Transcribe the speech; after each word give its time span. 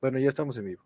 Bueno, 0.00 0.18
ya 0.18 0.28
estamos 0.28 0.56
en 0.56 0.64
vivo. 0.64 0.82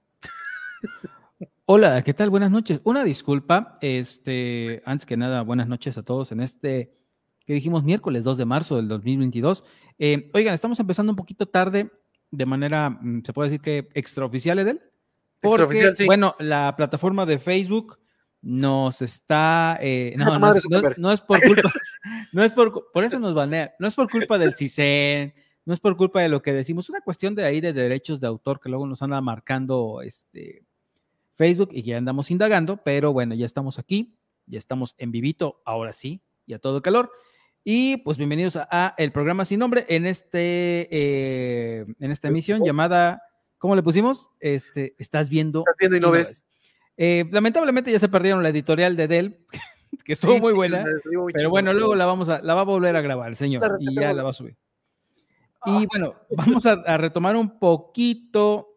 Hola, 1.66 2.02
¿qué 2.02 2.12
tal? 2.12 2.30
Buenas 2.30 2.50
noches. 2.50 2.80
Una 2.82 3.04
disculpa, 3.04 3.78
este, 3.80 4.82
antes 4.84 5.06
que 5.06 5.16
nada, 5.16 5.42
buenas 5.42 5.68
noches 5.68 5.96
a 5.96 6.02
todos 6.02 6.32
en 6.32 6.40
este, 6.40 6.92
que 7.46 7.52
dijimos 7.52 7.84
miércoles 7.84 8.24
2 8.24 8.38
de 8.38 8.44
marzo 8.44 8.74
del 8.76 8.88
2022. 8.88 9.62
Eh, 10.00 10.30
oigan, 10.34 10.52
estamos 10.52 10.80
empezando 10.80 11.12
un 11.12 11.16
poquito 11.16 11.46
tarde, 11.46 11.92
de 12.32 12.46
manera, 12.46 12.90
mm, 12.90 13.22
se 13.24 13.32
puede 13.32 13.50
decir 13.50 13.60
que 13.60 13.88
extraoficial, 13.94 14.58
Edel. 14.58 14.82
Porque, 15.40 15.62
Extraoficial, 15.62 15.96
sí. 15.96 16.06
bueno, 16.06 16.34
la 16.40 16.74
plataforma 16.76 17.24
de 17.24 17.38
Facebook 17.38 18.00
nos 18.42 19.00
está, 19.00 19.78
eh, 19.80 20.14
no, 20.18 20.38
no, 20.40 20.54
no 20.54 20.80
no 20.96 21.12
es 21.12 21.20
por 21.20 21.40
culpa, 21.40 21.72
no 22.32 22.42
es 22.42 22.50
por, 22.50 22.90
por 22.92 23.04
eso 23.04 23.20
nos 23.20 23.32
banean, 23.32 23.70
no 23.78 23.86
es 23.86 23.94
por 23.94 24.10
culpa 24.10 24.38
del 24.38 24.56
CISEN, 24.56 25.32
no 25.66 25.74
es 25.74 25.80
por 25.80 25.96
culpa 25.96 26.20
de 26.20 26.28
lo 26.28 26.42
que 26.42 26.52
decimos, 26.52 26.88
una 26.88 27.00
cuestión 27.00 27.34
de 27.34 27.44
ahí 27.44 27.60
de 27.60 27.72
derechos 27.72 28.20
de 28.20 28.26
autor 28.26 28.60
que 28.60 28.68
luego 28.68 28.86
nos 28.86 29.02
anda 29.02 29.20
marcando 29.20 30.00
este 30.02 30.64
Facebook 31.32 31.70
y 31.72 31.82
ya 31.82 31.96
andamos 31.96 32.30
indagando, 32.30 32.76
pero 32.78 33.12
bueno, 33.12 33.34
ya 33.34 33.46
estamos 33.46 33.78
aquí, 33.78 34.14
ya 34.46 34.58
estamos 34.58 34.94
en 34.98 35.10
vivito, 35.10 35.62
ahora 35.64 35.92
sí, 35.92 36.20
y 36.46 36.54
a 36.54 36.58
todo 36.58 36.82
calor. 36.82 37.10
Y 37.64 37.96
pues 37.98 38.18
bienvenidos 38.18 38.56
a, 38.56 38.68
a 38.70 38.94
el 38.98 39.10
programa 39.10 39.46
sin 39.46 39.58
nombre 39.58 39.86
en 39.88 40.04
este 40.04 40.86
eh, 40.90 41.86
en 41.98 42.10
esta 42.10 42.28
emisión 42.28 42.62
llamada, 42.62 43.22
¿cómo 43.56 43.74
le 43.74 43.82
pusimos? 43.82 44.30
Este, 44.38 44.94
estás 44.98 45.30
viendo 45.30 45.60
Estás 45.60 45.76
viendo 45.78 45.96
y 45.96 46.00
no 46.00 46.10
ves. 46.10 46.46
eh, 46.98 47.24
lamentablemente 47.32 47.90
ya 47.90 47.98
se 47.98 48.10
perdieron 48.10 48.42
la 48.42 48.50
editorial 48.50 48.96
de 48.96 49.08
Dell, 49.08 49.38
que 50.04 50.12
estuvo 50.12 50.34
Sí, 50.34 50.40
muy 50.42 50.52
buena, 50.52 50.84
pero 51.32 51.48
bueno, 51.48 51.72
luego 51.72 51.94
la 51.94 52.04
vamos 52.04 52.28
a, 52.28 52.42
la 52.42 52.52
va 52.54 52.60
a 52.60 52.64
volver 52.64 52.94
a 52.96 53.00
grabar 53.00 53.34
señor 53.34 53.62
y 53.80 53.94
ya 53.98 54.12
la 54.12 54.22
va 54.22 54.30
a 54.30 54.34
subir. 54.34 54.56
Y 55.66 55.86
bueno, 55.86 56.14
vamos 56.30 56.66
a, 56.66 56.72
a 56.72 56.96
retomar 56.98 57.36
un 57.36 57.58
poquito 57.58 58.68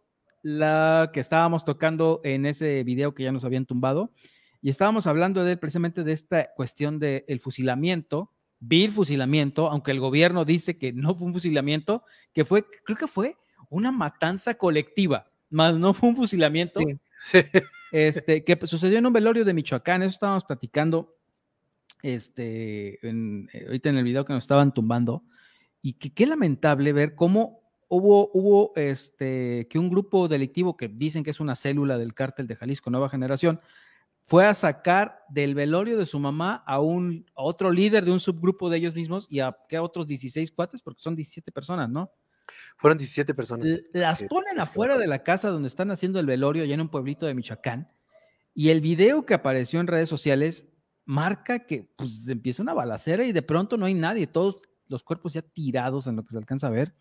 la 0.43 1.09
que 1.13 1.19
estábamos 1.19 1.65
tocando 1.65 2.21
en 2.23 2.45
ese 2.45 2.83
video 2.83 3.13
que 3.13 3.23
ya 3.23 3.31
nos 3.31 3.43
habían 3.43 3.65
tumbado. 3.65 4.11
Y 4.61 4.69
estábamos 4.69 5.05
hablando 5.07 5.43
de 5.43 5.57
precisamente 5.57 6.03
de 6.03 6.13
esta 6.13 6.49
cuestión 6.55 6.99
del 6.99 7.39
fusilamiento, 7.39 8.31
vil 8.59 8.91
fusilamiento, 8.91 9.69
aunque 9.69 9.91
el 9.91 9.99
gobierno 9.99 10.45
dice 10.45 10.77
que 10.77 10.93
no 10.93 11.15
fue 11.15 11.27
un 11.27 11.33
fusilamiento, 11.33 12.03
que 12.33 12.43
fue, 12.45 12.65
creo 12.83 12.97
que 12.97 13.07
fue 13.07 13.35
una 13.69 13.91
matanza 13.91 14.55
colectiva, 14.55 15.27
más 15.49 15.77
no 15.77 15.93
fue 15.93 16.09
un 16.09 16.15
fusilamiento. 16.15 16.79
Sí, 16.79 16.97
sí. 17.41 17.47
este, 17.91 18.43
que 18.43 18.57
sucedió 18.65 18.97
en 18.97 19.05
un 19.05 19.13
velorio 19.13 19.45
de 19.45 19.53
Michoacán, 19.53 20.01
eso 20.01 20.11
estábamos 20.11 20.43
platicando 20.45 21.15
este, 22.01 23.05
en- 23.07 23.49
eh, 23.53 23.65
ahorita 23.67 23.89
en 23.89 23.97
el 23.97 24.03
video 24.03 24.25
que 24.25 24.33
nos 24.33 24.43
estaban 24.43 24.73
tumbando, 24.73 25.23
y 25.87 25.93
que 25.93 26.13
qué 26.13 26.25
lamentable 26.25 26.91
ver 26.91 27.15
cómo 27.15 27.61
hubo, 27.87 28.29
hubo 28.33 28.73
este, 28.75 29.69
que 29.69 29.79
un 29.79 29.89
grupo 29.89 30.27
delictivo 30.27 30.75
que 30.75 30.89
dicen 30.89 31.23
que 31.23 31.29
es 31.29 31.39
una 31.39 31.55
célula 31.55 31.97
del 31.97 32.13
cártel 32.13 32.45
de 32.45 32.57
Jalisco 32.57 32.89
Nueva 32.89 33.07
Generación, 33.07 33.61
fue 34.25 34.45
a 34.45 34.53
sacar 34.53 35.21
del 35.29 35.55
velorio 35.55 35.97
de 35.97 36.05
su 36.05 36.19
mamá 36.19 36.61
a, 36.67 36.81
un, 36.81 37.25
a 37.37 37.41
otro 37.43 37.71
líder 37.71 38.03
de 38.03 38.11
un 38.11 38.19
subgrupo 38.19 38.69
de 38.69 38.79
ellos 38.79 38.95
mismos 38.95 39.27
y 39.29 39.39
a, 39.39 39.55
¿qué, 39.69 39.77
a 39.77 39.81
otros 39.81 40.07
16 40.07 40.51
cuates, 40.51 40.81
porque 40.81 41.01
son 41.01 41.15
17 41.15 41.53
personas, 41.53 41.89
¿no? 41.89 42.11
Fueron 42.75 42.97
17 42.97 43.33
personas. 43.33 43.81
Las 43.93 44.23
ponen 44.23 44.59
afuera 44.59 44.97
de 44.97 45.07
la 45.07 45.23
casa 45.23 45.51
donde 45.51 45.69
están 45.69 45.89
haciendo 45.91 46.19
el 46.19 46.25
velorio, 46.25 46.63
allá 46.63 46.73
en 46.73 46.81
un 46.81 46.89
pueblito 46.89 47.25
de 47.25 47.33
Michoacán. 47.33 47.89
Y 48.53 48.71
el 48.71 48.81
video 48.81 49.25
que 49.25 49.35
apareció 49.35 49.79
en 49.79 49.87
redes 49.87 50.09
sociales 50.09 50.67
marca 51.05 51.65
que 51.65 51.89
pues, 51.95 52.27
empieza 52.27 52.61
una 52.61 52.73
balacera 52.73 53.23
y 53.23 53.31
de 53.31 53.41
pronto 53.41 53.77
no 53.77 53.85
hay 53.85 53.93
nadie, 53.93 54.27
todos 54.27 54.57
los 54.89 55.03
cuerpos 55.03 55.33
ya 55.33 55.41
tirados 55.41 56.07
en 56.07 56.15
lo 56.15 56.23
que 56.23 56.31
se 56.31 56.37
alcanza 56.37 56.67
a 56.67 56.71
ver. 56.71 56.93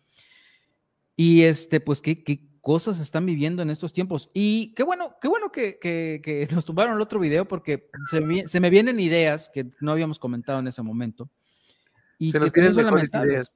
Y 1.15 1.43
este, 1.43 1.79
pues, 1.79 1.99
qué, 2.01 2.23
qué 2.23 2.47
cosas 2.61 2.99
están 2.99 3.25
viviendo 3.25 3.61
en 3.61 3.69
estos 3.69 3.93
tiempos. 3.93 4.29
Y 4.33 4.73
qué 4.75 4.83
bueno, 4.83 5.15
qué 5.21 5.27
bueno 5.27 5.51
que, 5.51 5.79
que- 5.79 6.21
que 6.23 6.47
nos 6.53 6.65
tumbaron 6.65 6.95
el 6.95 7.01
otro 7.01 7.19
video 7.19 7.47
porque 7.47 7.89
se 8.11 8.19
me, 8.21 8.27
vi- 8.27 8.47
se 8.47 8.59
me 8.59 8.69
vienen 8.69 8.99
ideas 8.99 9.49
que 9.53 9.69
no 9.79 9.91
habíamos 9.91 10.19
comentado 10.19 10.59
en 10.59 10.67
ese 10.67 10.81
momento. 10.81 11.29
Y 12.19 12.31
Se 12.31 12.39
nos 12.39 12.51
vienen 12.51 12.75
mejores 12.75 13.11
ideas. 13.13 13.55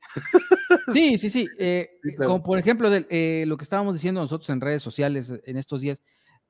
Sí, 0.94 1.18
sí, 1.18 1.30
sí. 1.30 1.48
eh, 1.58 1.98
Sí, 2.04 2.16
claro. 2.16 2.32
Como 2.32 2.44
por 2.44 2.58
ejemplo 2.60 2.90
del- 2.90 3.08
eh, 3.10 3.44
lo 3.48 3.58
que 3.58 3.64
estábamos 3.64 3.96
diciendo 3.96 4.22
nosotros 4.22 4.50
en 4.50 4.62
redes 4.62 4.82
sociales 4.82 5.30
eh, 5.32 5.42
en 5.46 5.58
estos 5.58 5.82
días, 5.82 6.04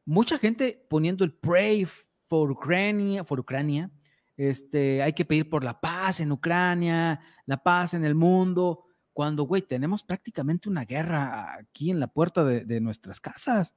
mucha 0.05 0.37
gente 0.37 0.85
poniendo 0.89 1.23
el 1.23 1.33
pray 1.33 1.85
for 2.27 2.51
Ucrania, 2.51 3.23
for 3.23 3.39
Ucrania. 3.39 3.89
Este, 4.37 5.01
hay 5.01 5.13
que 5.13 5.25
pedir 5.25 5.49
por 5.49 5.63
la 5.63 5.79
paz 5.79 6.19
en 6.19 6.31
Ucrania, 6.31 7.19
la 7.45 7.57
paz 7.57 7.93
en 7.93 8.05
el 8.05 8.15
mundo, 8.15 8.85
cuando, 9.13 9.43
güey, 9.43 9.61
tenemos 9.61 10.03
prácticamente 10.03 10.69
una 10.69 10.85
guerra 10.85 11.55
aquí 11.55 11.91
en 11.91 11.99
la 11.99 12.07
puerta 12.07 12.43
de, 12.43 12.81
nuestras 12.81 13.19
casas. 13.19 13.73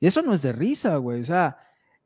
Y 0.00 0.06
eso 0.06 0.22
no 0.22 0.34
es 0.34 0.42
de 0.42 0.52
risa, 0.52 0.96
güey. 0.96 1.20
O 1.20 1.24
sea, 1.24 1.56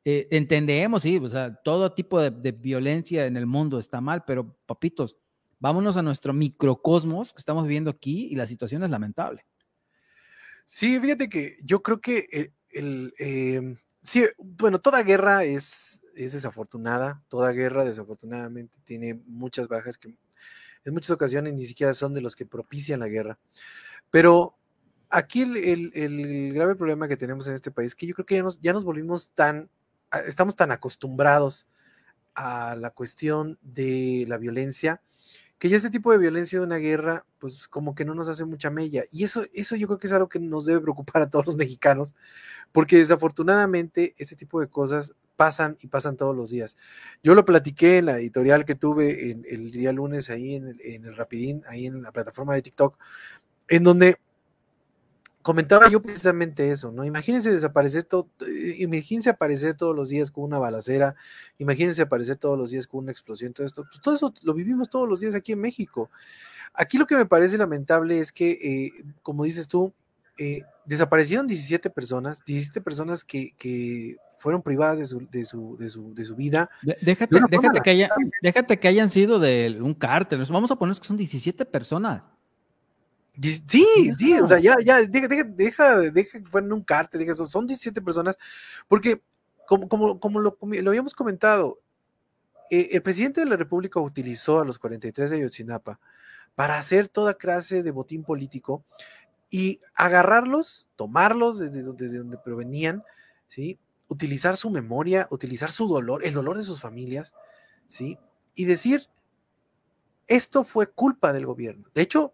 eh, 0.04 0.28
entendemos, 0.30 1.02
sí, 1.02 1.16
o 1.16 1.30
sea, 1.30 1.54
todo 1.54 1.94
tipo 1.94 2.20
de, 2.20 2.52
violencia 2.52 3.26
en 3.26 3.36
el 3.36 3.46
mundo 3.46 3.78
está 3.78 4.00
mal, 4.00 4.24
pero 4.24 4.56
papitos, 4.66 5.16
vámonos 5.58 5.96
a 5.96 6.02
nuestro 6.02 6.32
microcosmos 6.32 7.32
que 7.32 7.38
estamos 7.38 7.64
viviendo 7.64 7.90
aquí 7.90 8.28
y 8.30 8.36
la 8.36 8.46
situación 8.46 8.82
es 8.82 8.90
lamentable. 8.90 9.46
Sí, 10.64 11.00
fíjate 11.00 11.28
que 11.28 11.56
yo 11.62 11.82
creo 11.82 12.00
que 12.00 12.52
el, 12.70 13.14
eh, 13.18 13.76
sí, 14.06 14.26
bueno, 14.38 14.80
toda 14.80 15.02
guerra 15.02 15.44
es, 15.44 16.02
es 16.14 16.32
desafortunada, 16.32 17.22
toda 17.28 17.52
guerra 17.52 17.84
desafortunadamente 17.84 18.78
tiene 18.84 19.14
muchas 19.26 19.68
bajas 19.68 19.98
que 19.98 20.14
en 20.84 20.94
muchas 20.94 21.10
ocasiones 21.12 21.54
ni 21.54 21.64
siquiera 21.66 21.94
son 21.94 22.14
de 22.14 22.20
los 22.22 22.36
que 22.36 22.46
propician 22.46 23.00
la 23.00 23.08
guerra. 23.08 23.38
Pero 24.10 24.56
aquí 25.10 25.42
el, 25.42 25.56
el- 25.58 25.92
el 25.94 26.54
grave 26.54 26.76
problema 26.76 27.08
que 27.08 27.16
tenemos 27.16 27.48
en 27.48 27.54
este 27.54 27.70
país 27.70 27.88
es 27.92 27.94
que 27.96 28.06
yo 28.06 28.14
creo 28.14 28.26
que 28.26 28.36
ya 28.36 28.42
nos, 28.42 28.60
ya 28.60 28.72
nos 28.72 28.84
volvimos 28.84 29.30
tan, 29.34 29.70
estamos 30.26 30.56
tan 30.56 30.72
acostumbrados 30.72 31.66
a 32.34 32.76
la 32.76 32.90
cuestión 32.90 33.58
de 33.62 34.24
la 34.28 34.36
violencia, 34.38 35.02
que 35.58 35.68
ya 35.68 35.76
este 35.76 35.90
tipo 35.90 36.12
de 36.12 36.18
violencia 36.18 36.58
de 36.58 36.64
una 36.64 36.76
guerra, 36.76 37.24
pues 37.38 37.68
como 37.68 37.94
que 37.94 38.04
no 38.04 38.14
nos 38.14 38.28
hace 38.28 38.44
mucha 38.44 38.70
mella. 38.70 39.04
Y 39.10 39.24
eso, 39.24 39.44
eso 39.52 39.76
yo 39.76 39.86
creo 39.86 39.98
que 39.98 40.06
es 40.06 40.12
algo 40.12 40.28
que 40.28 40.38
nos 40.38 40.66
debe 40.66 40.80
preocupar 40.80 41.22
a 41.22 41.30
todos 41.30 41.46
los 41.46 41.56
mexicanos, 41.56 42.14
porque 42.72 42.96
desafortunadamente 42.96 44.14
este 44.18 44.36
tipo 44.36 44.60
de 44.60 44.68
cosas 44.68 45.14
pasan 45.36 45.76
y 45.80 45.88
pasan 45.88 46.16
todos 46.16 46.36
los 46.36 46.50
días. 46.50 46.76
Yo 47.22 47.34
lo 47.34 47.44
platiqué 47.44 47.98
en 47.98 48.06
la 48.06 48.18
editorial 48.18 48.64
que 48.64 48.74
tuve 48.74 49.30
el 49.30 49.70
día 49.70 49.92
lunes 49.92 50.30
ahí 50.30 50.54
en 50.54 50.68
el, 50.68 50.80
en 50.80 51.04
el 51.04 51.16
Rapidín, 51.16 51.62
ahí 51.68 51.86
en 51.86 52.02
la 52.02 52.12
plataforma 52.12 52.54
de 52.54 52.62
TikTok, 52.62 52.98
en 53.68 53.84
donde 53.84 54.18
comentaba 55.46 55.88
yo 55.88 56.02
precisamente 56.02 56.72
eso, 56.72 56.90
¿no? 56.90 57.04
Imagínense 57.04 57.52
desaparecer 57.52 58.02
todo, 58.02 58.28
eh, 58.44 58.74
imagínense 58.78 59.30
aparecer 59.30 59.74
todos 59.76 59.94
los 59.94 60.08
días 60.08 60.28
con 60.32 60.42
una 60.42 60.58
balacera, 60.58 61.14
imagínense 61.58 62.02
aparecer 62.02 62.34
todos 62.34 62.58
los 62.58 62.70
días 62.72 62.88
con 62.88 63.04
una 63.04 63.12
explosión, 63.12 63.52
todo 63.52 63.64
esto, 63.64 63.84
pues 63.84 64.00
todo 64.02 64.16
eso 64.16 64.34
lo 64.42 64.54
vivimos 64.54 64.90
todos 64.90 65.08
los 65.08 65.20
días 65.20 65.36
aquí 65.36 65.52
en 65.52 65.60
México. 65.60 66.10
Aquí 66.74 66.98
lo 66.98 67.06
que 67.06 67.14
me 67.14 67.26
parece 67.26 67.56
lamentable 67.56 68.18
es 68.18 68.32
que, 68.32 68.50
eh, 68.50 69.04
como 69.22 69.44
dices 69.44 69.68
tú, 69.68 69.92
eh, 70.36 70.62
desaparecieron 70.84 71.46
17 71.46 71.90
personas, 71.90 72.42
17 72.44 72.80
personas 72.80 73.22
que, 73.22 73.52
que 73.56 74.16
fueron 74.38 74.62
privadas 74.62 74.98
de 74.98 75.04
su, 75.04 75.28
de 75.30 75.44
su, 75.44 75.76
de 75.78 75.88
su, 75.88 76.12
de 76.12 76.24
su 76.24 76.34
vida. 76.34 76.68
Déjate, 77.02 77.36
déjate, 77.48 77.80
que 77.82 77.90
haya- 77.90 78.10
déjate 78.42 78.78
que 78.80 78.88
hayan 78.88 79.10
sido 79.10 79.38
de 79.38 79.78
un 79.80 79.94
cártel. 79.94 80.44
Vamos 80.50 80.72
a 80.72 80.76
poner 80.76 80.96
que 80.96 81.06
son 81.06 81.16
17 81.16 81.64
personas. 81.66 82.24
Sí, 83.66 83.84
sí, 84.16 84.38
o 84.40 84.46
sea, 84.46 84.58
ya, 84.58 84.76
ya, 84.84 85.02
deja, 85.02 85.28
deja, 85.44 86.00
deja, 86.00 86.38
que 86.40 86.46
fueran 86.48 86.72
un 86.72 86.82
cártel, 86.82 87.20
deja 87.20 87.32
eso, 87.32 87.46
son 87.46 87.66
17 87.66 88.00
personas, 88.00 88.38
porque 88.88 89.22
como, 89.66 89.88
como, 89.88 90.18
como 90.20 90.40
lo, 90.40 90.56
lo 90.60 90.90
habíamos 90.90 91.14
comentado, 91.14 91.78
eh, 92.70 92.90
el 92.92 93.02
presidente 93.02 93.40
de 93.40 93.46
la 93.46 93.56
República 93.56 94.00
utilizó 94.00 94.60
a 94.60 94.64
los 94.64 94.78
43 94.78 95.30
de 95.30 95.36
Ayotzinapa 95.36 96.00
para 96.54 96.78
hacer 96.78 97.08
toda 97.08 97.34
clase 97.34 97.82
de 97.82 97.90
botín 97.90 98.24
político 98.24 98.84
y 99.50 99.80
agarrarlos, 99.94 100.88
tomarlos 100.96 101.58
desde, 101.58 101.82
donde- 101.82 102.04
desde 102.04 102.18
donde 102.18 102.38
provenían, 102.38 103.02
¿sí? 103.48 103.78
utilizar 104.08 104.56
su 104.56 104.70
memoria, 104.70 105.28
utilizar 105.30 105.70
su 105.70 105.88
dolor, 105.88 106.24
el 106.24 106.34
dolor 106.34 106.56
de 106.56 106.64
sus 106.64 106.80
familias, 106.80 107.34
¿sí? 107.86 108.18
y 108.54 108.64
decir, 108.64 109.08
esto 110.26 110.64
fue 110.64 110.88
culpa 110.88 111.32
del 111.32 111.46
gobierno. 111.46 111.88
De 111.94 112.02
hecho, 112.02 112.32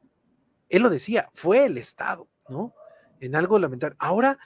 él 0.72 0.82
lo 0.82 0.90
decía, 0.90 1.28
fue 1.34 1.66
el 1.66 1.76
Estado, 1.76 2.26
¿no? 2.48 2.74
En 3.20 3.36
algo 3.36 3.58
lamentable. 3.58 3.94
Ahora, 3.98 4.38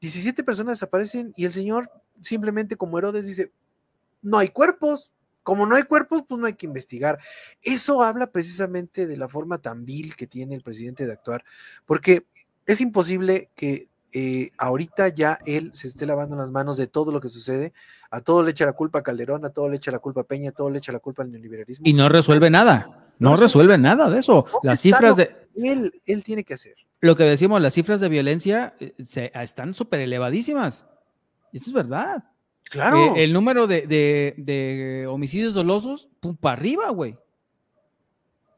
17 0.00 0.42
personas 0.42 0.78
desaparecen 0.78 1.32
y 1.36 1.44
el 1.44 1.52
señor 1.52 1.90
simplemente 2.20 2.76
como 2.76 2.98
Herodes 2.98 3.26
dice, 3.26 3.52
no 4.22 4.38
hay 4.38 4.48
cuerpos. 4.48 5.12
Como 5.42 5.66
no 5.66 5.76
hay 5.76 5.82
cuerpos, 5.82 6.24
pues 6.26 6.40
no 6.40 6.46
hay 6.46 6.54
que 6.54 6.64
investigar. 6.64 7.18
Eso 7.60 8.02
habla 8.02 8.28
precisamente 8.28 9.06
de 9.06 9.18
la 9.18 9.28
forma 9.28 9.58
tan 9.58 9.84
vil 9.84 10.16
que 10.16 10.26
tiene 10.26 10.54
el 10.54 10.62
presidente 10.62 11.04
de 11.04 11.12
actuar, 11.12 11.44
porque 11.84 12.26
es 12.64 12.80
imposible 12.80 13.50
que 13.54 13.88
eh, 14.12 14.52
ahorita 14.56 15.08
ya 15.08 15.38
él 15.44 15.74
se 15.74 15.88
esté 15.88 16.06
lavando 16.06 16.34
las 16.34 16.50
manos 16.50 16.78
de 16.78 16.86
todo 16.86 17.12
lo 17.12 17.20
que 17.20 17.28
sucede. 17.28 17.74
A 18.10 18.22
todo 18.22 18.42
le 18.42 18.52
echa 18.52 18.64
la 18.64 18.72
culpa 18.72 19.00
a 19.00 19.02
Calderón, 19.02 19.44
a 19.44 19.50
todo 19.50 19.68
le 19.68 19.76
echa 19.76 19.90
la 19.90 19.98
culpa 19.98 20.22
a 20.22 20.24
Peña, 20.24 20.48
a 20.48 20.52
todo 20.52 20.70
le 20.70 20.78
echa 20.78 20.92
la 20.92 21.00
culpa 21.00 21.22
al 21.22 21.30
neoliberalismo. 21.30 21.86
Y 21.86 21.92
no 21.92 22.08
resuelve 22.08 22.48
nada. 22.48 23.10
No 23.18 23.30
No 23.30 23.36
resuelve 23.36 23.76
nada 23.76 24.08
de 24.08 24.20
eso. 24.20 24.46
¿Dónde 24.50 24.68
Las 24.68 24.80
cifras 24.80 25.10
lo 25.10 25.16
de. 25.16 25.43
Él, 25.56 26.00
él 26.06 26.24
tiene 26.24 26.44
que 26.44 26.54
hacer. 26.54 26.74
lo 27.00 27.16
que 27.16 27.24
decimos, 27.24 27.60
las 27.60 27.74
cifras 27.74 28.00
de 28.00 28.08
violencia 28.08 28.74
eh, 28.80 28.94
se, 29.04 29.30
están 29.34 29.74
súper 29.74 30.00
elevadísimas. 30.00 30.86
Eso 31.52 31.70
es 31.70 31.72
verdad. 31.72 32.24
Claro. 32.64 33.14
Eh, 33.14 33.24
el 33.24 33.32
número 33.32 33.66
de, 33.66 33.86
de, 33.86 35.06
homicidios 35.06 35.54
dolosos, 35.54 36.08
pum, 36.20 36.36
para 36.36 36.54
arriba, 36.54 36.90
güey. 36.90 37.16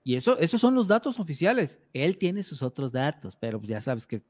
Y 0.04 0.14
eso, 0.14 0.38
esos 0.38 0.60
son 0.60 0.74
los 0.74 0.86
datos 0.86 1.18
oficiales. 1.18 1.80
Él 1.92 2.16
tiene 2.16 2.42
sus 2.42 2.62
otros 2.62 2.92
datos, 2.92 3.36
pero 3.36 3.60
ya 3.62 3.80
sabes 3.80 4.06
que 4.06 4.22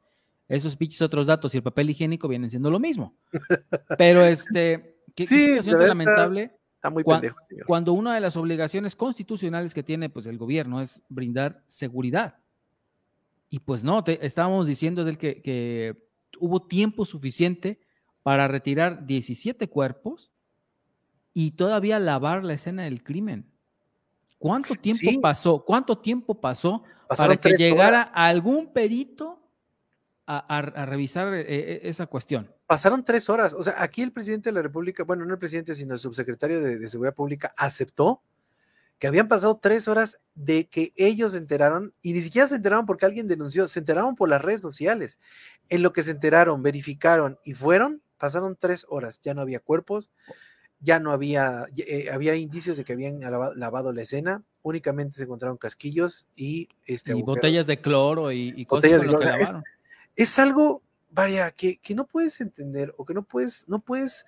esos 0.48 0.76
pinches 0.76 1.02
otros 1.02 1.26
datos 1.26 1.54
y 1.54 1.58
el 1.58 1.62
papel 1.62 1.90
higiénico 1.90 2.28
vienen 2.28 2.50
siendo 2.50 2.70
lo 2.70 2.78
mismo. 2.78 3.16
Pero 3.98 4.24
este, 4.24 5.00
qué, 5.14 5.26
sí, 5.26 5.48
situación 5.48 5.88
lamentable. 5.88 6.52
Está, 6.76 6.90
muy 6.90 7.02
cuando, 7.02 7.22
pendejo, 7.22 7.44
señor. 7.44 7.66
cuando 7.66 7.92
una 7.92 8.14
de 8.14 8.20
las 8.20 8.36
obligaciones 8.36 8.94
constitucionales 8.94 9.74
que 9.74 9.82
tiene 9.82 10.08
pues 10.08 10.26
el 10.26 10.38
gobierno 10.38 10.80
es 10.80 11.02
brindar 11.08 11.62
seguridad. 11.66 12.36
Y 13.48 13.60
pues 13.60 13.84
no, 13.84 14.02
te, 14.02 14.24
estábamos 14.24 14.66
diciendo 14.66 15.04
del 15.04 15.18
que, 15.18 15.42
que 15.42 16.08
hubo 16.38 16.66
tiempo 16.66 17.04
suficiente 17.04 17.80
para 18.22 18.48
retirar 18.48 19.06
17 19.06 19.68
cuerpos 19.68 20.32
y 21.32 21.52
todavía 21.52 21.98
lavar 21.98 22.44
la 22.44 22.54
escena 22.54 22.84
del 22.84 23.02
crimen. 23.02 23.52
¿Cuánto 24.38 24.74
tiempo 24.74 25.20
pasó? 25.20 25.64
¿Cuánto 25.64 25.98
tiempo 25.98 26.40
pasó 26.40 26.82
para 27.08 27.36
que 27.36 27.50
llegara 27.50 28.02
algún 28.02 28.72
perito 28.72 29.42
a, 30.26 30.62
revisar 30.86 31.34
eh, 31.34 31.44
eh, 31.46 31.80
esa 31.84 32.06
cuestión? 32.06 32.52
Pasaron 32.66 33.04
tres 33.04 33.28
horas. 33.30 33.54
O 33.54 33.62
sea, 33.62 33.74
aquí 33.78 34.02
el 34.02 34.12
presidente 34.12 34.50
de 34.50 34.54
la 34.54 34.62
República, 34.62 35.04
bueno, 35.04 35.24
no 35.24 35.34
el 35.34 35.38
presidente, 35.38 35.74
sino 35.74 35.94
el 35.94 36.00
subsecretario 36.00 36.60
de, 36.60 36.88
Seguridad 36.88 37.14
Pública, 37.14 37.54
aceptó 37.56 38.22
que 38.98 39.06
habían 39.06 39.28
pasado 39.28 39.58
tres 39.60 39.88
horas 39.88 40.18
de 40.34 40.66
que 40.68 40.92
ellos 40.96 41.32
se 41.32 41.38
enteraron, 41.38 41.94
y 42.02 42.12
ni 42.12 42.22
siquiera 42.22 42.48
se 42.48 42.56
enteraron 42.56 42.86
porque 42.86 43.06
alguien 43.06 43.28
denunció, 43.28 43.68
se 43.68 43.78
enteraron 43.78 44.14
por 44.14 44.28
las 44.28 44.42
redes 44.42 44.60
sociales. 44.60 45.18
En 45.68 45.82
lo 45.82 45.92
que 45.92 46.02
se 46.02 46.12
enteraron, 46.12 46.62
verificaron 46.62 47.38
y 47.44 47.54
fueron, 47.54 48.02
pasaron 48.18 48.56
tres 48.58 48.86
horas. 48.88 49.20
Ya 49.20 49.34
no 49.34 49.42
había 49.42 49.60
cuerpos, 49.60 50.10
ya 50.80 51.00
no 51.00 51.10
había, 51.10 51.66
eh, 51.76 52.10
había 52.12 52.34
indicios 52.36 52.76
de 52.76 52.84
que 52.84 52.92
habían 52.92 53.20
lavado 53.20 53.92
la 53.92 54.02
escena, 54.02 54.42
únicamente 54.62 55.16
se 55.16 55.24
encontraron 55.24 55.56
casquillos 55.56 56.26
y, 56.34 56.68
este, 56.84 57.14
botellas 57.14 57.66
de 57.66 57.80
cloro 57.80 58.32
y, 58.32 58.64
botellas 58.64 59.02
de 59.02 59.08
cloro. 59.08 59.24
Es, 60.16 60.38
algo, 60.38 60.82
vaya, 61.10 61.50
que, 61.50 61.78
no 61.94 62.06
puedes 62.06 62.40
entender 62.40 62.94
o 62.96 63.04
que 63.04 63.14
no 63.14 63.22
puedes, 63.22 63.68
no 63.68 63.80
puedes, 63.80 64.26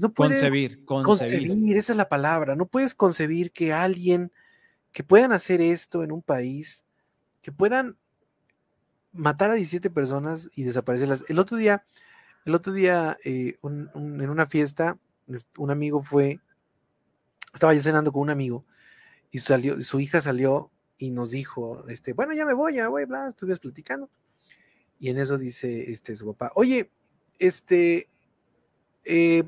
no 0.00 0.12
puedes 0.12 0.40
concebir, 0.40 0.84
concebir, 0.84 1.76
esa 1.76 1.92
es 1.92 1.96
la 1.96 2.08
palabra, 2.08 2.56
no 2.56 2.66
puedes 2.66 2.94
concebir 2.94 3.52
que 3.52 3.72
alguien 3.72 4.32
que 4.92 5.04
puedan 5.04 5.32
hacer 5.32 5.60
esto 5.60 6.02
en 6.02 6.12
un 6.12 6.22
país, 6.22 6.84
que 7.42 7.52
puedan 7.52 7.96
matar 9.12 9.50
a 9.50 9.54
17 9.54 9.90
personas 9.90 10.48
y 10.54 10.64
desaparecerlas. 10.64 11.24
El 11.28 11.38
otro 11.38 11.56
día, 11.56 11.84
el 12.44 12.54
otro 12.54 12.72
día, 12.72 13.18
eh, 13.24 13.58
en 13.62 14.30
una 14.30 14.46
fiesta, 14.46 14.98
un 15.58 15.70
amigo 15.70 16.02
fue, 16.02 16.40
estaba 17.54 17.74
yo 17.74 17.80
cenando 17.80 18.12
con 18.12 18.22
un 18.22 18.30
amigo 18.30 18.64
y 19.30 19.38
salió, 19.38 19.80
su 19.80 20.00
hija 20.00 20.20
salió 20.20 20.70
y 20.98 21.10
nos 21.10 21.30
dijo, 21.30 21.86
este, 21.88 22.12
bueno, 22.12 22.34
ya 22.34 22.44
me 22.44 22.54
voy, 22.54 22.74
ya 22.74 22.88
voy, 22.88 23.04
bla, 23.04 23.28
estuvimos 23.28 23.60
platicando. 23.60 24.10
Y 24.98 25.08
en 25.08 25.18
eso 25.18 25.38
dice 25.38 25.90
este, 25.90 26.14
su 26.14 26.26
papá, 26.26 26.52
oye, 26.54 26.90
este, 27.38 28.09
eh, 29.04 29.44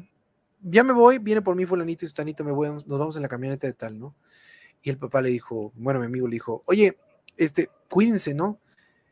ya 0.62 0.84
me 0.84 0.92
voy, 0.92 1.18
viene 1.18 1.42
por 1.42 1.56
mí 1.56 1.66
fulanito 1.66 2.04
y 2.04 2.08
sustanito, 2.08 2.44
me 2.44 2.52
voy, 2.52 2.68
nos 2.68 2.86
vamos 2.86 3.16
en 3.16 3.22
la 3.22 3.28
camioneta 3.28 3.66
de 3.66 3.72
tal, 3.72 3.98
¿no? 3.98 4.14
Y 4.82 4.90
el 4.90 4.98
papá 4.98 5.22
le 5.22 5.30
dijo, 5.30 5.72
bueno, 5.74 6.00
mi 6.00 6.06
amigo 6.06 6.26
le 6.26 6.34
dijo, 6.34 6.62
oye, 6.66 6.98
este, 7.36 7.70
cuídense, 7.88 8.34
¿no? 8.34 8.58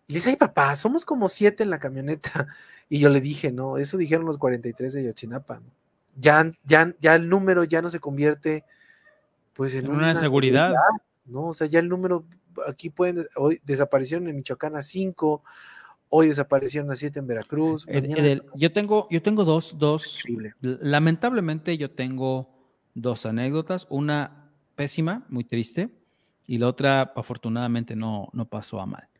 Y 0.06 0.12
le 0.12 0.18
dice, 0.18 0.30
ay 0.30 0.36
papá, 0.36 0.74
somos 0.76 1.04
como 1.04 1.28
siete 1.28 1.62
en 1.62 1.70
la 1.70 1.78
camioneta. 1.78 2.46
Y 2.92 2.98
yo 2.98 3.08
le 3.08 3.20
dije, 3.20 3.52
no, 3.52 3.78
eso 3.78 3.96
dijeron 3.96 4.26
los 4.26 4.36
43 4.36 4.92
de 4.92 5.04
Yochinapa. 5.04 5.62
Ya, 6.16 6.50
ya, 6.64 6.92
ya 6.98 7.14
el 7.14 7.28
número 7.28 7.62
ya 7.62 7.80
no 7.80 7.88
se 7.88 8.00
convierte 8.00 8.64
pues 9.52 9.76
en, 9.76 9.88
una, 9.88 10.16
seguridad. 10.16 10.74
¿no? 11.24 11.46
O 11.46 11.54
sea, 11.54 11.68
ya 11.68 11.78
el 11.78 11.88
número, 11.88 12.24
aquí 12.66 12.90
pueden, 12.90 13.28
hoy 13.36 13.60
desaparecieron 13.64 14.26
en 14.26 14.34
Michoacán 14.34 14.74
a 14.74 14.82
cinco, 14.82 15.44
hoy 16.10 16.26
desaparecieron 16.28 16.90
a 16.90 16.96
siete 16.96 17.18
en 17.18 17.26
Veracruz. 17.26 17.86
yo 18.54 18.72
tengo, 18.72 19.08
yo 19.10 19.22
tengo 19.22 19.44
dos, 19.44 19.76
dos, 19.78 20.22
lamentablemente 20.60 21.78
yo 21.78 21.90
tengo 21.90 22.50
dos 22.94 23.24
anécdotas, 23.24 23.86
una 23.88 24.52
pésima, 24.74 25.24
muy 25.28 25.44
triste, 25.44 25.88
y 26.46 26.58
la 26.58 26.68
otra 26.68 27.12
afortunadamente 27.16 27.96
no, 27.96 28.28
no 28.32 28.44
pasó 28.44 28.80
a 28.80 28.86
mal 28.86 29.10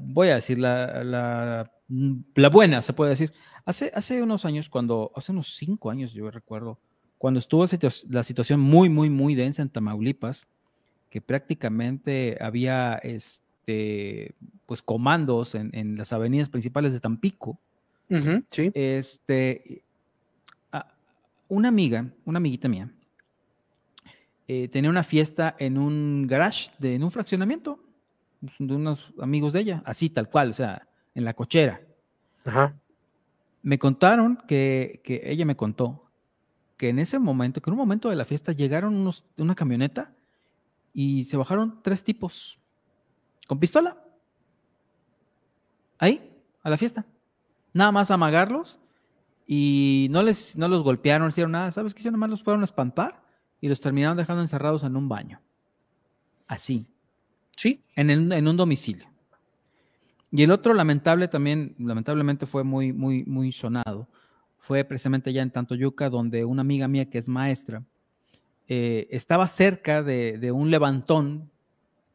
voy 0.00 0.28
a 0.28 0.36
decir 0.36 0.58
la, 0.58 1.04
la, 1.04 2.48
buena, 2.48 2.82
se 2.82 2.92
puede 2.92 3.10
decir. 3.10 3.32
Hace, 3.64 3.90
hace 3.94 4.22
unos 4.22 4.44
años, 4.44 4.68
cuando, 4.68 5.12
hace 5.14 5.32
unos 5.32 5.56
cinco 5.56 5.90
años, 5.90 6.12
yo 6.12 6.30
recuerdo, 6.30 6.78
cuando 7.18 7.40
estuvo 7.40 7.64
la 8.10 8.22
situación 8.22 8.60
muy, 8.60 8.88
muy, 8.88 9.10
muy 9.10 9.34
densa 9.34 9.62
en 9.62 9.70
Tamaulipas, 9.70 10.46
que 11.08 11.20
prácticamente 11.20 12.36
había 12.40 12.94
este, 12.96 13.43
pues 14.66 14.82
comandos 14.82 15.54
en, 15.54 15.96
las 15.96 16.12
avenidas 16.12 16.48
principales 16.48 16.92
de 16.92 17.00
Tampico. 17.00 17.58
Este, 18.74 19.82
una 21.48 21.68
amiga, 21.68 22.06
una 22.24 22.38
amiguita 22.38 22.68
mía, 22.68 22.90
eh, 24.46 24.68
tenía 24.68 24.90
una 24.90 25.02
fiesta 25.02 25.56
en 25.58 25.78
un 25.78 26.26
garage, 26.26 26.70
de, 26.78 26.94
en 26.94 27.04
un 27.04 27.10
fraccionamiento, 27.10 27.80
de 28.58 28.74
unos 28.74 29.12
amigos 29.20 29.52
de 29.52 29.60
ella, 29.60 29.82
así 29.86 30.10
tal 30.10 30.28
cual, 30.28 30.50
o 30.50 30.54
sea, 30.54 30.86
en 31.14 31.24
la 31.24 31.34
cochera. 31.34 31.80
Ajá. 32.44 32.74
Me 33.62 33.78
contaron 33.78 34.36
que, 34.46 35.00
que, 35.02 35.22
ella 35.24 35.46
me 35.46 35.56
contó 35.56 36.10
que 36.76 36.90
en 36.90 36.98
ese 36.98 37.18
momento, 37.18 37.62
que 37.62 37.70
en 37.70 37.74
un 37.74 37.78
momento 37.78 38.10
de 38.10 38.16
la 38.16 38.26
fiesta 38.26 38.52
llegaron 38.52 38.94
unos, 38.94 39.24
una 39.38 39.54
camioneta 39.54 40.12
y 40.92 41.24
se 41.24 41.36
bajaron 41.38 41.80
tres 41.82 42.04
tipos 42.04 42.60
con 43.46 43.58
pistola. 43.58 44.02
Ahí, 45.98 46.30
a 46.62 46.70
la 46.70 46.76
fiesta. 46.76 47.04
Nada 47.72 47.92
más 47.92 48.10
amagarlos 48.10 48.78
y 49.46 50.08
no 50.10 50.22
les 50.22 50.56
no 50.56 50.68
los 50.68 50.82
golpearon, 50.82 51.26
no 51.26 51.30
hicieron 51.30 51.52
nada. 51.52 51.72
¿Sabes 51.72 51.94
qué 51.94 52.00
hicieron? 52.00 52.18
Nada 52.18 52.28
más 52.28 52.30
los 52.30 52.42
fueron 52.42 52.62
a 52.62 52.64
espantar 52.64 53.22
y 53.60 53.68
los 53.68 53.80
terminaron 53.80 54.16
dejando 54.16 54.42
encerrados 54.42 54.84
en 54.84 54.96
un 54.96 55.08
baño. 55.08 55.40
Así. 56.46 56.88
Sí. 57.56 57.84
En, 57.96 58.10
un 58.48 58.56
domicilio. 58.56 59.08
Y 60.30 60.42
el 60.42 60.50
otro 60.50 60.74
lamentable 60.74 61.28
también, 61.28 61.74
lamentablemente 61.78 62.46
fue 62.46 62.64
muy, 62.64 62.92
muy, 62.92 63.24
muy 63.24 63.52
sonado. 63.52 64.08
Fue 64.58 64.84
precisamente 64.84 65.32
ya 65.32 65.42
en 65.42 65.50
Tantoyuca, 65.50 66.10
donde 66.10 66.44
una 66.44 66.62
amiga 66.62 66.88
mía 66.88 67.08
que 67.08 67.18
es 67.18 67.28
maestra 67.28 67.84
eh, 68.66 69.08
estaba 69.10 69.46
cerca 69.46 70.02
de, 70.02 70.50
un 70.52 70.70
levantón 70.70 71.50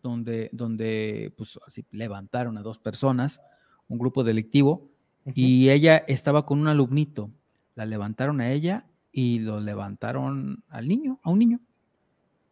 donde, 0.02 0.50
donde 0.52 1.34
pues, 1.38 1.60
así, 1.68 1.86
levantaron 1.92 2.58
a 2.58 2.62
dos 2.62 2.80
personas, 2.80 3.42
un 3.88 3.98
grupo 3.98 4.24
delictivo, 4.24 4.90
y 5.36 5.70
ella 5.70 5.98
estaba 6.08 6.46
con 6.46 6.60
un 6.60 6.68
alumnito. 6.68 7.30
La 7.76 7.86
levantaron 7.86 8.42
a 8.42 8.52
ella 8.52 8.86
y 9.12 9.40
lo 9.40 9.60
levantaron 9.60 10.64
al 10.70 10.88
niño, 10.88 11.20
a 11.24 11.30
un 11.30 11.40
niño. 11.40 11.60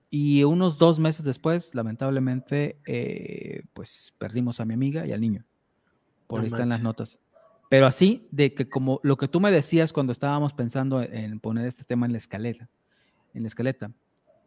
Y 0.10 0.44
unos 0.44 0.78
dos 0.78 1.00
meses 1.00 1.26
después, 1.26 1.76
lamentablemente, 1.76 2.80
eh, 2.86 3.64
pues 3.74 4.14
perdimos 4.18 4.60
a 4.60 4.66
mi 4.66 4.74
amiga 4.74 5.06
y 5.06 5.12
al 5.12 5.22
niño. 5.22 5.46
Por 6.28 6.42
ahí 6.42 6.48
están 6.48 6.70
las 6.70 6.84
notas. 6.84 7.18
Pero 7.70 7.86
así, 7.86 8.28
de 8.32 8.54
que 8.54 8.70
como 8.70 9.00
lo 9.04 9.18
que 9.18 9.28
tú 9.28 9.42
me 9.42 9.52
decías 9.52 9.92
cuando 9.92 10.14
estábamos 10.14 10.54
pensando 10.54 11.02
en 11.02 11.40
poner 11.40 11.68
este 11.68 11.84
tema 11.84 12.06
en 12.06 12.14
la 12.14 12.18
escaleta, 12.18 12.70
en 13.34 13.44
la 13.44 13.48
escaleta, 13.48 13.92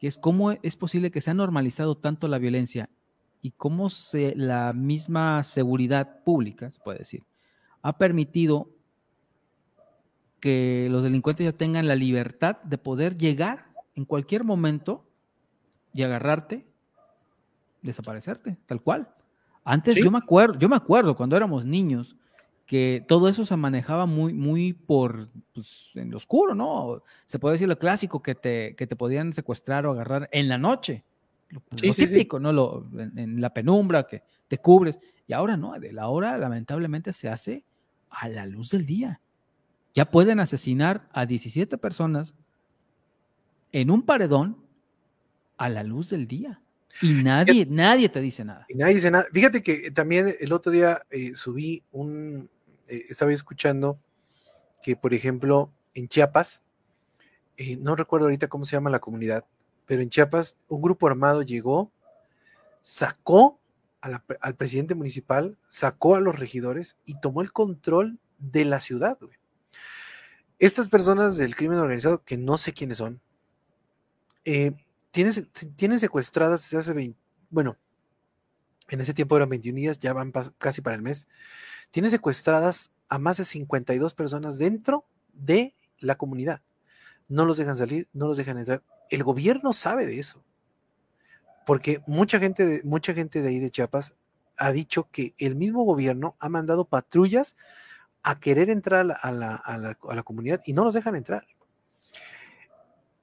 que 0.00 0.09
es 0.09 0.16
cómo 0.16 0.52
es 0.52 0.76
posible 0.76 1.11
que 1.11 1.21
se 1.21 1.30
ha 1.30 1.35
normalizado 1.35 1.97
tanto 1.97 2.26
la 2.26 2.38
violencia 2.38 2.88
y 3.42 3.52
cómo 3.52 3.90
se, 3.90 4.35
la 4.35 4.73
misma 4.73 5.45
seguridad 5.45 6.25
pública, 6.25 6.71
se 6.71 6.80
puede 6.80 7.00
decir, 7.00 7.25
ha 7.83 7.97
permitido 7.99 8.71
que 10.40 10.88
los 10.90 11.02
delincuentes 11.02 11.45
ya 11.45 11.52
tengan 11.52 11.87
la 11.87 11.97
libertad 11.97 12.62
de 12.62 12.78
poder 12.78 13.19
llegar 13.19 13.66
en 13.95 14.07
cualquier 14.07 14.42
momento 14.42 15.07
y 15.92 16.02
agarrarte, 16.02 16.66
desaparecerte, 17.83 18.57
tal 18.66 18.80
cual. 18.80 19.14
Antes 19.64 19.97
yo 19.97 20.11
me 20.11 20.19
acuerdo, 20.19 20.59
yo 20.59 20.69
me 20.71 20.76
acuerdo 20.76 21.14
cuando 21.14 21.37
éramos 21.37 21.66
niños 21.66 22.16
que 22.71 23.05
todo 23.09 23.29
eso 23.29 23.45
se 23.45 23.57
manejaba 23.57 24.07
muy, 24.07 24.33
muy 24.33 24.75
por 24.75 25.29
pues, 25.53 25.91
en 25.97 26.12
lo 26.12 26.19
oscuro, 26.19 26.55
¿no? 26.55 27.03
Se 27.27 27.41
puede 27.41 27.55
decir 27.55 27.67
lo 27.67 27.81
clásico 27.81 28.23
que 28.23 28.37
te, 28.37 28.77
que 28.77 28.87
te 28.87 28.95
podían 28.95 29.33
secuestrar 29.33 29.87
o 29.87 29.91
agarrar 29.91 30.29
en 30.31 30.49
la 30.49 30.57
noche. 30.57 31.03
Lo, 31.49 31.62
típico, 31.75 32.39
¿no? 32.39 32.53
Lo, 32.53 32.87
en, 32.97 33.41
la 33.41 33.53
penumbra 33.53 34.05
que 34.05 34.23
te 34.47 34.59
cubres. 34.59 35.00
Y 35.27 35.33
ahora 35.33 35.57
no, 35.57 35.73
de 35.81 35.93
la 35.93 36.07
hora 36.07 36.39
lamentablemente 36.39 37.12
se 37.12 37.29
hace 37.29 37.65
a 38.09 38.29
la 38.29 38.47
luz 38.47 38.71
del 38.71 38.87
día. 38.87 39.21
Ya 39.93 40.09
pueden 40.09 40.39
asesinar 40.39 41.09
a 41.12 41.27
17 41.27 41.77
personas 41.77 42.37
en 43.73 43.91
un 43.91 44.03
paredón 44.03 44.57
a 45.57 45.69
la 45.69 45.83
luz 45.83 46.09
del 46.11 46.29
día. 46.29 46.62
Y 47.03 47.15
nadie, 47.15 47.67
nadie 47.69 48.09
te 48.09 48.21
dice 48.21 48.45
nada. 48.45 48.65
Y 48.69 48.77
nadie 48.77 48.95
dice 48.95 49.11
nada. 49.11 49.27
Fíjate 49.33 49.61
que 49.61 49.91
también 49.91 50.37
el 50.39 50.53
otro 50.53 50.71
día 50.71 51.03
eh, 51.11 51.35
subí 51.35 51.83
un, 51.91 52.49
eh, 52.91 53.07
estaba 53.09 53.33
escuchando 53.33 53.99
que, 54.83 54.97
por 54.97 55.15
ejemplo, 55.15 55.73
en 55.95 56.09
Chiapas, 56.09 56.63
eh, 57.57 57.77
no 57.77 57.97
recuerdo 57.97 58.27
ahorita 58.27 58.49
cómo 58.49 58.65
se 58.65 58.77
llama 58.77 58.91
la 58.91 59.01
comunidad, 59.01 59.45
pero 59.87 60.03
en 60.03 60.09
Chiapas 60.09 60.59
un 60.69 60.83
grupo 60.83 61.07
armado 61.07 61.43
llegó, 61.43 61.91
sacó 62.81 63.59
al 64.01 64.57
presidente 64.57 64.95
municipal, 64.95 65.59
sacó 65.69 66.15
a 66.15 66.21
los 66.21 66.39
regidores 66.39 66.97
y 67.05 67.21
tomó 67.21 67.43
el 67.43 67.53
control 67.53 68.19
de 68.39 68.65
la 68.65 68.81
ciudad. 68.81 69.19
Estas 70.59 70.89
personas 70.89 71.37
del 71.37 71.55
crimen 71.55 71.79
organizado, 71.79 72.23
que 72.23 72.37
no 72.37 72.57
sé 72.57 72.73
quiénes 72.73 72.99
son, 72.99 73.21
eh, 74.45 74.73
tienen, 75.11 75.99
secuestradas 75.99 76.63
desde 76.63 76.79
hace 76.79 76.93
20, 76.93 77.19
bueno, 77.51 77.77
en 78.89 79.01
ese 79.01 79.15
tiempo 79.15 79.37
eran 79.37 79.49
21 79.49 79.77
días, 79.77 79.99
ya 79.99 80.13
van 80.13 80.33
casi 80.59 80.81
para 80.81 80.97
el 80.97 81.03
mes, 81.03 81.29
tienen 81.91 82.11
secuestradas 82.11 82.91
a 83.09 83.19
más 83.19 83.37
de 83.37 83.45
52 83.45 84.15
personas 84.15 84.59
dentro 84.59 85.05
de 85.33 85.75
la 85.99 86.17
comunidad. 86.17 86.63
No 87.29 87.45
los 87.45 87.57
dejan 87.57 87.77
salir, 87.77 88.09
no 88.13 88.27
los 88.27 88.37
dejan 88.37 88.59
entrar. 88.59 88.83
El 89.09 89.25
gobierno 89.25 89.73
sabe 89.73 90.07
de 90.07 90.19
eso, 90.19 90.43
porque 91.67 92.03
mucha 92.07 92.39
gente 92.39 92.67
de, 92.67 92.83
mucha 92.85 93.13
gente 93.15 93.43
de 93.43 93.49
ahí 93.49 93.59
de 93.59 93.71
Chiapas 93.71 94.15
ha 94.57 94.73
dicho 94.73 95.09
que 95.11 95.35
el 95.39 95.57
mismo 95.57 95.85
gobierno 95.85 96.37
ha 96.39 96.49
mandado 96.49 96.85
patrullas 96.85 97.57
a 98.23 98.39
querer 98.39 98.71
entrar 98.71 99.17
a 99.23 99.33
la, 99.33 100.23
comunidad 100.25 100.61
y 100.67 100.73
no 100.73 100.85
los 100.85 100.95
dejan 100.95 101.17
entrar. 101.17 101.47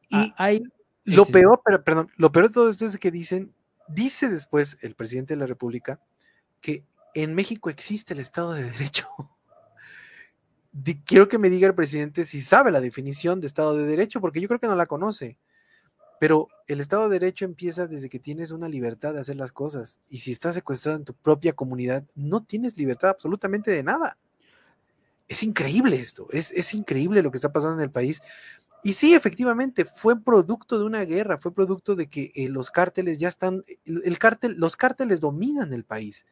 Y 0.09 0.33
hay, 0.37 0.63
lo 1.03 1.25
peor, 1.25 1.61
pero, 1.63 1.83
perdón, 1.83 2.09
lo 2.15 2.31
peor 2.31 2.47
de 2.47 2.53
todo 2.53 2.69
esto 2.69 2.85
es 2.85 2.97
que 2.97 3.11
dicen, 3.11 3.53
dice 3.87 4.29
después 4.29 4.77
el 4.81 4.95
presidente 4.95 5.35
de 5.35 5.39
la 5.39 5.45
República 5.45 5.99
que 6.61 6.83
en 7.23 7.33
México 7.33 7.69
existe 7.69 8.13
el 8.13 8.19
Estado 8.19 8.53
de 8.53 8.63
Derecho. 8.71 9.07
quiero 11.05 11.27
que 11.27 11.39
me 11.39 11.49
diga 11.49 11.67
el 11.67 11.75
presidente 11.75 12.25
si 12.25 12.41
sabe 12.41 12.71
la 12.71 12.79
definición 12.79 13.41
de 13.41 13.47
Estado 13.47 13.75
de 13.75 13.85
Derecho, 13.85 14.21
porque 14.21 14.39
yo 14.39 14.47
creo 14.47 14.59
que 14.59 14.67
no 14.67 14.75
la 14.75 14.85
conoce. 14.85 15.37
Pero 16.19 16.47
el 16.67 16.79
Estado 16.79 17.09
de 17.09 17.19
Derecho 17.19 17.45
empieza 17.45 17.87
desde 17.87 18.09
que 18.09 18.19
tienes 18.19 18.51
una 18.51 18.67
libertad 18.67 19.13
de 19.13 19.19
hacer 19.19 19.35
las 19.35 19.51
cosas. 19.51 19.99
Y 20.09 20.19
si 20.19 20.31
estás 20.31 20.55
secuestrado 20.55 20.97
en 20.97 21.05
tu 21.05 21.13
propia 21.13 21.53
comunidad, 21.53 22.03
no 22.15 22.43
tienes 22.43 22.77
libertad 22.77 23.11
absolutamente 23.11 23.71
de 23.71 23.83
nada. 23.83 24.17
Es 25.27 25.43
increíble 25.43 25.99
esto, 25.99 26.27
es, 26.31 26.51
es 26.51 26.73
increíble 26.73 27.21
lo 27.21 27.31
que 27.31 27.37
está 27.37 27.51
pasando 27.51 27.77
en 27.77 27.83
el 27.83 27.91
país. 27.91 28.21
Y 28.83 28.93
sí, 28.93 29.13
efectivamente, 29.13 29.85
fue 29.85 30.21
producto 30.21 30.79
de 30.79 30.85
una 30.85 31.03
guerra, 31.03 31.37
fue 31.39 31.53
producto 31.53 31.95
de 31.95 32.07
que 32.07 32.31
eh, 32.35 32.47
los 32.47 32.71
cárteles 32.71 33.17
ya 33.17 33.27
están, 33.27 33.65
el, 33.85 34.19
cártel, 34.19 34.55
los 34.57 34.77
cárteles 34.77 35.19
dominan 35.19 35.73
el 35.73 35.83
país. 35.83 36.25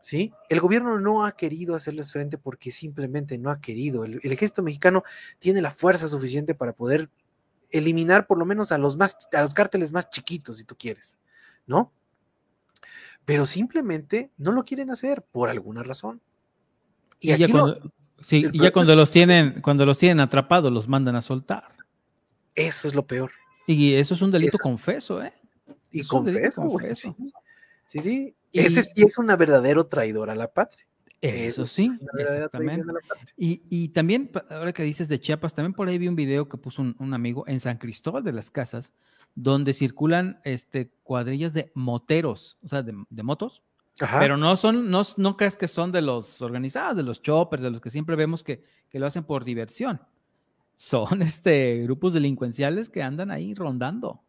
¿Sí? 0.00 0.32
El 0.48 0.60
gobierno 0.60 1.00
no 1.00 1.24
ha 1.24 1.32
querido 1.32 1.74
hacerles 1.74 2.12
frente 2.12 2.38
porque 2.38 2.70
simplemente 2.70 3.38
no 3.38 3.50
ha 3.50 3.60
querido. 3.60 4.04
El, 4.04 4.20
ejército 4.22 4.62
mexicano 4.62 5.02
tiene 5.38 5.60
la 5.60 5.70
fuerza 5.70 6.06
suficiente 6.06 6.54
para 6.54 6.72
poder 6.72 7.10
eliminar 7.70 8.26
por 8.26 8.38
lo 8.38 8.44
menos 8.44 8.70
a 8.70 8.78
los 8.78 8.96
más 8.96 9.16
a 9.32 9.42
los 9.42 9.52
cárteles 9.52 9.92
más 9.92 10.08
chiquitos, 10.08 10.58
si 10.58 10.64
tú 10.64 10.76
quieres, 10.76 11.16
¿no? 11.66 11.92
Pero 13.24 13.44
simplemente 13.46 14.30
no 14.36 14.52
lo 14.52 14.64
quieren 14.64 14.90
hacer 14.90 15.24
por 15.32 15.48
alguna 15.48 15.82
razón. 15.82 16.20
Y, 17.18 17.32
aquí 17.32 17.52
Sí, 18.22 18.46
y 18.52 18.62
ya 18.62 18.72
cuando 18.72 18.94
los 18.96 19.10
tienen, 19.10 19.60
cuando 19.60 19.84
los 19.84 19.98
tienen 19.98 20.20
atrapados, 20.20 20.72
los 20.72 20.88
mandan 20.88 21.16
a 21.16 21.22
soltar. 21.22 21.64
Eso 22.54 22.88
es 22.88 22.94
lo 22.94 23.06
peor. 23.06 23.30
Y 23.66 23.94
eso 23.94 24.14
es 24.14 24.22
un 24.22 24.30
delito 24.30 24.58
confeso, 24.58 25.22
¿eh? 25.22 25.32
Y 25.90 26.04
confeso, 26.04 26.62
güey. 26.62 26.94
Sí, 26.94 28.00
sí. 28.00 28.34
Ese 28.58 28.82
sí 28.82 29.02
es 29.02 29.18
una 29.18 29.36
verdadero 29.36 29.86
traidor 29.86 30.30
a 30.30 30.34
la 30.34 30.52
patria. 30.52 30.86
Eso 31.22 31.66
sí, 31.66 31.88
Y, 33.36 33.62
y, 33.68 33.88
también, 33.88 34.30
ahora 34.50 34.72
que 34.72 34.82
dices 34.82 35.08
de 35.08 35.18
Chiapas, 35.18 35.54
también 35.54 35.72
por 35.72 35.88
ahí 35.88 35.98
vi 35.98 36.08
un 36.08 36.14
video 36.14 36.48
que 36.48 36.58
puso 36.58 36.82
un, 36.82 37.14
amigo 37.14 37.44
en 37.48 37.58
San 37.58 37.78
Cristóbal 37.78 38.22
de 38.22 38.32
las 38.32 38.50
Casas, 38.50 38.92
donde 39.34 39.74
circulan 39.74 40.40
este, 40.44 40.90
cuadrillas 41.02 41.52
de 41.52 41.72
moteros, 41.74 42.58
o 42.62 42.68
sea, 42.68 42.82
de, 42.82 42.94
de 43.08 43.22
motos, 43.22 43.62
pero 44.18 44.36
no 44.36 44.56
son, 44.56 44.90
no, 44.90 45.02
no 45.16 45.36
creas 45.36 45.56
que 45.56 45.68
son 45.68 45.90
de 45.90 46.02
los 46.02 46.42
organizados, 46.42 46.96
de 46.96 47.02
los 47.02 47.22
choppers, 47.22 47.62
de 47.62 47.70
los 47.70 47.80
que 47.80 47.90
siempre 47.90 48.14
vemos 48.14 48.42
que, 48.42 48.62
que 48.90 48.98
lo 48.98 49.06
hacen 49.06 49.24
por 49.24 49.44
diversión. 49.44 50.00
Son 50.74 51.22
este, 51.22 51.82
grupos 51.82 52.12
delincuenciales 52.12 52.90
que 52.90 53.02
andan 53.02 53.30
ahí 53.30 53.54
rondando, 53.54 54.22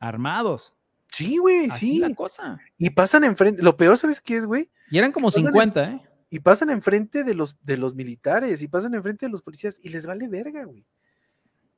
armados. 0.00 0.74
Sí, 1.10 1.38
güey, 1.38 1.70
sí. 1.70 1.98
la 1.98 2.14
cosa. 2.14 2.58
Y 2.78 2.90
pasan 2.90 3.24
enfrente, 3.24 3.62
lo 3.62 3.76
peor, 3.76 3.96
¿sabes 3.96 4.20
qué 4.20 4.36
es, 4.36 4.46
güey? 4.46 4.70
Y 4.90 4.98
eran 4.98 5.12
como 5.12 5.30
50, 5.30 5.90
¿eh? 5.90 6.02
Y 6.30 6.40
pasan 6.40 6.70
enfrente 6.70 7.24
de 7.24 7.34
los, 7.34 7.56
de 7.64 7.76
los 7.76 7.94
militares, 7.94 8.62
y 8.62 8.68
pasan 8.68 8.94
enfrente 8.94 9.26
de 9.26 9.30
los 9.30 9.42
policías, 9.42 9.80
y 9.82 9.88
les 9.88 10.06
vale 10.06 10.28
verga, 10.28 10.64
güey. 10.64 10.86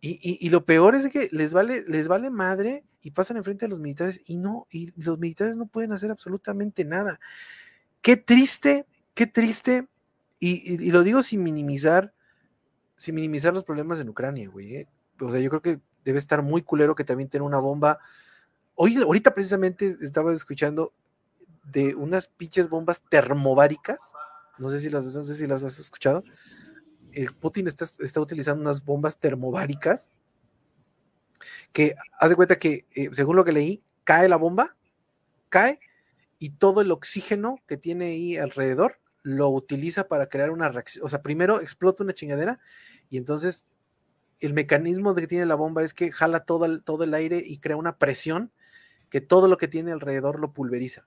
Y, 0.05 0.51
lo 0.51 0.65
peor 0.65 0.97
es 0.97 1.09
que 1.11 1.29
les 1.31 1.55
vale, 1.55 1.85
les 1.87 2.09
vale 2.09 2.29
madre 2.29 2.85
y 3.03 3.13
pasan 3.13 3.37
enfrente 3.37 3.67
de 3.67 3.71
los 3.71 3.79
militares 3.79 4.21
y 4.27 4.37
no, 4.37 4.67
y 4.69 4.93
los 5.01 5.21
militares 5.21 5.57
no 5.57 5.67
pueden 5.67 5.93
hacer 5.93 6.11
absolutamente 6.11 6.85
nada. 6.85 7.21
Qué 8.01 8.17
triste, 8.17 8.85
qué 9.15 9.29
triste, 9.29 9.87
y, 10.41 10.91
lo 10.91 11.05
digo 11.05 11.23
sin 11.23 11.45
minimizar, 11.45 12.13
sin 12.97 13.15
minimizar 13.15 13.55
los 13.55 13.63
problemas 13.63 14.01
en 14.01 14.09
Ucrania, 14.09 14.49
güey. 14.49 14.75
¿eh? 14.75 14.89
O 15.21 15.31
sea, 15.31 15.39
yo 15.39 15.51
creo 15.51 15.63
que 15.63 15.81
debe 16.05 16.19
estar 16.19 16.43
muy 16.43 16.63
culero 16.63 16.97
que 16.97 17.05
también 17.05 17.29
tenga 17.29 17.45
una 17.45 17.61
bomba. 17.61 18.01
Hoy, 18.75 18.97
ahorita 18.97 19.35
precisamente 19.35 19.97
estaba 20.01 20.33
escuchando 20.33 20.93
de 21.65 21.95
unas 21.95 22.27
pinches 22.27 22.69
bombas 22.69 23.03
termobáricas. 23.09 24.13
No 24.59 24.69
sé 24.69 24.81
si 24.81 24.91
las, 24.91 25.07
has 25.07 25.79
escuchado 25.79 26.25
el 27.13 27.35
Putin 27.35 27.67
está, 27.67 28.21
utilizando 28.21 28.63
unas 28.63 28.85
bombas 28.85 29.19
termobáricas 29.19 30.11
que 31.73 31.95
hace 32.19 32.37
cuenta 32.37 32.59
que, 32.59 32.87
eh, 32.93 33.09
según 33.13 33.37
lo 33.37 33.45
que 33.45 33.53
leí, 33.53 33.83
cae 34.05 34.29
la 34.29 34.37
bomba, 34.37 34.77
cae 35.49 35.81
y 36.39 36.51
todo 36.51 36.81
el 36.81 36.91
oxígeno 36.91 37.59
que 37.67 37.77
tiene 37.77 38.07
ahí 38.07 38.37
alrededor 38.37 38.99
lo 39.23 39.49
utiliza 39.51 40.09
para 40.09 40.27
crear 40.27 40.51
una 40.51 40.69
reacción. 40.69 41.05
O 41.07 41.09
sea, 41.09 41.23
primero 41.23 41.61
explota 41.61 42.03
una 42.03 42.13
chingadera 42.13 42.59
y 43.11 43.17
entonces 43.17 43.67
el 44.41 44.55
mecanismo 44.55 45.15
que 45.15 45.27
tiene 45.27 45.47
la 45.47 45.55
bomba 45.55 45.83
es 45.83 45.95
que 45.95 46.11
jala 46.11 46.41
todo 46.41 46.65
el 47.05 47.15
aire 47.15 47.43
y 47.45 47.59
crea 47.59 47.77
una 47.77 47.97
presión 47.97 48.51
que 49.13 49.21
todo 49.21 49.47
lo 49.47 49.59
que 49.59 49.69
tiene 49.69 49.93
alrededor 49.93 50.41
lo 50.41 50.55
pulveriza. 50.55 51.07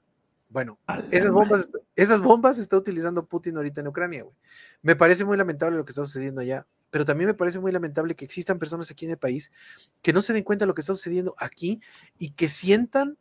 Bueno, 0.49 0.77
esas 1.09 1.31
bombas, 1.31 1.71
esas 1.95 2.21
bombas 2.21 2.59
está 2.59 2.77
utilizando 2.77 3.25
Putin 3.25 3.57
ahorita 3.57 3.81
en 3.81 3.87
Ucrania, 3.87 4.21
güey. 4.21 4.35
Me 4.83 4.95
parece 4.95 5.25
muy 5.25 5.35
lamentable 5.37 5.75
lo 5.75 5.83
que 5.83 5.91
está 5.91 6.05
sucediendo 6.05 6.41
allá, 6.41 6.67
pero 6.91 7.03
también 7.03 7.29
me 7.29 7.33
parece 7.33 7.59
muy 7.59 7.71
lamentable 7.71 8.15
que 8.15 8.23
existan 8.23 8.59
personas 8.59 8.91
aquí 8.91 9.05
en 9.05 9.11
el 9.13 9.17
país 9.17 9.51
que 10.03 10.13
no 10.13 10.21
se 10.21 10.33
den 10.33 10.43
cuenta 10.43 10.65
de 10.65 10.67
lo 10.67 10.75
que 10.75 10.81
está 10.81 10.93
sucediendo 10.93 11.33
aquí 11.39 11.81
y 12.19 12.33
que 12.33 12.47
sientan 12.47 13.17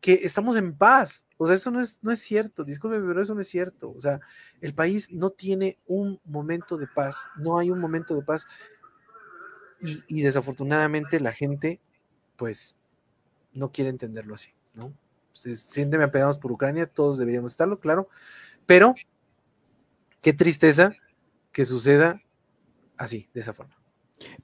que 0.00 0.20
estamos 0.22 0.56
en 0.56 0.74
paz. 0.74 1.26
O 1.36 1.46
sea, 1.46 1.56
eso 1.56 1.70
no 1.70 1.82
es, 1.82 1.98
no 2.02 2.10
es 2.10 2.20
cierto, 2.20 2.64
discúlpeme, 2.64 3.06
pero 3.06 3.20
eso 3.20 3.34
no 3.34 3.42
es 3.42 3.48
cierto. 3.48 3.92
O 3.92 4.00
sea, 4.00 4.20
el 4.62 4.74
país 4.74 5.08
no 5.12 5.28
tiene 5.28 5.78
un 5.86 6.18
momento 6.24 6.78
de 6.78 6.86
paz, 6.86 7.26
no 7.36 7.58
hay 7.58 7.70
un 7.70 7.78
momento 7.78 8.16
de 8.16 8.22
paz. 8.22 8.46
Y, 9.82 10.02
y 10.08 10.22
desafortunadamente 10.22 11.20
la 11.20 11.32
gente, 11.32 11.78
pues, 12.36 12.74
no 13.54 13.72
quiere 13.72 13.90
entenderlo 13.90 14.34
así, 14.34 14.50
¿no? 14.74 14.92
se 15.34 15.56
sienten 15.56 16.00
apegados 16.00 16.38
por 16.38 16.52
Ucrania, 16.52 16.86
todos 16.86 17.18
deberíamos 17.18 17.52
estarlo, 17.52 17.76
claro, 17.76 18.06
pero 18.66 18.94
qué 20.22 20.32
tristeza 20.32 20.92
que 21.52 21.64
suceda 21.64 22.22
así, 22.96 23.28
de 23.34 23.40
esa 23.40 23.52
forma. 23.52 23.76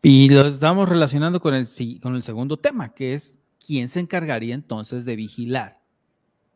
Y 0.03 0.29
lo 0.29 0.49
estamos 0.49 0.89
relacionando 0.89 1.41
con 1.41 1.55
el, 1.55 1.67
segundo 1.67 2.59
tema, 2.59 2.93
que 2.93 3.15
es 3.15 3.39
quién 3.65 3.89
se 3.89 4.01
encargaría 4.01 4.55
entonces 4.55 5.05
de 5.05 5.17
vigilar 5.17 5.81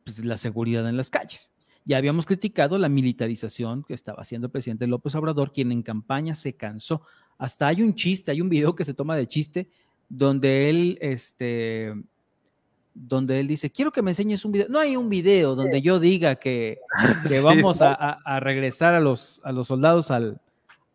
pues, 0.05 0.23
la 0.25 0.37
seguridad 0.37 0.87
en 0.89 0.97
las 0.97 1.11
calles. 1.11 1.53
Ya 1.87 1.99
habíamos 1.99 2.27
criticado 2.27 2.79
la 2.79 2.89
militarización 2.89 3.85
que 3.85 3.95
estaba 3.95 4.23
haciendo 4.23 4.47
el 4.47 4.51
presidente 4.51 4.87
López 4.87 5.15
Obrador, 5.15 5.53
quien 5.53 5.71
en 5.71 5.83
campaña 5.83 6.35
se 6.35 6.55
cansó. 6.55 7.03
Hasta 7.39 7.69
hay 7.69 7.83
un 7.83 7.95
chiste, 7.95 8.31
hay 8.31 8.41
un 8.41 8.49
video 8.49 8.75
que 8.75 8.85
se 8.85 8.95
toma 8.95 9.17
de 9.17 9.29
chiste 9.29 9.69
donde 10.09 10.71
él 10.71 10.99
este, 11.01 11.95
donde 12.95 13.41
él 13.41 13.49
dice, 13.49 13.71
quiero 13.71 13.91
que 13.91 14.03
me 14.03 14.13
enseñes 14.13 14.45
un 14.45 14.53
video. 14.53 14.67
No 14.71 14.79
hay 14.79 14.97
un 14.97 15.09
video 15.09 15.57
donde 15.57 15.83
yo 15.83 15.99
diga 15.99 16.37
que, 16.37 16.79
vamos 17.43 17.81
a, 17.83 18.41
regresar 18.41 18.95
a 18.95 19.01
los, 19.01 19.41
a 19.45 19.53
los 19.53 19.69
soldados 19.69 20.11
al, 20.11 20.41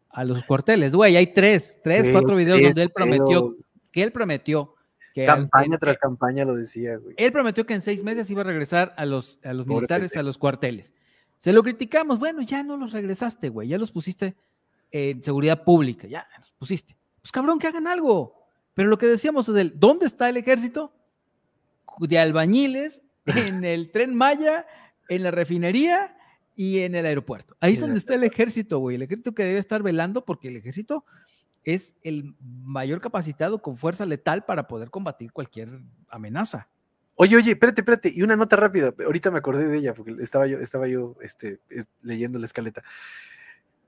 a 0.10 0.24
los 0.24 0.44
cuarteles. 0.44 0.94
Güey, 0.96 1.18
hay 1.18 1.28
tres, 1.34 1.80
tres, 1.84 2.10
cuatro 2.10 2.36
videos 2.36 2.62
donde 2.62 2.84
él 2.84 2.92
prometió, 2.92 3.56
que 3.92 4.04
él 4.04 4.12
prometió. 4.12 4.76
Que 5.14 5.26
campaña 5.26 5.78
tras 5.78 5.98
campaña 5.98 6.46
lo 6.46 6.56
decía, 6.56 6.98
güey. 6.98 7.16
Él 7.18 7.32
prometió 7.32 7.66
que 7.66 7.74
en 7.74 7.82
seis 7.82 8.04
meses 8.04 8.30
iba 8.30 8.42
a 8.42 8.46
regresar 8.46 8.94
a 8.96 9.06
los, 9.06 9.40
a 9.44 9.54
los 9.54 9.68
militares 9.68 10.16
a 10.16 10.24
los 10.24 10.38
cuarteles. 10.38 10.94
Se 11.38 11.52
lo 11.52 11.64
criticamos, 11.64 12.20
bueno, 12.20 12.42
ya 12.42 12.64
no 12.64 12.78
los 12.78 12.92
regresaste, 12.92 13.50
güey, 13.50 13.70
ya 13.70 13.78
los 13.78 13.92
pusiste 13.92 14.36
en 14.92 15.24
seguridad 15.24 15.64
pública, 15.64 16.08
ya 16.08 16.26
los 16.38 16.52
pusiste. 16.52 16.96
Pues 17.22 17.32
cabrón, 17.32 17.60
que 17.60 17.68
hagan 17.68 17.88
algo. 17.88 18.36
Pero 18.74 18.90
lo 18.90 18.98
que 18.98 19.08
decíamos 19.08 19.50
es 19.50 19.56
del, 19.56 19.80
¿dónde 19.80 20.06
está 20.06 20.30
el 20.30 20.38
ejército? 20.38 20.94
De 22.00 22.20
albañiles 22.20 23.02
en 23.26 23.64
el 23.64 23.92
tren 23.92 24.16
Maya, 24.16 24.66
en 25.08 25.24
la 25.24 25.32
refinería 25.32 26.16
y 26.56 26.80
en 26.80 26.96
el 26.96 27.06
aeropuerto. 27.06 27.56
Ahí 27.60 27.74
es 27.74 27.80
donde 27.80 28.00
está 28.00 28.16
el 28.16 28.24
ejército, 28.24 28.80
güey. 28.80 28.96
El 28.96 29.04
ejército 29.04 29.34
que 29.34 29.44
debe 29.44 29.60
estar 29.60 29.82
velando 29.82 30.26
porque 30.26 30.50
el 30.50 30.58
ejército 30.58 31.06
es 31.64 31.96
el 32.04 32.36
mayor 32.42 33.02
capacitado 33.02 33.62
con 33.62 33.78
fuerza 33.78 34.06
letal 34.06 34.46
para 34.46 34.68
poder 34.68 34.90
combatir 34.90 35.32
cualquier 35.32 35.82
amenaza. 36.10 36.68
Oye, 37.16 37.36
oye, 37.36 37.52
espérate, 37.52 37.82
espérate. 37.82 38.12
Y 38.16 38.22
una 38.22 38.36
nota 38.36 38.56
rápida. 38.56 38.94
Ahorita 39.06 39.30
me 39.32 39.40
acordé 39.40 39.68
de 39.68 39.78
ella 39.78 39.94
porque 39.94 40.16
estaba 40.20 40.48
yo, 40.48 40.60
estaba 40.60 40.88
yo 40.88 41.16
este, 41.22 41.60
leyendo 42.02 42.40
la 42.40 42.46
escaleta. 42.46 42.82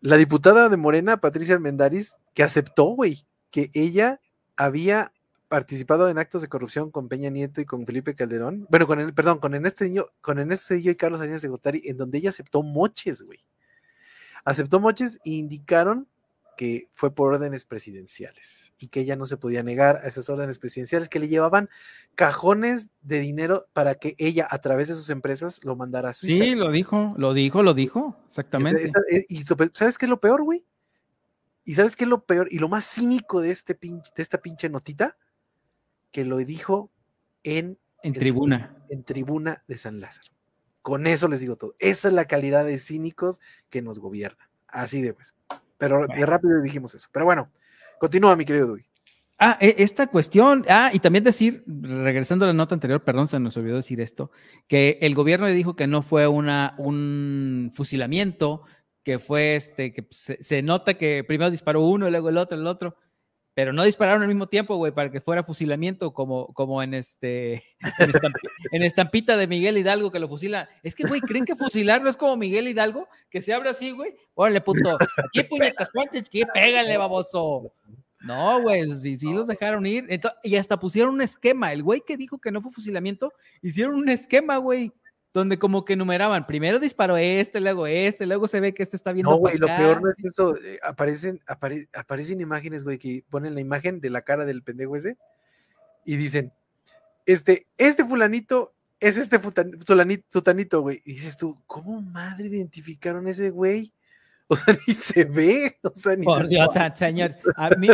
La 0.01 0.17
diputada 0.17 0.67
de 0.67 0.77
Morena, 0.77 1.17
Patricia 1.17 1.55
Almendariz, 1.55 2.17
que 2.33 2.43
aceptó, 2.43 2.85
güey, 2.85 3.25
que 3.49 3.69
ella 3.73 4.19
había 4.57 5.13
participado 5.51 6.07
en 6.07 6.17
actos 6.17 6.41
de 6.41 6.47
corrupción 6.47 6.91
con 6.91 7.09
Peña 7.09 7.29
Nieto 7.29 7.59
y 7.59 7.65
con 7.65 7.85
Felipe 7.85 8.15
Calderón. 8.15 8.65
Bueno, 8.69 8.87
con 8.87 9.01
el, 9.01 9.13
perdón, 9.13 9.39
con 9.39 9.53
Ernesto 9.53 9.83
Niño, 9.83 10.05
con 10.21 10.39
Ernesto 10.39 10.75
y 10.75 10.95
Carlos 10.95 11.19
Salinas 11.19 11.41
de 11.41 11.49
Gortari, 11.49 11.81
en 11.83 11.97
donde 11.97 12.19
ella 12.19 12.29
aceptó 12.29 12.63
moches, 12.63 13.21
güey. 13.21 13.39
Aceptó 14.45 14.79
moches 14.79 15.19
e 15.25 15.31
indicaron 15.31 16.07
que 16.55 16.87
fue 16.93 17.13
por 17.13 17.33
órdenes 17.33 17.65
presidenciales 17.65 18.71
y 18.79 18.87
que 18.87 19.01
ella 19.01 19.17
no 19.17 19.25
se 19.25 19.35
podía 19.35 19.61
negar 19.61 19.97
a 19.97 20.07
esas 20.07 20.29
órdenes 20.29 20.57
presidenciales 20.57 21.09
que 21.09 21.19
le 21.19 21.27
llevaban 21.27 21.69
cajones 22.15 22.89
de 23.01 23.19
dinero 23.19 23.67
para 23.73 23.95
que 23.95 24.15
ella 24.19 24.47
a 24.49 24.59
través 24.59 24.87
de 24.87 24.95
sus 24.95 25.09
empresas 25.09 25.59
lo 25.65 25.75
mandara 25.75 26.11
a 26.11 26.13
Suiza. 26.13 26.45
Sí, 26.45 26.55
lo 26.55 26.71
dijo, 26.71 27.13
lo 27.17 27.33
dijo, 27.33 27.61
lo 27.61 27.73
dijo, 27.73 28.15
exactamente. 28.25 28.89
Y, 29.27 29.43
¿sabes 29.73 29.97
qué 29.97 30.05
es 30.05 30.09
lo 30.09 30.21
peor, 30.21 30.43
güey? 30.43 30.65
¿Y 31.65 31.75
sabes 31.75 31.97
qué 31.97 32.05
es 32.05 32.09
lo 32.09 32.23
peor 32.23 32.47
y 32.49 32.59
lo 32.59 32.69
más 32.69 32.85
cínico 32.85 33.41
de, 33.41 33.51
este 33.51 33.75
pinche, 33.75 34.13
de 34.15 34.23
esta 34.23 34.41
pinche 34.41 34.69
notita? 34.69 35.17
Que 36.11 36.25
lo 36.25 36.37
dijo 36.37 36.91
en, 37.43 37.77
en 38.03 38.13
tribuna. 38.13 38.75
En 38.89 39.03
tribuna 39.03 39.63
de 39.67 39.77
San 39.77 39.99
Lázaro. 39.99 40.31
Con 40.81 41.07
eso 41.07 41.27
les 41.27 41.41
digo 41.41 41.55
todo. 41.55 41.75
Esa 41.79 42.07
es 42.07 42.13
la 42.13 42.25
calidad 42.25 42.65
de 42.65 42.77
cínicos 42.77 43.39
que 43.69 43.81
nos 43.81 43.99
gobierna. 43.99 44.49
Así 44.67 45.01
de 45.01 45.13
pues. 45.13 45.35
Pero 45.77 46.05
de 46.07 46.25
rápido 46.25 46.61
dijimos 46.61 46.93
eso. 46.95 47.09
Pero 47.11 47.25
bueno, 47.25 47.51
continúa, 47.99 48.35
mi 48.35 48.45
querido 48.45 48.67
Duy. 48.67 48.85
Ah, 49.43 49.57
e, 49.59 49.75
esta 49.79 50.05
cuestión, 50.05 50.65
ah, 50.69 50.91
y 50.93 50.99
también 50.99 51.23
decir, 51.23 51.63
regresando 51.65 52.45
a 52.45 52.49
la 52.49 52.53
nota 52.53 52.75
anterior, 52.75 53.03
perdón, 53.03 53.27
se 53.27 53.39
nos 53.39 53.57
olvidó 53.57 53.77
decir 53.77 53.99
esto, 53.99 54.29
que 54.67 54.99
el 55.01 55.15
gobierno 55.15 55.47
le 55.47 55.53
dijo 55.53 55.75
que 55.75 55.87
no 55.87 56.03
fue 56.03 56.27
una, 56.27 56.75
un 56.77 57.71
fusilamiento, 57.73 58.61
que 59.03 59.17
fue 59.17 59.55
este, 59.55 59.93
que 59.93 60.05
se, 60.11 60.37
se, 60.43 60.61
nota 60.61 60.93
que 60.93 61.23
primero 61.23 61.49
disparó 61.49 61.81
uno 61.81 62.07
luego 62.07 62.29
el 62.29 62.37
otro, 62.37 62.55
el 62.55 62.67
otro 62.67 62.95
pero 63.53 63.73
no 63.73 63.83
dispararon 63.83 64.21
al 64.21 64.27
mismo 64.27 64.47
tiempo, 64.47 64.75
güey, 64.77 64.93
para 64.93 65.11
que 65.11 65.19
fuera 65.19 65.43
fusilamiento 65.43 66.13
como, 66.13 66.47
como 66.53 66.81
en 66.81 66.93
este 66.93 67.63
en, 68.71 68.83
estampita 68.83 69.35
de 69.35 69.47
Miguel 69.47 69.77
Hidalgo 69.77 70.11
que 70.11 70.19
lo 70.19 70.29
fusila. 70.29 70.69
Es 70.83 70.95
que, 70.95 71.03
güey, 71.03 71.19
¿creen 71.21 71.45
que 71.45 71.55
fusilarlo 71.55 72.09
es 72.09 72.15
como 72.15 72.37
Miguel 72.37 72.67
Hidalgo? 72.67 73.07
Que 73.29 73.41
se 73.41 73.53
abre 73.53 73.69
así, 73.69 73.91
güey. 73.91 74.15
Órale, 74.35 74.61
puto. 74.61 74.97
Aquí 75.25 75.43
puñetas, 75.43 75.89
cuántos 75.93 76.29
que 76.29 76.45
pégale, 76.53 76.95
baboso. 76.97 77.69
No, 78.21 78.61
güey, 78.61 78.89
sí, 78.95 79.15
sí 79.15 79.33
los 79.33 79.47
dejaron 79.47 79.85
ir. 79.85 80.07
y 80.43 80.55
hasta 80.55 80.79
pusieron 80.79 81.15
un 81.15 81.21
esquema. 81.21 81.73
El 81.73 81.83
güey 81.83 82.01
que 82.05 82.17
dijo 82.17 82.39
que 82.39 82.51
no 82.51 82.61
fue 82.61 82.71
fusilamiento, 82.71 83.33
hicieron 83.61 83.95
un 83.95 84.09
esquema, 84.09 84.57
güey 84.57 84.93
donde 85.33 85.57
como 85.57 85.85
que 85.85 85.95
numeraban, 85.95 86.45
primero 86.45 86.79
disparó 86.79 87.17
este, 87.17 87.61
luego 87.61 87.87
este, 87.87 88.25
luego 88.25 88.47
se 88.47 88.59
ve 88.59 88.73
que 88.73 88.83
este 88.83 88.95
está 88.95 89.13
viendo. 89.13 89.31
No, 89.31 89.37
güey, 89.37 89.57
lo 89.57 89.67
peor 89.67 90.01
no 90.01 90.09
es 90.09 90.17
eso, 90.23 90.55
eh, 90.57 90.79
aparecen, 90.83 91.41
aparecen 91.93 92.41
imágenes, 92.41 92.83
güey, 92.83 92.97
que 92.97 93.23
ponen 93.29 93.53
la 93.53 93.61
imagen 93.61 94.01
de 94.01 94.09
la 94.09 94.21
cara 94.21 94.45
del 94.45 94.63
pendejo 94.63 94.95
ese 94.95 95.17
y 96.05 96.17
dicen, 96.17 96.51
este, 97.25 97.67
este 97.77 98.03
fulanito 98.03 98.73
es 98.99 99.17
este 99.17 99.39
fulanito, 99.39 100.81
güey. 100.81 101.01
Y 101.05 101.13
dices 101.13 101.35
tú, 101.35 101.59
¿cómo 101.65 102.01
madre 102.01 102.45
identificaron 102.45 103.27
ese 103.27 103.49
güey? 103.49 103.93
O 104.51 104.55
sea, 104.57 104.77
ni 104.85 104.93
se 104.93 105.23
ve, 105.23 105.79
o 105.81 105.93
sea, 105.95 106.13
ni 106.17 106.25
Por 106.25 106.45
Dios, 106.45 106.73
señor, 106.95 107.31
a 107.55 107.69
mí 107.69 107.87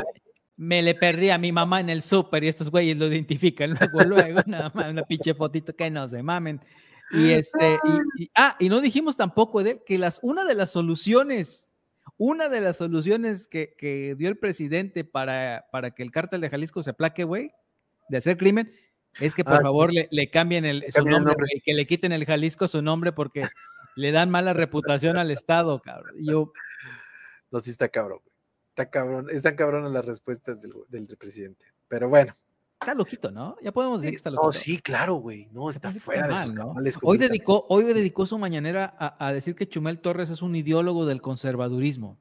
me 0.56 0.82
le 0.82 0.96
perdí 0.96 1.30
a 1.30 1.38
mi 1.38 1.52
mamá 1.52 1.82
en 1.82 1.92
el 1.92 2.02
súper 2.02 2.44
y 2.44 2.48
estos 2.48 2.72
güeyes 2.72 2.98
lo 2.98 3.06
identifican 3.06 3.78
luego, 3.78 4.00
luego, 4.02 4.42
nada 4.48 4.72
más 4.74 4.90
una 4.90 5.04
pinche 5.04 5.36
fotito 5.36 5.76
que 5.76 5.92
no 5.92 6.08
se 6.08 6.24
mamen. 6.24 6.60
Y 7.12 7.32
este, 7.32 7.80
y, 8.18 8.30
ah, 8.36 8.56
y 8.60 8.70
no 8.70 8.82
dijimos 8.82 9.16
tampoco 9.16 9.64
de 9.64 9.84
que 9.84 9.98
las, 9.98 10.20
una 10.22 10.44
de 10.46 10.56
las 10.56 10.72
soluciones, 10.72 11.72
una 12.18 12.50
de 12.50 12.62
las 12.62 12.78
soluciones 12.78 13.48
que, 13.48 13.76
que 13.78 14.16
dio 14.16 14.30
el 14.30 14.38
presidente 14.38 15.04
para, 15.04 15.68
para 15.72 15.92
que 15.92 16.04
el 16.04 16.12
cártel 16.12 16.42
de 16.42 16.50
Jalisco 16.50 16.84
se 16.84 16.90
aplaque, 16.90 17.24
güey, 17.24 17.54
de 18.10 18.18
hacer 18.18 18.38
crimen, 18.38 18.74
es 19.20 19.34
que 19.34 19.44
por 19.44 19.56
ah, 19.56 19.62
favor 19.62 19.94
le, 19.94 20.08
le, 20.12 20.30
cambien 20.30 20.66
el, 20.66 20.86
su 20.92 21.04
nombre, 21.04 21.36
y 21.56 21.62
que 21.62 21.74
le 21.74 21.88
quiten 21.88 22.12
el 22.12 22.26
Jalisco 22.26 22.68
su 22.68 22.82
nombre 22.82 23.12
porque 23.14 23.42
le 23.96 24.12
dan 24.12 24.30
mala 24.30 24.54
reputación 24.54 25.18
al 25.18 25.32
Estado, 25.32 25.82
cabrón. 25.82 26.14
yo... 26.20 26.52
No, 27.50 27.62
sí 27.62 27.72
está 27.72 27.88
cabrón, 27.88 28.20
Está 28.70 28.90
cabrón, 28.90 29.28
están 29.32 29.56
cabronas 29.56 29.92
las 29.92 30.06
respuestas 30.06 30.62
del, 30.62 30.74
del 30.90 31.18
presidente. 31.18 31.66
Pero 31.88 32.10
bueno, 32.10 32.34
Está 32.80 32.94
loquito, 32.94 33.32
¿no? 33.32 33.56
Ya 33.62 33.72
podemos 33.72 34.02
decir 34.02 34.12
que 34.12 34.18
está 34.18 34.30
loquito. 34.30 34.46
No, 34.46 34.52
sí, 34.52 34.80
claro, 34.80 35.16
güey. 35.16 35.48
No, 35.52 35.70
está 35.70 35.92
fuera 35.92 36.28
mal, 36.28 36.54
¿no? 36.54 36.76
Hoy 37.02 37.18
dedicó, 37.18 37.66
hoy 37.70 37.84
dedicó 37.86 38.26
su 38.28 38.38
mañanera 38.38 38.96
a, 38.98 39.34
decir 39.34 39.56
que 39.56 39.68
Chumel 39.68 40.00
Torres 40.00 40.30
es 40.30 40.44
un 40.44 40.56
ideólogo 40.56 41.06
del 41.06 41.22
conservadurismo. 41.22 42.18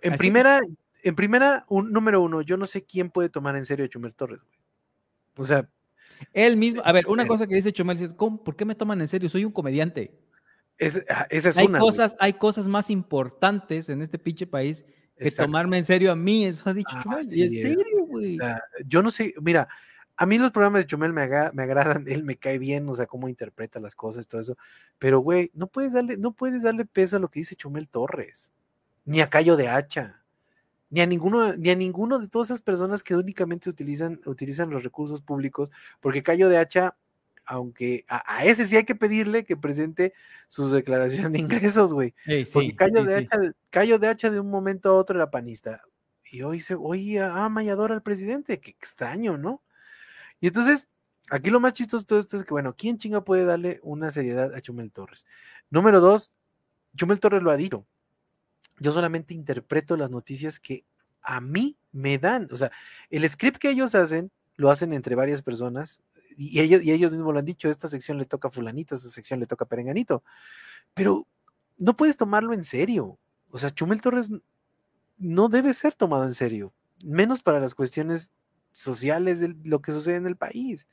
En 0.00 0.16
primera, 0.16 0.60
en 1.02 1.14
primera, 1.16 1.64
un, 1.68 1.92
número 1.92 2.20
uno, 2.20 2.40
yo 2.40 2.56
no 2.56 2.66
sé 2.66 2.84
quién 2.84 3.10
puede 3.10 3.28
tomar 3.28 3.56
en 3.56 3.66
serio 3.66 3.84
a 3.84 3.88
Chumel 3.88 4.14
Torres, 4.14 4.42
güey. 4.42 4.58
O 5.36 5.44
sea. 5.44 5.68
Él 6.32 6.56
mismo, 6.56 6.82
a 6.84 6.92
ver, 6.92 7.08
una 7.08 7.26
cosa 7.26 7.48
que 7.48 7.56
dice 7.56 7.72
Chumel, 7.72 8.14
¿por 8.14 8.54
qué 8.54 8.64
me 8.64 8.76
toman 8.76 9.00
en 9.00 9.08
serio? 9.08 9.28
Soy 9.28 9.44
un 9.44 9.50
comediante. 9.50 10.16
esa 10.78 11.04
es 11.28 11.58
hay 11.58 11.66
una. 11.66 11.80
Cosas, 11.80 12.14
hay 12.20 12.34
cosas 12.34 12.68
más 12.68 12.90
importantes 12.90 13.88
en 13.88 14.02
este 14.02 14.20
pinche 14.20 14.46
país 14.46 14.84
que 15.16 15.30
tomarme 15.30 15.78
en 15.78 15.84
serio 15.84 16.12
a 16.12 16.16
mí, 16.16 16.44
eso 16.44 16.68
ha 16.68 16.74
dicho 16.74 16.90
ah, 16.92 17.02
Chumel. 17.02 17.26
¿Y 17.30 17.42
en 17.42 17.50
serio, 17.50 18.06
güey? 18.06 18.38
yo 18.86 19.02
no 19.02 19.10
sé, 19.10 19.34
mira, 19.40 19.68
a 20.16 20.26
mí 20.26 20.38
los 20.38 20.50
programas 20.50 20.82
de 20.82 20.86
Chumel 20.86 21.12
me, 21.12 21.26
me, 21.52 21.62
agradan, 21.62 22.04
él 22.08 22.24
me 22.24 22.36
cae 22.36 22.58
bien, 22.58 22.88
o 22.88 22.96
sea, 22.96 23.06
cómo 23.06 23.28
interpreta 23.28 23.80
las 23.80 23.94
cosas, 23.94 24.26
todo 24.26 24.40
eso, 24.40 24.56
pero 24.98 25.20
güey, 25.20 25.50
no 25.54 25.66
puedes 25.66 25.92
darle, 25.92 26.16
no 26.16 26.32
puedes 26.32 26.62
darle 26.62 26.84
peso 26.84 27.16
a 27.16 27.20
lo 27.20 27.28
que 27.28 27.40
dice 27.40 27.56
Chumel 27.56 27.88
Torres, 27.88 28.52
ni 29.04 29.20
a 29.20 29.30
Cayo 29.30 29.56
de 29.56 29.68
Hacha, 29.68 30.22
ni 30.90 31.00
a 31.00 31.06
ninguno, 31.06 31.54
ni 31.54 31.70
a 31.70 31.74
ninguno 31.74 32.18
de 32.18 32.28
todas 32.28 32.48
esas 32.48 32.62
personas 32.62 33.02
que 33.02 33.16
únicamente 33.16 33.70
utilizan, 33.70 34.20
utilizan 34.26 34.70
los 34.70 34.82
recursos 34.82 35.22
públicos, 35.22 35.70
porque 36.00 36.22
Cayo 36.22 36.48
de 36.48 36.58
Hacha 36.58 36.96
aunque 37.52 38.06
a, 38.08 38.46
ese 38.46 38.66
sí 38.66 38.78
hay 38.78 38.84
que 38.84 38.94
pedirle 38.94 39.44
que 39.44 39.58
presente 39.58 40.14
sus 40.48 40.70
declaraciones 40.70 41.32
de 41.32 41.38
ingresos, 41.38 41.92
güey. 41.92 42.14
Porque 42.50 42.74
Cayo, 42.74 43.04
de 43.04 43.14
hacha, 43.14 43.98
de 43.98 44.08
hacha 44.08 44.30
de 44.30 44.40
un 44.40 44.48
momento 44.48 44.88
a 44.88 44.94
otro 44.94 45.16
era 45.16 45.30
panista. 45.30 45.82
Y 46.24 46.40
hoy 46.40 46.60
se, 46.60 46.74
hoy 46.74 47.18
ama 47.18 47.62
y 47.62 47.68
adora 47.68 47.94
al 47.94 48.02
presidente, 48.02 48.58
qué 48.58 48.70
extraño, 48.70 49.36
¿no? 49.36 49.62
Y 50.40 50.46
entonces, 50.46 50.88
aquí 51.28 51.50
lo 51.50 51.60
más 51.60 51.74
chistoso 51.74 52.02
de 52.04 52.08
todo 52.08 52.18
esto 52.20 52.38
es 52.38 52.44
que, 52.44 52.54
bueno, 52.54 52.74
¿quién 52.74 52.96
chinga 52.96 53.22
puede 53.22 53.44
darle 53.44 53.80
una 53.82 54.10
seriedad 54.10 54.54
a 54.54 54.60
Chumel 54.62 54.90
Torres? 54.90 55.26
Número 55.68 56.00
dos, 56.00 56.32
Chumel 56.96 57.20
Torres 57.20 57.42
lo 57.42 57.50
ha 57.50 57.56
dicho. 57.58 57.84
Yo 58.78 58.92
solamente 58.92 59.34
interpreto 59.34 59.94
las 59.98 60.10
noticias 60.10 60.58
que 60.58 60.86
a 61.20 61.42
mí 61.42 61.76
me 61.92 62.16
dan. 62.16 62.48
O 62.50 62.56
sea, 62.56 62.72
el 63.10 63.28
script 63.28 63.58
que 63.58 63.68
ellos 63.68 63.94
hacen, 63.94 64.30
lo 64.56 64.70
hacen 64.70 64.94
entre 64.94 65.16
varias 65.16 65.42
personas 65.42 66.00
y 66.36 66.60
ellos, 66.60 66.82
y 66.82 66.92
ellos 66.92 67.12
mismos 67.12 67.32
lo 67.32 67.38
han 67.38 67.44
dicho, 67.44 67.68
esta 67.68 67.88
sección 67.88 68.18
le 68.18 68.24
toca 68.24 68.48
a 68.48 68.50
fulanito, 68.50 68.94
esta 68.94 69.08
sección 69.08 69.40
le 69.40 69.46
toca 69.46 69.64
a 69.64 69.68
perenganito, 69.68 70.22
pero 70.94 71.26
no 71.78 71.96
puedes 71.96 72.16
tomarlo 72.16 72.52
en 72.52 72.64
serio. 72.64 73.18
O 73.50 73.58
sea, 73.58 73.70
Chumel 73.70 74.00
Torres 74.00 74.30
no 75.18 75.48
debe 75.48 75.74
ser 75.74 75.94
tomado 75.94 76.24
en 76.24 76.34
serio, 76.34 76.72
menos 77.04 77.42
para 77.42 77.60
las 77.60 77.74
cuestiones 77.74 78.32
sociales 78.72 79.40
de 79.40 79.54
lo 79.64 79.82
que 79.82 79.92
sucede 79.92 80.16
en 80.16 80.26
el 80.26 80.36
país, 80.36 80.86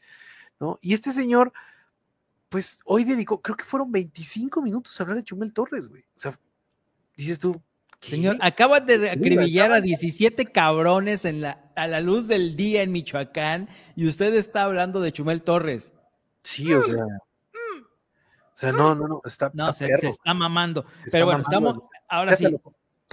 ¿no? 0.59 0.77
Y 0.81 0.93
este 0.93 1.11
señor, 1.11 1.53
pues 2.49 2.81
hoy 2.85 3.03
dedicó, 3.03 3.41
creo 3.41 3.55
que 3.55 3.63
fueron 3.63 3.91
25 3.91 4.61
minutos 4.61 4.99
a 4.99 5.03
hablar 5.03 5.17
de 5.17 5.23
Chumel 5.23 5.53
Torres, 5.53 5.87
güey. 5.87 6.03
O 6.15 6.19
sea, 6.19 6.39
dices 7.15 7.39
tú, 7.39 7.61
Señor, 8.01 8.37
acaba 8.39 8.79
de 8.79 9.09
acribillar 9.09 9.73
a 9.73 9.81
17 9.81 10.45
cabrones 10.45 11.25
en 11.25 11.41
la, 11.41 11.71
a 11.75 11.85
la 11.87 11.99
luz 11.99 12.27
del 12.27 12.55
día 12.55 12.81
en 12.81 12.91
Michoacán 12.91 13.69
y 13.95 14.07
usted 14.07 14.33
está 14.35 14.63
hablando 14.63 15.01
de 15.01 15.11
Chumel 15.11 15.43
Torres. 15.43 15.93
Sí, 16.41 16.73
o 16.73 16.81
sea. 16.81 17.03
O 17.03 18.59
sea, 18.59 18.71
no, 18.73 18.93
no, 18.93 19.07
no, 19.07 19.21
está, 19.23 19.51
no, 19.53 19.73
se, 19.73 19.85
está 19.85 20.33
mamando. 20.33 20.85
Pero 21.11 21.27
bueno, 21.27 21.43
estamos, 21.43 21.89
ahora 22.09 22.35
sí, 22.35 22.45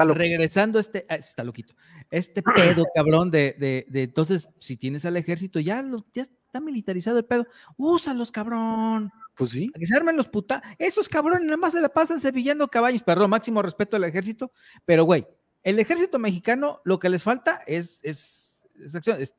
regresando 0.04 0.78
este, 0.78 1.06
ah, 1.08 1.16
está 1.16 1.44
loquito, 1.44 1.74
este 2.10 2.42
pedo 2.42 2.84
cabrón 2.94 3.30
de, 3.30 3.56
de, 3.58 3.86
de, 3.88 4.02
entonces, 4.02 4.48
si 4.58 4.76
tienes 4.76 5.04
al 5.04 5.16
ejército, 5.16 5.60
ya, 5.60 5.82
lo, 5.82 6.04
ya 6.12 6.22
está 6.22 6.60
militarizado 6.60 7.18
el 7.18 7.24
pedo, 7.24 7.46
úsalos, 7.76 8.30
cabrón. 8.30 9.10
Pues 9.36 9.50
sí. 9.50 9.70
que 9.74 9.86
se 9.86 9.94
armen 9.94 10.16
los 10.16 10.28
puta. 10.28 10.62
Esos 10.78 11.10
cabrones 11.10 11.44
nada 11.44 11.58
más 11.58 11.74
se 11.74 11.80
la 11.82 11.90
pasan 11.90 12.18
cepillando 12.20 12.68
caballos. 12.68 13.02
Perdón, 13.02 13.28
máximo 13.28 13.60
respeto 13.60 13.96
al 13.96 14.04
ejército. 14.04 14.50
Pero, 14.86 15.04
güey, 15.04 15.26
el 15.62 15.78
ejército 15.78 16.18
mexicano 16.18 16.80
lo 16.84 16.98
que 16.98 17.10
les 17.10 17.22
falta 17.22 17.62
es, 17.66 18.00
es 18.02 18.56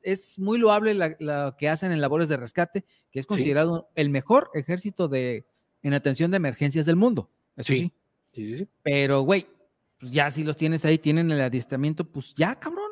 es, 0.02 0.40
muy 0.40 0.58
loable 0.58 0.94
lo 1.20 1.56
que 1.58 1.70
hacen 1.70 1.92
en 1.92 2.02
labores 2.02 2.30
de 2.30 2.38
rescate, 2.38 2.86
que 3.12 3.20
es 3.20 3.26
considerado 3.26 3.90
el 3.96 4.10
mejor 4.10 4.50
ejército 4.54 5.08
de, 5.08 5.46
en 5.84 5.94
atención 5.94 6.32
de 6.32 6.38
emergencias 6.38 6.86
del 6.86 6.96
mundo. 6.96 7.30
Eso 7.56 7.74
sí. 7.74 7.94
sí. 8.32 8.56
sí 8.58 8.68
Pero, 8.84 9.22
güey, 9.22 9.48
pues 9.98 10.12
ya 10.12 10.30
si 10.32 10.44
los 10.44 10.58
tienes 10.58 10.86
ahí, 10.86 10.98
tienen 10.98 11.32
el 11.32 11.42
adiestramiento, 11.42 12.06
pues 12.06 12.34
ya, 12.36 12.56
cabrón, 12.56 12.92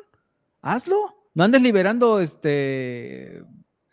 hazlo. 0.60 1.30
No 1.34 1.44
andes 1.44 1.62
liberando 1.62 2.20
este, 2.20 3.42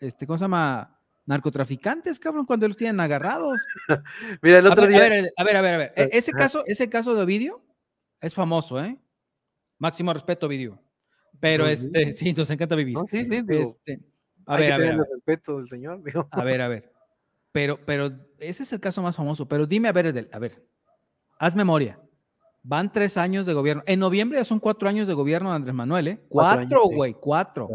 este, 0.00 0.26
¿cómo 0.26 0.38
se 0.38 0.44
llama? 0.44 0.98
Narcotraficantes, 1.26 2.18
cabrón, 2.18 2.44
cuando 2.44 2.68
los 2.68 2.76
tienen 2.76 3.00
agarrados. 3.00 3.60
Mira, 4.42 4.58
el 4.58 4.66
otro 4.66 4.86
día. 4.86 4.98
A 4.98 5.08
ver, 5.08 5.32
a 5.36 5.44
ver, 5.44 5.56
a 5.56 5.60
ver, 5.62 5.74
a 5.74 5.78
ver. 5.78 5.92
E, 5.96 6.10
ese 6.12 6.32
caso, 6.32 6.64
ese 6.66 6.88
caso 6.88 7.14
de 7.14 7.22
Ovidio 7.22 7.62
es 8.20 8.34
famoso, 8.34 8.82
¿eh? 8.82 8.98
Máximo 9.78 10.12
respeto, 10.12 10.46
Ovidio. 10.46 10.82
Pero 11.40 11.66
este, 11.66 12.12
sí, 12.12 12.32
nos 12.32 12.50
encanta 12.50 12.74
vivir. 12.74 12.96
sí, 13.10 13.26
sí, 13.30 13.44
este, 13.48 14.00
a 14.46 14.56
ver, 14.56 14.72
a 14.72 14.78
ver, 14.78 14.92
el 14.92 14.98
respeto 14.98 15.58
del 15.58 15.68
señor. 15.68 16.02
A 16.30 16.44
ver, 16.44 16.60
a 16.60 16.68
ver. 16.68 16.92
Pero, 17.52 17.78
pero 17.84 18.12
ese 18.38 18.64
es 18.64 18.72
el 18.72 18.80
caso 18.80 19.00
más 19.02 19.16
famoso. 19.16 19.46
Pero 19.46 19.66
dime, 19.66 19.88
a 19.88 19.92
ver, 19.92 20.28
a 20.32 20.38
ver, 20.38 20.66
haz 21.38 21.54
memoria. 21.54 21.98
Van 22.66 22.90
tres 22.90 23.18
años 23.18 23.44
de 23.44 23.52
gobierno. 23.52 23.82
En 23.86 24.00
noviembre 24.00 24.38
ya 24.38 24.44
son 24.44 24.58
cuatro 24.58 24.88
años 24.88 25.06
de 25.06 25.12
gobierno 25.12 25.50
de 25.50 25.56
Andrés 25.56 25.74
Manuel, 25.74 26.08
¿eh? 26.08 26.20
Cuatro, 26.30 26.84
güey, 26.86 27.12
cuatro. 27.12 27.68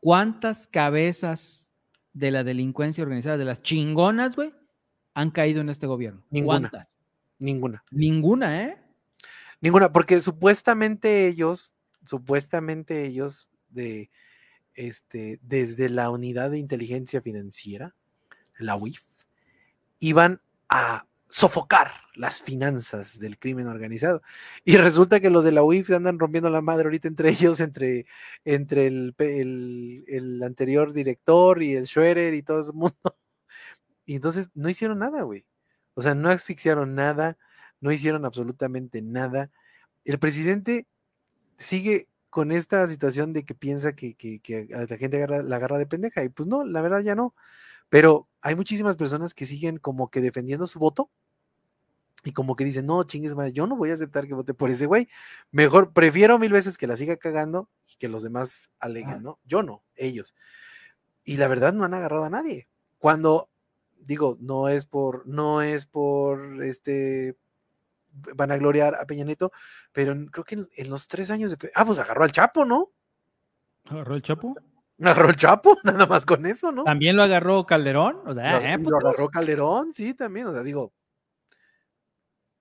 ¿Cuántas 0.00 0.66
cabezas 0.66 1.70
de 2.14 2.30
la 2.30 2.44
delincuencia 2.44 3.02
organizada, 3.02 3.36
de 3.36 3.44
las 3.44 3.60
chingonas, 3.60 4.36
güey, 4.36 4.54
han 5.12 5.30
caído 5.30 5.60
en 5.60 5.68
este 5.68 5.86
gobierno? 5.86 6.24
Ninguna. 6.30 6.70
¿Cuántas? 6.70 6.98
Ninguna. 7.38 7.84
Ninguna, 7.90 8.64
¿eh? 8.64 8.78
Ninguna, 9.60 9.92
porque 9.92 10.18
supuestamente 10.20 11.26
ellos, 11.26 11.74
supuestamente 12.04 13.04
ellos 13.04 13.50
de, 13.68 14.10
este, 14.74 15.40
desde 15.42 15.90
la 15.90 16.08
unidad 16.08 16.50
de 16.50 16.58
inteligencia 16.58 17.20
financiera, 17.20 17.94
la 18.58 18.76
UIF, 18.76 19.02
iban 19.98 20.40
a 20.70 21.06
sofocar 21.28 21.92
las 22.14 22.42
finanzas 22.42 23.18
del 23.18 23.38
crimen 23.38 23.66
organizado. 23.66 24.22
Y 24.64 24.76
resulta 24.76 25.20
que 25.20 25.30
los 25.30 25.44
de 25.44 25.52
la 25.52 25.62
UIF 25.62 25.90
andan 25.90 26.18
rompiendo 26.18 26.50
la 26.50 26.60
madre 26.62 26.84
ahorita 26.84 27.08
entre 27.08 27.28
ellos, 27.30 27.60
entre, 27.60 28.06
entre 28.44 28.86
el, 28.86 29.14
el, 29.18 30.42
anterior 30.42 30.92
director 30.92 31.62
y 31.62 31.74
el 31.74 31.86
Schwerer 31.86 32.34
y 32.34 32.42
todo 32.42 32.60
el 32.60 32.74
mundo. 32.74 32.96
Y 34.06 34.16
entonces 34.16 34.50
no 34.54 34.68
hicieron 34.68 34.98
nada, 34.98 35.22
güey. 35.22 35.46
O 35.94 36.02
sea, 36.02 36.14
no 36.14 36.28
asfixiaron 36.28 36.94
nada, 36.94 37.38
no 37.80 37.90
hicieron 37.90 38.26
absolutamente 38.26 39.00
nada. 39.00 39.50
El 40.04 40.18
presidente 40.18 40.86
sigue 41.56 42.08
con 42.30 42.52
esta 42.52 42.86
situación 42.86 43.32
de 43.32 43.44
que 43.44 43.54
piensa 43.54 43.94
que, 43.94 44.14
que, 44.14 44.68
la 44.68 44.98
gente 44.98 45.16
agarra, 45.16 45.42
la 45.42 45.56
agarra 45.56 45.78
de 45.78 45.86
pendeja. 45.86 46.22
Y 46.22 46.28
pues 46.28 46.48
no, 46.48 46.64
la 46.64 46.82
verdad 46.82 47.00
ya 47.00 47.14
no. 47.14 47.34
Pero 47.88 48.28
hay 48.44 48.54
muchísimas 48.54 48.96
personas 48.96 49.32
que 49.32 49.46
siguen 49.46 49.78
como 49.78 50.10
que 50.10 50.20
defendiendo 50.20 50.66
su 50.66 50.78
voto 50.78 51.10
y 52.24 52.32
como 52.32 52.56
que 52.56 52.64
dicen, 52.64 52.84
no, 52.84 53.02
chingues 53.04 53.34
madre, 53.34 53.52
yo 53.52 53.66
no 53.66 53.74
voy 53.74 53.90
a 53.90 53.94
aceptar 53.94 54.26
que 54.26 54.34
vote 54.34 54.52
por 54.52 54.68
ese 54.68 54.84
güey. 54.84 55.08
Mejor, 55.50 55.94
prefiero 55.94 56.38
mil 56.38 56.52
veces 56.52 56.76
que 56.76 56.86
la 56.86 56.94
siga 56.94 57.16
cagando 57.16 57.70
y 57.86 57.96
que 57.96 58.08
los 58.08 58.22
demás 58.22 58.70
aleguen, 58.78 59.22
¿no? 59.22 59.40
Yo 59.44 59.62
no, 59.62 59.82
ellos. 59.94 60.34
Y 61.24 61.38
la 61.38 61.48
verdad 61.48 61.72
no 61.72 61.84
han 61.84 61.94
agarrado 61.94 62.24
a 62.24 62.30
nadie. 62.30 62.68
Cuando, 62.98 63.48
digo, 63.98 64.36
no 64.40 64.68
es 64.68 64.84
por, 64.84 65.26
no 65.26 65.62
es 65.62 65.86
por, 65.86 66.62
este, 66.62 67.38
van 68.12 68.52
a 68.52 68.58
gloriar 68.58 68.94
a 68.94 69.06
Peña 69.06 69.24
Nieto, 69.24 69.52
pero 69.92 70.14
creo 70.30 70.44
que 70.44 70.66
en, 70.76 70.90
los 70.90 71.08
tres 71.08 71.30
años 71.30 71.56
de... 71.56 71.70
Ah, 71.74 71.86
pues 71.86 71.98
agarró 71.98 72.24
al 72.24 72.32
Chapo, 72.32 72.66
¿no? 72.66 72.92
¿Agarró 73.86 74.16
el 74.16 74.22
Chapo? 74.22 74.54
Agarró 75.00 75.28
el 75.28 75.36
Chapo, 75.36 75.78
nada 75.84 76.06
más 76.06 76.24
con 76.24 76.46
eso, 76.46 76.70
¿no? 76.70 76.84
También 76.84 77.16
lo 77.16 77.22
agarró 77.22 77.66
Calderón, 77.66 78.22
o 78.26 78.34
sea, 78.34 78.60
lo, 78.60 78.64
eh, 78.64 78.78
lo 78.78 78.96
agarró 78.98 79.28
Calderón, 79.28 79.92
sí, 79.92 80.14
también, 80.14 80.46
o 80.46 80.52
sea, 80.52 80.62
digo, 80.62 80.92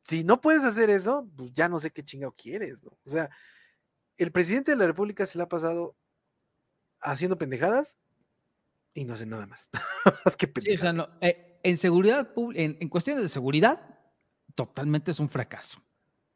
si 0.02 0.24
no 0.24 0.42
puedes 0.42 0.64
hacer 0.64 0.90
eso, 0.90 1.30
pues 1.36 1.54
ya 1.54 1.70
no 1.70 1.80
sé 1.80 1.92
qué 1.92 2.04
chingado 2.04 2.34
quieres, 2.36 2.84
¿no? 2.84 2.90
O 2.92 3.10
sea, 3.10 3.30
el 4.18 4.32
presidente 4.32 4.72
de 4.72 4.78
la 4.78 4.88
República 4.88 5.26
se 5.26 5.38
le 5.38 5.44
ha 5.44 5.50
pasado 5.50 5.96
haciendo 7.02 7.38
pendejadas 7.38 7.98
y 8.94 9.06
no 9.06 9.14
hace 9.14 9.26
nada 9.26 9.48
más. 9.48 9.70
más 10.26 10.36
que 10.36 10.48
pendejadas. 10.48 11.10
Eh, 11.22 11.60
en 11.64 11.78
seguridad, 11.78 12.32
en, 12.54 12.78
en 12.80 12.90
cuestiones 12.90 13.24
de 13.24 13.30
seguridad, 13.30 13.80
totalmente 14.56 15.12
es 15.12 15.20
un 15.20 15.30
fracaso. 15.30 15.82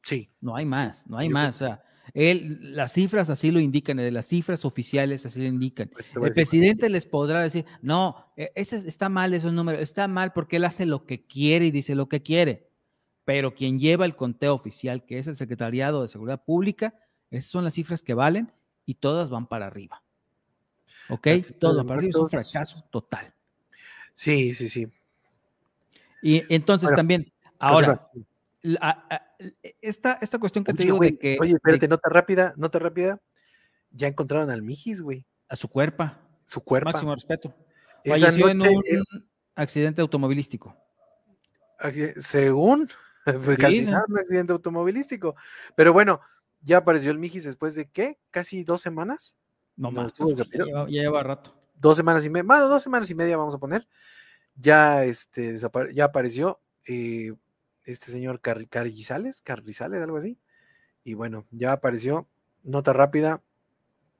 Sí. 0.02 0.34
No 0.40 0.56
hay 0.56 0.66
más, 0.66 1.06
no 1.08 1.18
hay 1.18 1.28
más. 1.28 1.56
O 1.56 1.66
sea, 1.66 1.84
él, 2.14 2.76
las 2.76 2.94
cifras 2.94 3.30
así 3.30 3.52
lo 3.52 3.60
indican, 3.60 3.98
las 4.14 4.28
cifras 4.28 4.66
oficiales 4.66 5.26
así 5.26 5.40
lo 5.40 5.48
indican. 5.48 5.90
Pues 5.90 6.08
el 6.16 6.32
presidente 6.34 6.90
les 6.90 7.06
podrá 7.06 7.42
decir, 7.42 7.66
no, 7.82 8.32
e, 8.36 8.52
ese 8.56 8.78
está 8.88 9.10
mal 9.10 9.34
esos 9.34 9.54
números, 9.54 9.82
está 9.82 10.08
mal 10.08 10.34
porque 10.34 10.58
él 10.58 10.66
hace 10.66 10.86
lo 10.86 11.06
que 11.06 11.26
quiere 11.26 11.66
y 11.66 11.72
dice 11.72 11.96
lo 11.96 12.08
que 12.10 12.22
quiere 12.22 12.68
pero 13.28 13.54
quien 13.54 13.78
lleva 13.78 14.06
el 14.06 14.16
conteo 14.16 14.54
oficial, 14.54 15.04
que 15.04 15.20
es 15.20 15.28
el 15.28 15.36
Secretariado 15.36 16.02
de 16.02 16.08
Seguridad 16.08 16.46
Pública, 16.46 16.96
esas 17.30 17.52
son 17.52 17.66
las 17.66 17.74
cifras 17.74 18.02
que 18.02 18.14
valen 18.14 18.54
y 18.86 18.94
todas 18.94 19.30
van 19.30 19.48
para 19.48 19.68
arriba. 19.68 20.02
¿Ok? 21.10 21.28
Todas 21.60 21.76
van 21.76 21.88
para 21.88 21.98
arriba, 21.98 22.12
es 22.12 22.16
un 22.16 22.30
fracaso 22.30 22.86
total. 22.90 23.34
Sí, 24.14 24.54
sí, 24.54 24.70
sí. 24.70 24.88
Y 26.22 26.42
entonces 26.48 26.90
también, 26.96 27.30
ahora, 27.60 28.10
esta, 29.82 30.18
esta 30.22 30.40
cuestión 30.40 30.64
que 30.64 30.74
te 30.74 30.84
digo 30.84 31.00
de 31.00 31.18
que... 31.18 31.38
Oye, 31.40 31.54
espérate, 31.54 31.88
nota 31.88 32.10
rápida, 32.10 32.54
nota 32.58 32.80
rápida. 32.80 33.22
Ya 33.92 34.08
encontraron 34.08 34.50
al 34.50 34.62
Mijis, 34.62 35.02
güey. 35.02 35.26
A 35.50 35.56
su 35.56 35.68
cuerpo. 35.70 36.12
Su 36.46 36.62
cuerpo. 36.62 36.92
Máximo 36.92 37.14
respeto. 37.14 37.54
Falleció 38.06 38.50
en 38.50 38.62
un 38.62 38.68
eh, 38.68 39.02
accidente 39.56 40.02
automovilístico. 40.02 40.76
Según 42.18 42.90
fue 43.42 43.56
un 43.56 44.18
accidente 44.18 44.54
automovilístico. 44.54 45.36
Pero 45.76 45.94
bueno, 45.94 46.22
ya 46.62 46.78
apareció 46.78 47.12
el 47.12 47.20
Mijis 47.20 47.44
después 47.44 47.76
de 47.76 47.90
qué? 47.90 48.20
¿Casi 48.32 48.64
dos 48.64 48.82
semanas? 48.82 49.38
No, 49.76 49.92
más. 49.92 50.14
Ya, 50.14 50.86
lleva 50.88 51.24
rato. 51.24 51.54
Dos 51.76 51.96
semanas 51.96 52.26
y 52.26 52.30
media, 52.30 52.44
bueno, 52.44 52.68
dos 52.68 52.82
semanas 52.82 53.10
y 53.12 53.16
media 53.16 53.38
vamos 53.38 53.54
a 53.54 53.60
poner. 53.60 53.88
Ya, 54.56 55.04
este, 55.04 55.56
ya 55.94 56.06
apareció 56.06 56.60
eh, 56.88 57.34
este 57.88 58.12
señor 58.12 58.42
Car 58.42 58.68
Carrizales, 58.68 59.42
Carrizales, 59.42 60.04
algo 60.04 60.18
así. 60.18 60.38
Y 61.04 61.14
bueno, 61.14 61.46
ya 61.52 61.72
apareció. 61.72 62.28
Nota 62.64 62.92
rápida. 62.94 63.42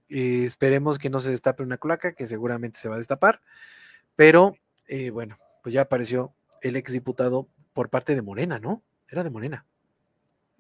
Eh, 0.10 0.44
esperemos 0.46 0.98
que 0.98 1.10
no 1.10 1.20
se 1.20 1.30
destape 1.30 1.64
una 1.64 1.78
cloaca, 1.78 2.14
que 2.14 2.28
seguramente 2.28 2.80
se 2.80 2.88
va 2.88 2.96
a 2.96 3.00
destapar. 3.00 3.42
Pero 4.16 4.56
eh, 4.88 5.10
bueno, 5.10 5.38
pues 5.62 5.74
ya 5.74 5.82
apareció 5.82 6.34
el 6.62 6.78
exdiputado 6.78 7.50
por 7.74 7.90
parte 7.90 8.16
de 8.16 8.22
Morena, 8.22 8.58
¿no? 8.58 8.84
Era 9.10 9.24
de 9.24 9.30
Morena. 9.30 9.66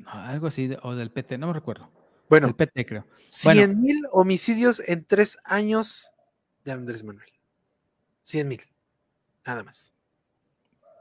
algo 0.06 0.48
así, 0.48 0.70
o 0.84 0.96
del 0.96 1.12
PT, 1.12 1.38
no 1.38 1.48
me 1.48 1.54
recuerdo. 1.54 1.90
Bueno, 2.30 2.48
el 2.48 2.56
PT 2.56 2.86
creo. 2.86 3.08
100 3.26 3.82
mil 3.82 4.06
homicidios 4.12 4.82
en 4.86 5.06
tres 5.06 5.38
años 5.46 6.12
de 6.66 6.74
Andrés 6.74 7.06
Manuel. 7.06 7.30
100 8.24 8.48
mil, 8.50 8.62
nada 9.46 9.64
más. 9.64 9.94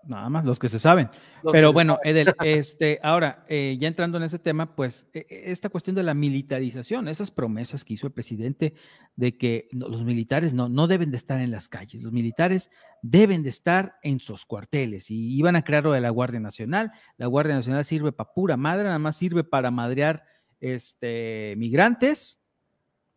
Nada 0.06 0.28
más 0.28 0.44
los 0.44 0.58
que 0.58 0.68
se 0.68 0.78
saben. 0.78 1.10
Pero 1.52 1.72
bueno, 1.72 1.98
Edel, 2.04 2.34
este, 2.44 3.00
ahora, 3.02 3.44
eh, 3.48 3.76
ya 3.80 3.88
entrando 3.88 4.18
en 4.18 4.24
ese 4.24 4.38
tema, 4.38 4.76
pues 4.76 5.08
e, 5.12 5.26
e, 5.28 5.50
esta 5.50 5.68
cuestión 5.68 5.96
de 5.96 6.02
la 6.02 6.14
militarización, 6.14 7.08
esas 7.08 7.30
promesas 7.30 7.84
que 7.84 7.94
hizo 7.94 8.06
el 8.06 8.12
presidente 8.12 8.74
de 9.16 9.36
que 9.36 9.68
los 9.72 10.04
militares 10.04 10.54
no, 10.54 10.68
no 10.68 10.86
deben 10.86 11.10
de 11.10 11.16
estar 11.16 11.40
en 11.40 11.50
las 11.50 11.68
calles, 11.68 12.02
los 12.02 12.12
militares 12.12 12.70
deben 13.02 13.42
de 13.42 13.48
estar 13.48 13.98
en 14.02 14.20
sus 14.20 14.46
cuarteles 14.46 15.10
y 15.10 15.36
iban 15.36 15.56
a 15.56 15.62
crear 15.62 15.84
lo 15.84 15.92
de 15.92 16.00
la 16.00 16.10
Guardia 16.10 16.40
Nacional. 16.40 16.92
La 17.16 17.26
Guardia 17.26 17.54
Nacional 17.54 17.84
sirve 17.84 18.12
para 18.12 18.32
pura 18.32 18.56
madre, 18.56 18.84
nada 18.84 18.98
más 18.98 19.16
sirve 19.16 19.44
para 19.44 19.70
madrear 19.70 20.24
este, 20.60 21.54
migrantes, 21.56 22.40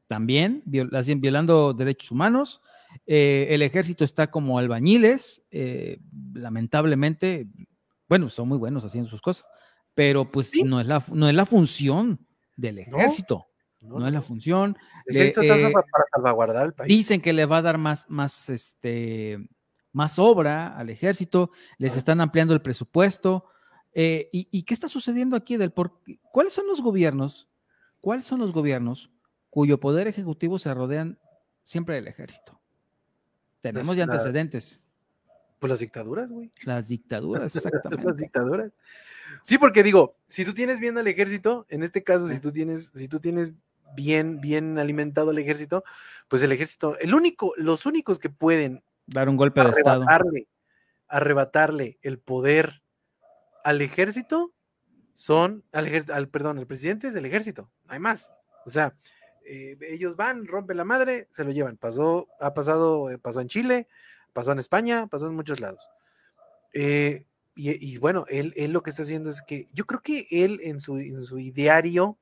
también 0.07 0.63
violando 0.65 1.73
derechos 1.73 2.11
humanos 2.11 2.61
eh, 3.05 3.47
el 3.49 3.61
ejército 3.61 4.03
está 4.03 4.27
como 4.29 4.59
albañiles, 4.59 5.43
eh, 5.51 5.99
lamentablemente, 6.33 7.47
bueno, 8.07 8.29
son 8.29 8.47
muy 8.47 8.57
buenos 8.57 8.85
haciendo 8.85 9.09
sus 9.09 9.21
cosas, 9.21 9.47
pero 9.95 10.31
pues 10.31 10.51
no, 10.63 10.79
es 10.79 10.87
la, 10.87 11.03
no 11.11 11.27
es 11.27 11.35
la 11.35 11.45
función 11.45 12.25
del 12.55 12.79
ejército. 12.79 13.47
No, 13.81 14.05
es 14.05 14.13
la 14.13 14.21
función. 14.21 14.77
El 15.05 15.17
ejército 15.17 15.55
eh, 15.55 15.71
para 15.71 16.05
salvaguardar 16.13 16.65
el 16.65 16.73
país. 16.73 16.87
Dicen 16.87 17.21
que 17.21 17.31
le 17.31 17.45
va 17.45 17.57
a 17.57 17.61
dar 17.61 17.77
más, 17.77 18.05
más, 18.09 18.49
este, 18.49 19.39
más 19.93 20.19
obra 20.19 20.77
al 20.77 20.89
ejército, 20.89 21.51
les 21.77 21.95
están 21.95 22.19
ampliando 22.21 22.53
el 22.53 22.61
presupuesto. 22.61 23.45
y, 23.93 24.63
qué 24.63 24.73
está 24.73 24.87
sucediendo 24.87 25.35
aquí? 25.35 25.57
Del 25.57 25.71
por, 25.71 26.01
¿Cuáles 26.31 26.53
son 26.53 26.67
los 26.67 26.81
gobiernos? 26.81 27.49
¿Cuáles 28.01 28.25
son 28.25 28.39
los 28.39 28.51
gobiernos 28.51 29.09
cuyo 29.49 29.79
poder 29.79 30.07
ejecutivo 30.07 30.59
se 30.59 30.73
rodean 30.73 31.17
siempre 31.63 31.95
del 31.95 32.07
ejército? 32.07 32.58
Tenemos 33.61 33.95
ya 33.95 34.03
antecedentes. 34.05 34.81
pues 35.59 35.69
las 35.69 35.79
dictaduras, 35.79 36.31
güey. 36.31 36.51
Las 36.63 36.87
dictaduras, 36.87 37.55
exactamente. 37.55 38.05
las 38.05 38.17
dictaduras. 38.17 38.71
Sí, 39.43 39.57
porque 39.57 39.83
digo, 39.83 40.15
si 40.27 40.45
tú 40.45 40.53
tienes 40.53 40.79
bien 40.79 40.97
al 40.97 41.07
ejército, 41.07 41.65
en 41.69 41.83
este 41.83 42.03
caso, 42.03 42.27
si 42.27 42.39
tú 42.39 42.51
tienes, 42.51 42.91
si 42.93 43.07
tú 43.07 43.19
tienes 43.19 43.53
bien, 43.95 44.41
bien 44.41 44.79
alimentado 44.79 45.31
el 45.31 45.37
ejército, 45.37 45.83
pues 46.27 46.43
el 46.43 46.51
ejército, 46.51 46.97
el 46.99 47.13
único, 47.13 47.53
los 47.57 47.85
únicos 47.85 48.19
que 48.19 48.29
pueden 48.29 48.83
dar 49.07 49.29
un 49.29 49.37
golpe 49.37 49.63
de 49.63 49.69
estado, 49.69 50.05
arrebatarle 51.07 51.97
el 52.01 52.19
poder 52.19 52.81
al 53.63 53.81
ejército 53.81 54.53
son, 55.13 55.63
al, 55.71 55.89
al 56.13 56.29
perdón, 56.29 56.59
el 56.59 56.67
presidente 56.67 57.07
es 57.07 57.13
del 57.13 57.25
ejército, 57.25 57.69
no 57.85 57.93
hay 57.93 57.99
más. 57.99 58.31
O 58.65 58.69
sea, 58.69 58.95
eh, 59.51 59.77
ellos 59.81 60.15
van, 60.15 60.45
rompen 60.45 60.77
la 60.77 60.85
madre, 60.85 61.27
se 61.31 61.43
lo 61.43 61.49
llevan. 61.49 61.75
Pasó, 61.75 62.27
ha 62.39 62.53
pasado, 62.53 63.09
eh, 63.09 63.17
pasó 63.17 63.41
en 63.41 63.47
Chile, 63.47 63.87
pasó 64.31 64.51
en 64.51 64.59
España, 64.59 65.07
pasó 65.07 65.27
en 65.27 65.33
muchos 65.33 65.59
lados. 65.59 65.89
Eh, 66.73 67.25
y, 67.55 67.97
bueno, 67.97 68.25
él, 68.29 68.53
él, 68.55 68.71
lo 68.71 68.83
que 68.83 68.91
está 68.91 69.01
haciendo 69.01 69.29
es 69.29 69.41
que 69.41 69.67
yo 69.73 69.85
creo 69.85 70.01
que 70.01 70.27
él 70.29 70.61
en 70.63 70.79
su, 70.79 70.97
en 70.97 71.21
su 71.21 71.39
ideario, 71.39 72.17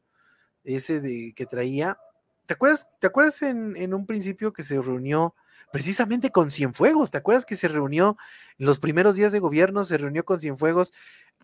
ese 0.63 1.00
de 1.00 1.34
que 1.36 1.46
traía, 1.46 2.00
¿te 2.48 2.56
acuerdas, 2.56 2.88
te 3.00 3.06
acuerdas 3.08 3.44
en, 3.44 3.76
en 3.76 3.94
un 3.94 4.08
principio 4.08 4.52
que 4.52 4.63
se 4.63 4.82
reunió 4.82 5.36
precisamente 5.72 6.32
con 6.32 6.50
Cienfuegos? 6.50 7.12
¿Te 7.12 7.20
acuerdas 7.20 7.46
que 7.46 7.56
se 7.56 7.68
reunió 7.68 8.18
en 8.58 8.66
los 8.66 8.80
primeros 8.80 9.16
días 9.16 9.32
de 9.32 9.40
gobierno, 9.40 9.84
se 9.84 9.98
reunió 9.98 10.26
con 10.26 10.40
Cienfuegos 10.40 10.92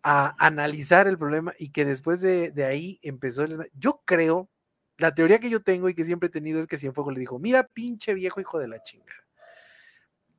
a 0.02 0.34
analizar 0.44 1.08
el 1.08 1.20
problema 1.20 1.54
y 1.60 1.70
que 1.70 1.86
después 1.86 2.20
de, 2.22 2.50
de 2.50 2.66
ahí 2.66 3.00
empezó 3.04 3.44
el... 3.44 3.70
Yo 3.76 4.02
creo 4.06 4.50
la 4.98 5.14
teoría 5.14 5.40
que 5.40 5.50
yo 5.50 5.62
tengo 5.62 5.90
y 5.90 5.94
que 5.94 6.04
siempre 6.04 6.28
he 6.28 6.32
tenido 6.32 6.60
es 6.60 6.68
que 6.68 6.78
Cienfuegos 6.78 7.14
le 7.14 7.20
dijo, 7.20 7.40
mira 7.40 7.64
pinche 7.64 8.14
viejo 8.14 8.40
hijo 8.40 8.60
de 8.60 8.68
la 8.68 8.82
chinga. 8.84 9.14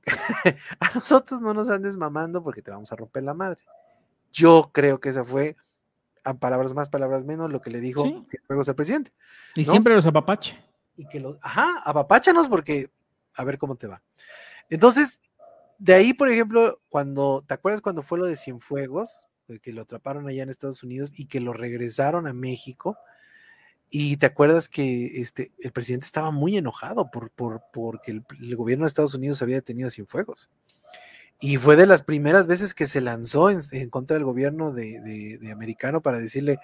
a 0.80 0.94
nosotros 0.94 1.40
no 1.40 1.54
nos 1.54 1.68
andes 1.70 1.96
mamando 1.96 2.42
porque 2.42 2.62
te 2.62 2.70
vamos 2.70 2.92
a 2.92 2.96
romper 2.96 3.22
la 3.22 3.34
madre. 3.34 3.62
Yo 4.32 4.70
creo 4.72 5.00
que 5.00 5.08
esa 5.08 5.24
fue, 5.24 5.56
a 6.24 6.34
palabras 6.34 6.74
más, 6.74 6.88
palabras 6.88 7.24
menos, 7.24 7.50
lo 7.52 7.60
que 7.60 7.70
le 7.70 7.80
dijo 7.80 8.04
Cienfuegos 8.28 8.68
al 8.68 8.74
presidente. 8.74 9.12
Y 9.54 9.64
siempre 9.64 9.94
los 9.94 10.06
apapache. 10.06 10.62
Y 10.96 11.06
que 11.08 11.20
los, 11.20 11.36
ajá, 11.42 11.82
apapáchanos 11.84 12.48
porque 12.48 12.90
a 13.36 13.44
ver 13.44 13.58
cómo 13.58 13.76
te 13.76 13.86
va. 13.86 14.02
Entonces, 14.70 15.20
de 15.78 15.94
ahí, 15.94 16.14
por 16.14 16.28
ejemplo, 16.28 16.80
cuando, 16.88 17.44
¿te 17.46 17.54
acuerdas 17.54 17.80
cuando 17.80 18.02
fue 18.02 18.18
lo 18.18 18.26
de 18.26 18.36
Cienfuegos? 18.36 19.28
Que 19.60 19.72
lo 19.72 19.82
atraparon 19.82 20.26
allá 20.26 20.42
en 20.42 20.48
Estados 20.48 20.82
Unidos 20.82 21.12
y 21.14 21.26
que 21.26 21.40
lo 21.40 21.52
regresaron 21.52 22.26
a 22.26 22.32
México 22.32 22.96
y 23.96 24.16
te 24.16 24.26
acuerdas 24.26 24.68
que 24.68 25.20
este, 25.20 25.52
el 25.61 25.70
presidente 25.70 26.04
estaba 26.04 26.33
muy 26.33 26.57
enojado 26.57 27.12
por, 27.12 27.30
por 27.30 27.62
porque 27.72 28.11
el, 28.11 28.57
gobierno 28.57 28.87
de 28.87 28.88
Estados 28.88 29.14
Unidos 29.14 29.40
había 29.40 29.54
detenido 29.54 29.87
a 29.87 29.92
Cienfuegos. 29.92 30.50
Y 31.38 31.59
fue 31.59 31.76
de 31.76 31.87
las 31.87 32.02
primeras 32.02 32.48
veces 32.48 32.74
que 32.74 32.87
se 32.87 33.00
lanzó 33.00 33.50
en, 33.50 33.90
contra 33.90 34.16
del 34.16 34.24
gobierno 34.24 34.72
de, 34.72 35.38
de, 35.40 35.52
americano 35.52 36.00
para 36.02 36.18
decirle, 36.18 36.59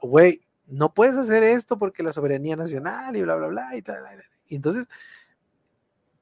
güey, 0.00 0.42
no 0.68 0.94
puedes 0.94 1.16
hacer 1.16 1.42
esto 1.42 1.76
porque 1.76 2.04
la 2.04 2.12
soberanía 2.12 2.54
nacional 2.54 3.16
y 3.16 3.22
bla, 3.22 3.34
bla, 3.34 3.48
bla. 3.48 3.76
Y, 3.76 3.82
tal, 3.82 4.04
y 4.46 4.54
entonces, 4.54 4.86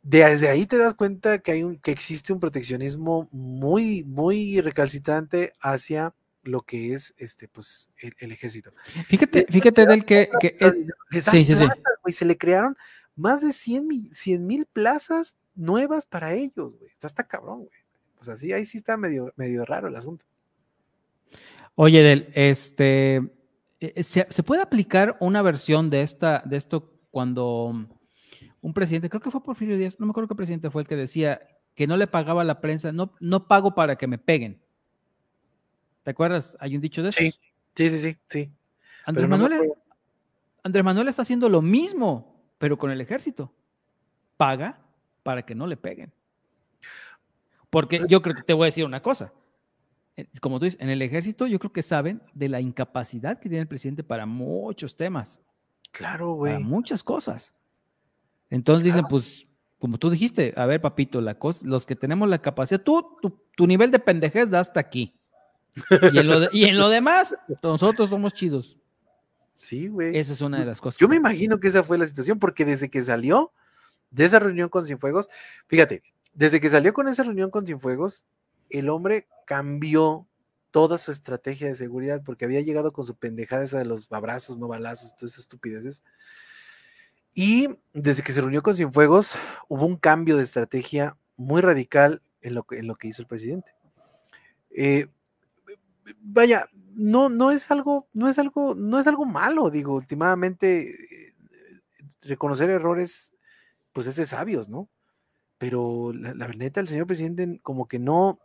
desde 0.01 0.49
ahí 0.49 0.65
te 0.65 0.79
das 0.79 0.95
cuenta 0.95 1.41
que, 1.41 1.53
hay 1.53 1.63
un, 1.63 1.77
que 1.77 1.91
existe 1.91 2.33
un 2.33 2.41
proteccionismo 2.41 3.29
muy, 3.33 4.03
muy 4.05 4.63
recalcitrante 4.63 5.53
hacia 5.61 6.15
lo 6.42 6.62
que 6.62 6.94
es 6.94 7.14
este, 7.18 7.48
pues, 7.48 7.90
el, 8.01 8.33
ejército. 8.33 8.72
Fíjate, 9.07 9.46
fíjate 9.51 9.87
del 9.87 10.05
que, 10.05 10.31
que 10.40 10.57
sí, 11.20 11.44
sí, 11.44 11.55
sí. 11.55 12.12
se 12.12 12.24
le 12.24 12.38
crearon 12.38 12.77
más 13.16 13.40
de 13.40 13.53
100 13.53 14.46
mil 14.46 14.66
plazas 14.66 15.37
nuevas 15.55 16.07
para 16.07 16.35
ellos, 16.35 16.77
güey. 16.77 16.90
Está 16.90 17.09
hasta 17.09 17.27
cabrón, 17.27 17.64
güey. 17.64 17.79
O 18.20 18.24
sea, 18.24 18.37
sí, 18.37 18.53
ahí 18.53 18.64
sí 18.64 18.79
está 18.79 18.96
medio, 18.96 19.33
medio 19.37 19.64
raro 19.64 19.88
el 19.88 19.96
asunto. 19.96 20.24
Oye, 21.74 22.03
Del, 22.03 22.31
este, 22.35 23.16
e, 23.81 23.92
e, 23.94 24.03
¿se, 24.03 24.27
¿se, 24.29 24.42
puede 24.42 24.62
aplicar 24.62 25.16
una 25.20 25.42
versión 25.42 25.90
de, 25.90 26.03
esta, 26.03 26.42
de 26.44 26.57
esto 26.57 26.92
cuando 27.11 27.88
un 28.61 28.74
presidente, 28.74 29.09
creo 29.09 29.20
que 29.20 29.31
fue 29.31 29.42
Porfirio 29.42 29.77
Díaz, 29.77 30.01
no 30.01 30.07
me 30.07 30.11
acuerdo 30.11 30.29
qué 30.29 30.35
presidente 30.35 30.70
fue 30.70 30.83
el 30.83 30.88
que 30.88 30.96
decía 30.96 31.40
que 31.74 31.87
no 31.87 31.96
le 31.96 32.09
pagaba 32.09 32.42
a 32.42 32.44
la 32.44 32.61
prensa, 32.61 32.90
no, 32.90 33.14
no 33.20 33.46
pago 33.46 33.74
para 33.74 33.96
que 33.96 34.09
me 34.09 34.18
peguen. 34.18 34.61
¿Te 36.09 36.12
acuerdas? 36.12 36.57
Hay 36.59 36.75
un 36.75 36.81
dicho 36.81 37.03
de 37.03 37.11
eso. 37.11 37.21
Sí, 37.21 37.35
sí, 37.75 37.90
sí, 37.90 38.16
sí. 38.31 38.51
Andrés, 39.05 39.29
Manuel, 39.29 41.09
está 41.09 41.21
haciendo 41.21 41.51
lo 41.51 41.61
mismo, 41.61 42.35
pero 42.57 42.79
con 42.79 42.90
el 42.90 42.99
ejército. 43.03 43.53
Paga 44.38 44.81
para 45.23 45.44
que 45.44 45.55
no 45.55 45.66
le 45.66 45.77
peguen. 45.77 46.11
Porque 47.68 48.01
yo 48.09 48.23
creo 48.23 48.37
que 48.37 48.42
te 48.42 48.55
voy 48.55 48.64
a 48.64 48.73
decir 48.73 48.87
una 48.87 49.03
cosa. 49.03 49.35
Eh, 50.16 50.27
como 50.40 50.59
tú 50.59 50.64
dices, 50.64 50.81
en 50.81 50.88
el 50.88 51.03
ejército 51.03 51.47
yo 51.47 51.59
creo 51.59 51.75
que 51.75 51.83
saben 51.83 52.23
de 52.33 52.49
la 52.49 52.62
incapacidad 52.62 53.38
que 53.38 53.51
tiene 53.51 53.61
el 53.61 53.68
presidente 53.68 54.03
para 54.03 54.25
muchos 54.25 54.97
temas. 54.97 55.42
Claro, 55.90 56.33
güey. 56.37 56.55
Para 56.55 56.64
muchas 56.64 57.03
cosas. 57.03 57.55
Entonces 58.49 58.85
dicen, 58.85 59.05
pues, 59.11 59.47
como 59.79 59.99
tú 59.99 60.09
dijiste, 60.09 60.55
a 60.57 60.64
ver, 60.64 60.81
papito, 60.81 61.21
la 61.21 61.38
cosa, 61.38 61.66
los 61.66 61.85
que 61.85 61.97
tenemos 61.97 62.31
la 62.31 62.40
capacidad, 62.40 62.81
tú, 62.81 63.18
tu, 63.21 63.42
tu 63.55 63.66
nivel 63.66 63.90
de 63.90 63.99
pendejez 63.99 64.49
da 64.49 64.61
hasta 64.61 64.81
aquí. 64.81 65.18
Y 66.53 66.65
en, 66.65 66.79
lo 66.79 66.89
demás, 66.89 67.37
nosotros 67.63 68.11
somos 68.11 68.35
chidos. 68.35 68.77
Sí, 69.53 69.89
güey. 69.89 70.17
Esa 70.17 70.33
es 70.33 70.41
una 70.41 70.59
de 70.59 70.65
las 70.65 70.81
cosas. 70.81 71.01
Yo 71.01 71.09
me 71.09 71.17
imagino 71.17 71.59
que 71.59 71.69
esa 71.69 71.83
fue 71.83 71.99
la 71.99 72.07
situación, 72.07 72.39
porque 72.39 72.65
desde 72.65 72.91
que 72.91 73.03
salió 73.03 73.53
de 74.11 74.25
esa 74.25 74.39
reunión 74.39 74.69
con 74.69 74.85
Cienfuegos, 74.85 75.29
fíjate, 75.67 76.03
desde 76.33 76.61
que 76.61 76.69
salió 76.69 76.93
con 76.93 77.09
esa 77.09 77.25
reunión 77.25 77.51
con 77.51 77.67
Cienfuegos, 77.67 78.27
el 78.71 78.89
hombre 78.89 79.27
cambió 79.47 80.27
toda 80.71 80.99
su 80.99 81.11
estrategia 81.11 81.67
de 81.67 81.75
seguridad, 81.75 82.23
porque 82.25 82.45
había 82.45 82.61
llegado 82.61 82.93
con 82.93 83.05
su 83.05 83.17
pendejada 83.17 83.65
esa 83.65 83.79
de 83.79 83.85
los 83.85 84.11
abrazos, 84.13 84.59
no 84.59 84.69
balazos, 84.69 85.17
todas 85.17 85.33
esas 85.33 85.45
estupideces. 85.45 86.05
Y 87.35 87.69
desde 87.93 88.23
que 88.23 88.33
se 88.33 88.41
reunió 88.41 88.63
con 88.63 88.75
Cienfuegos, 88.75 89.39
hubo 89.69 89.87
un 89.87 89.97
cambio 89.97 90.37
de 90.37 90.45
estrategia 90.45 91.17
muy 91.37 91.61
radical 91.61 92.23
en 92.43 92.55
lo 92.55 92.65
que, 92.65 92.79
en 92.79 92.87
lo 92.87 92.97
que 92.97 93.09
hizo 93.09 93.23
el 93.23 93.29
presidente. 93.29 93.73
Eh, 94.71 95.09
vaya, 96.21 96.68
no, 96.94 97.29
no 97.29 97.51
es 97.51 97.71
algo, 97.71 98.09
no 98.12 98.29
es 98.29 98.38
algo, 98.38 98.75
no 98.75 98.99
es 98.99 99.07
algo 99.07 99.25
malo, 99.25 99.71
digo, 99.71 99.94
últimamente 99.94 100.90
eh, 100.90 101.35
reconocer 102.23 102.71
errores, 102.71 103.35
pues 103.92 104.07
es 104.07 104.16
de 104.16 104.27
sabios, 104.27 104.68
¿no? 104.68 104.88
Pero 105.59 106.12
la, 106.12 106.35
la 106.35 106.49
neta, 106.49 106.81
el 106.81 106.88
señor 106.88 107.07
presidente 107.07 107.61
como 107.62 107.88
que 107.88 107.99
no, 107.99 108.38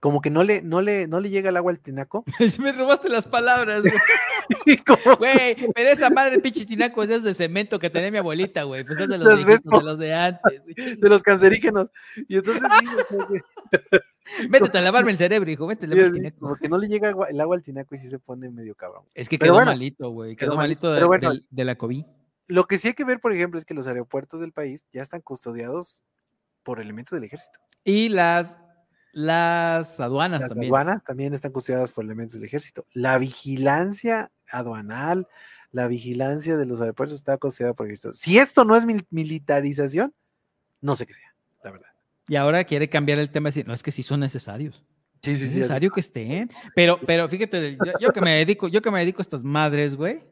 como 0.00 0.20
que 0.20 0.30
no 0.30 0.44
le, 0.44 0.62
no 0.62 0.80
le, 0.80 1.06
no 1.06 1.20
le 1.20 1.30
llega 1.30 1.50
el 1.50 1.56
agua 1.56 1.72
al 1.72 1.80
tinaco. 1.80 2.24
Me 2.60 2.72
robaste 2.72 3.08
las 3.08 3.26
palabras, 3.26 3.82
güey. 3.82 3.94
Güey, 5.18 5.56
pero 5.74 5.90
esa 5.90 6.10
madre 6.10 6.38
pinche 6.38 6.64
tinaco 6.64 7.02
es 7.02 7.08
de 7.08 7.14
esos 7.16 7.24
de 7.24 7.34
cemento 7.34 7.78
que 7.78 7.90
tenía 7.90 8.10
mi 8.10 8.18
abuelita, 8.18 8.62
güey. 8.64 8.84
Pues 8.84 8.98
es 9.00 9.08
de 9.08 9.18
los, 9.18 9.46
de, 9.46 9.58
de 9.62 9.82
los 9.82 9.98
de 9.98 10.14
antes. 10.14 10.62
De 11.00 11.08
los 11.08 11.22
cancerígenos. 11.22 11.90
Y 12.28 12.36
entonces 12.36 12.62
Métete 14.50 14.78
a 14.78 14.80
lavarme 14.80 15.12
el 15.12 15.18
cerebro, 15.18 15.50
hijo, 15.50 15.66
vete 15.66 15.86
a 15.86 15.88
lavar 15.88 16.06
el 16.06 16.12
tinaco. 16.12 16.48
Porque 16.48 16.68
no 16.68 16.78
le 16.78 16.88
llega 16.88 17.14
el 17.28 17.40
agua 17.40 17.56
al 17.56 17.62
tinaco 17.62 17.94
y 17.94 17.98
sí 17.98 18.08
se 18.08 18.18
pone 18.18 18.50
medio 18.50 18.74
cabrón. 18.74 19.04
Es 19.14 19.28
que 19.28 19.38
quedó 19.38 19.64
malito, 19.64 20.10
güey. 20.10 20.36
Quedó, 20.36 20.56
malito 20.56 20.92
de, 20.92 21.42
de, 21.48 21.64
la 21.64 21.76
COVID. 21.76 22.04
Lo 22.48 22.64
que 22.64 22.78
sí 22.78 22.88
hay 22.88 22.94
que 22.94 23.04
ver, 23.04 23.20
por 23.20 23.32
ejemplo, 23.32 23.58
es 23.58 23.64
que 23.64 23.74
los 23.74 23.86
aeropuertos 23.86 24.40
del 24.40 24.52
país 24.52 24.86
ya 24.92 25.02
están 25.02 25.20
custodiados 25.20 26.02
por 26.62 26.80
elementos 26.80 27.16
del 27.16 27.24
ejército. 27.24 27.60
Y 27.84 28.08
las, 28.08 28.58
las 29.16 29.98
aduanas 29.98 30.42
las 30.42 30.50
también. 30.50 30.70
Las 30.70 30.80
aduanas 30.82 31.04
también 31.04 31.32
están 31.32 31.50
custodiadas 31.50 31.90
por 31.90 32.04
elementos 32.04 32.34
del 32.34 32.44
ejército. 32.44 32.84
La 32.92 33.16
vigilancia 33.16 34.30
aduanal, 34.50 35.26
la 35.72 35.88
vigilancia 35.88 36.58
de 36.58 36.66
los 36.66 36.82
aeropuertos 36.82 37.16
está 37.16 37.38
custodiada 37.38 37.72
por 37.72 37.86
el 37.86 37.92
ejército. 37.92 38.12
Si 38.12 38.36
esto 38.36 38.66
no 38.66 38.76
es 38.76 38.84
militarización, 39.08 40.12
no 40.82 40.94
sé 40.96 41.06
qué 41.06 41.14
sea, 41.14 41.34
la 41.64 41.70
verdad. 41.70 41.88
Y 42.28 42.36
ahora 42.36 42.64
quiere 42.64 42.90
cambiar 42.90 43.18
el 43.18 43.30
tema 43.30 43.48
y 43.48 43.52
decir, 43.52 43.66
no, 43.66 43.72
es 43.72 43.82
que 43.82 43.90
sí 43.90 44.02
son 44.02 44.20
necesarios. 44.20 44.84
Sí, 45.22 45.34
sí, 45.34 45.44
es 45.44 45.56
necesario 45.56 45.90
que 45.90 46.00
estén. 46.00 46.50
Pero, 46.74 47.00
pero 47.06 47.26
fíjate, 47.26 47.78
yo, 47.98 48.12
que 48.12 48.20
me 48.20 48.36
dedico, 48.36 48.68
yo 48.68 48.82
que 48.82 48.90
me 48.90 48.98
dedico 48.98 49.20
a 49.20 49.22
estas 49.22 49.42
madres, 49.42 49.94
güey, 49.94 50.22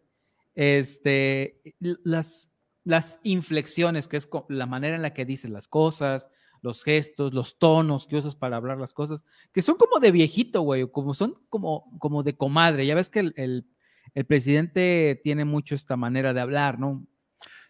este, 0.55 1.75
las, 1.81 2.53
las 2.85 3.19
inflexiones, 3.23 4.09
que 4.09 4.19
es 4.19 4.29
la 4.51 4.67
manera 4.67 4.95
en 4.95 5.01
la 5.01 5.15
que 5.15 5.25
dices 5.25 5.51
las 5.51 5.69
cosas, 5.69 6.29
los 6.65 6.83
gestos, 6.83 7.35
los 7.35 7.59
tonos 7.59 8.07
que 8.07 8.17
usas 8.17 8.35
para 8.35 8.57
hablar 8.57 8.79
las 8.79 8.95
cosas, 8.95 9.25
que 9.53 9.63
son 9.63 9.77
como 9.77 10.01
de 10.01 10.11
viejito, 10.11 10.63
güey, 10.63 10.91
como 10.91 11.15
son 11.15 11.35
como, 11.51 11.85
como 11.99 12.23
de 12.23 12.37
comadre. 12.37 12.87
Ya 12.87 12.95
ves 12.95 13.11
que 13.11 13.21
el, 13.21 13.67
el 14.15 14.27
presidente 14.27 15.21
tiene 15.23 15.45
mucho 15.45 15.75
esta 15.75 15.97
manera 15.97 16.33
de 16.33 16.41
hablar, 16.41 16.79
¿no? 16.79 17.07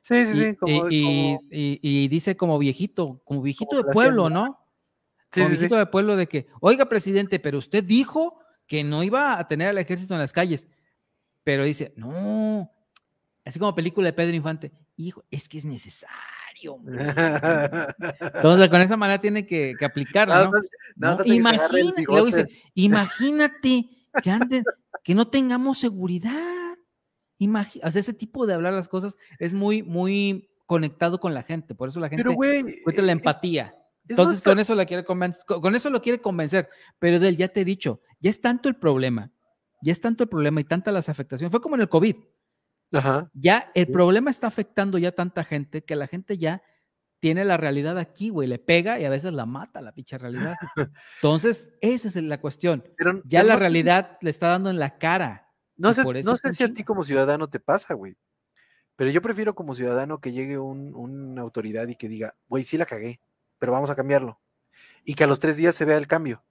Sí, 0.00 0.26
sí, 0.26 0.35
sí. 0.35 0.57
Como, 0.57 0.87
y, 0.90 2.09
dice 2.09 2.37
como 2.37 2.59
viejito, 2.59 3.22
como 3.24 3.40
viejito 3.40 3.76
de 3.83 3.85
pueblo, 3.85 4.28
¿no? 4.28 4.61
Sí, 5.30 5.40
como 5.40 5.48
viejito 5.48 5.76
de 5.76 5.87
pueblo 5.87 6.14
de 6.14 6.28
que, 6.28 6.46
oiga, 6.61 6.88
presidente, 6.88 7.40
pero 7.40 7.59
usted 7.59 7.83
dijo 7.83 8.38
que 8.66 8.85
no 8.85 9.02
iba 9.02 9.38
a 9.38 9.48
tener 9.48 9.68
al 9.68 9.78
ejército 9.78 10.14
en 10.14 10.20
las 10.20 10.33
calles. 10.33 10.68
Pero 11.42 11.64
dice, 11.64 11.94
no, 11.96 12.70
así 13.44 13.59
como 13.59 13.74
película 13.74 14.07
de 14.07 14.12
Pedro 14.12 14.37
Infante, 14.37 14.72
hijo, 14.96 15.24
es 15.30 15.48
que 15.48 15.59
es 15.59 15.64
necesario. 15.64 16.14
Entonces, 18.34 18.68
con 18.68 18.80
esa 18.80 18.96
manera 18.96 19.20
tiene 19.20 19.46
que, 19.46 19.74
que 19.78 19.84
aplicarla, 19.84 20.50
¿no? 20.96 21.24
Imagínate, 21.24 22.04
luego 22.06 22.26
dice, 22.26 22.48
imagínate 22.74 23.88
que, 24.22 24.62
que 25.02 25.14
no 25.14 25.28
tengamos 25.28 25.78
seguridad 25.78 26.64
Imagi 27.38 27.80
o 27.82 27.90
sea, 27.90 28.00
ese 28.00 28.14
tipo 28.14 28.46
de 28.46 28.54
hablar 28.54 28.72
las 28.72 28.88
cosas 28.88 29.16
es 29.38 29.54
muy, 29.54 29.82
muy 29.82 30.48
conectado 30.66 31.18
con 31.20 31.34
la 31.34 31.42
gente. 31.42 31.74
Por 31.74 31.88
eso 31.88 32.00
la 32.00 32.08
gente 32.08 32.22
Pero, 32.22 32.34
güey, 32.34 32.82
cuenta 32.82 33.02
la 33.02 33.12
eh, 33.12 33.12
empatía. 33.12 33.74
es 34.04 34.10
Entonces, 34.10 34.40
con 34.40 34.58
eso 34.58 34.74
la 34.74 34.86
quiere 34.86 35.04
convencer, 35.04 35.44
con 35.46 35.74
eso 35.74 35.90
lo 35.90 36.00
quiere 36.00 36.20
convencer. 36.20 36.68
Pero 36.98 37.18
de 37.18 37.28
él, 37.28 37.36
ya 37.36 37.48
te 37.48 37.62
he 37.62 37.64
dicho, 37.64 38.00
ya 38.20 38.30
es 38.30 38.40
tanto 38.40 38.68
el 38.68 38.76
problema, 38.76 39.32
ya 39.82 39.92
es 39.92 40.00
tanto 40.00 40.24
el 40.24 40.28
problema 40.28 40.60
y 40.60 40.64
tanta 40.64 40.92
las 40.92 41.08
afectaciones. 41.08 41.50
Fue 41.50 41.60
como 41.60 41.74
en 41.74 41.82
el 41.82 41.88
COVID. 41.88 42.16
Ajá. 42.94 43.30
Ya 43.35 43.70
el 43.74 43.88
problema 43.88 44.30
está 44.30 44.46
afectando 44.46 44.98
ya 44.98 45.12
tanta 45.12 45.44
gente 45.44 45.85
que 45.85 45.96
la 45.96 46.07
gente 46.07 46.38
ya 46.38 46.62
tiene 47.20 47.44
la 47.44 47.57
realidad 47.57 47.98
aquí, 47.98 48.28
güey, 48.28 48.46
le 48.48 48.59
pega 48.59 49.00
y 49.00 49.04
a 49.04 49.11
veces 49.11 49.33
la 49.33 49.46
mata 49.46 49.80
la 49.80 49.92
pinche 49.92 50.18
realidad. 50.18 50.54
Entonces, 51.22 51.72
esa 51.80 52.09
es 52.09 52.16
la 52.16 52.38
cuestión. 52.40 52.85
Pero, 52.96 53.22
Ya 53.24 53.42
la 53.42 53.54
no 53.54 53.59
sé- 53.59 53.61
realidad 53.62 54.18
le 54.20 54.30
está 54.30 54.48
dando 54.48 54.68
en 54.70 54.78
la 54.78 54.98
cara. 54.98 55.50
No 55.76 55.92
sé, 55.92 56.04
no 56.22 56.37
sé 56.37 56.52
si 56.52 56.62
a 56.64 56.72
ti 56.72 56.85
como 56.85 57.02
ciudadano 57.02 57.48
te 57.48 57.61
pasa, 57.61 57.94
güey. 57.94 58.16
Pero 58.96 59.11
yo 59.11 59.20
prefiero 59.22 59.54
como 59.54 59.74
ciudadano 59.74 60.20
que 60.20 60.33
llegue 60.33 60.57
un- 60.59 60.94
una 60.94 61.42
autoridad 61.42 61.88
y 61.88 61.96
que 61.96 62.09
diga, 62.09 62.37
güey, 62.46 62.62
sí 62.62 62.78
la 62.78 62.87
cagué, 62.87 63.20
pero 63.59 63.72
vamos 63.72 63.90
a 63.90 63.96
cambiarlo. 63.96 64.40
Y 65.04 65.14
que 65.14 65.24
a 65.24 65.26
los 65.26 65.40
tres 65.40 65.57
días 65.57 65.74
se 65.74 65.85
vea 65.85 65.96
el 65.96 66.07
cambio. 66.07 66.44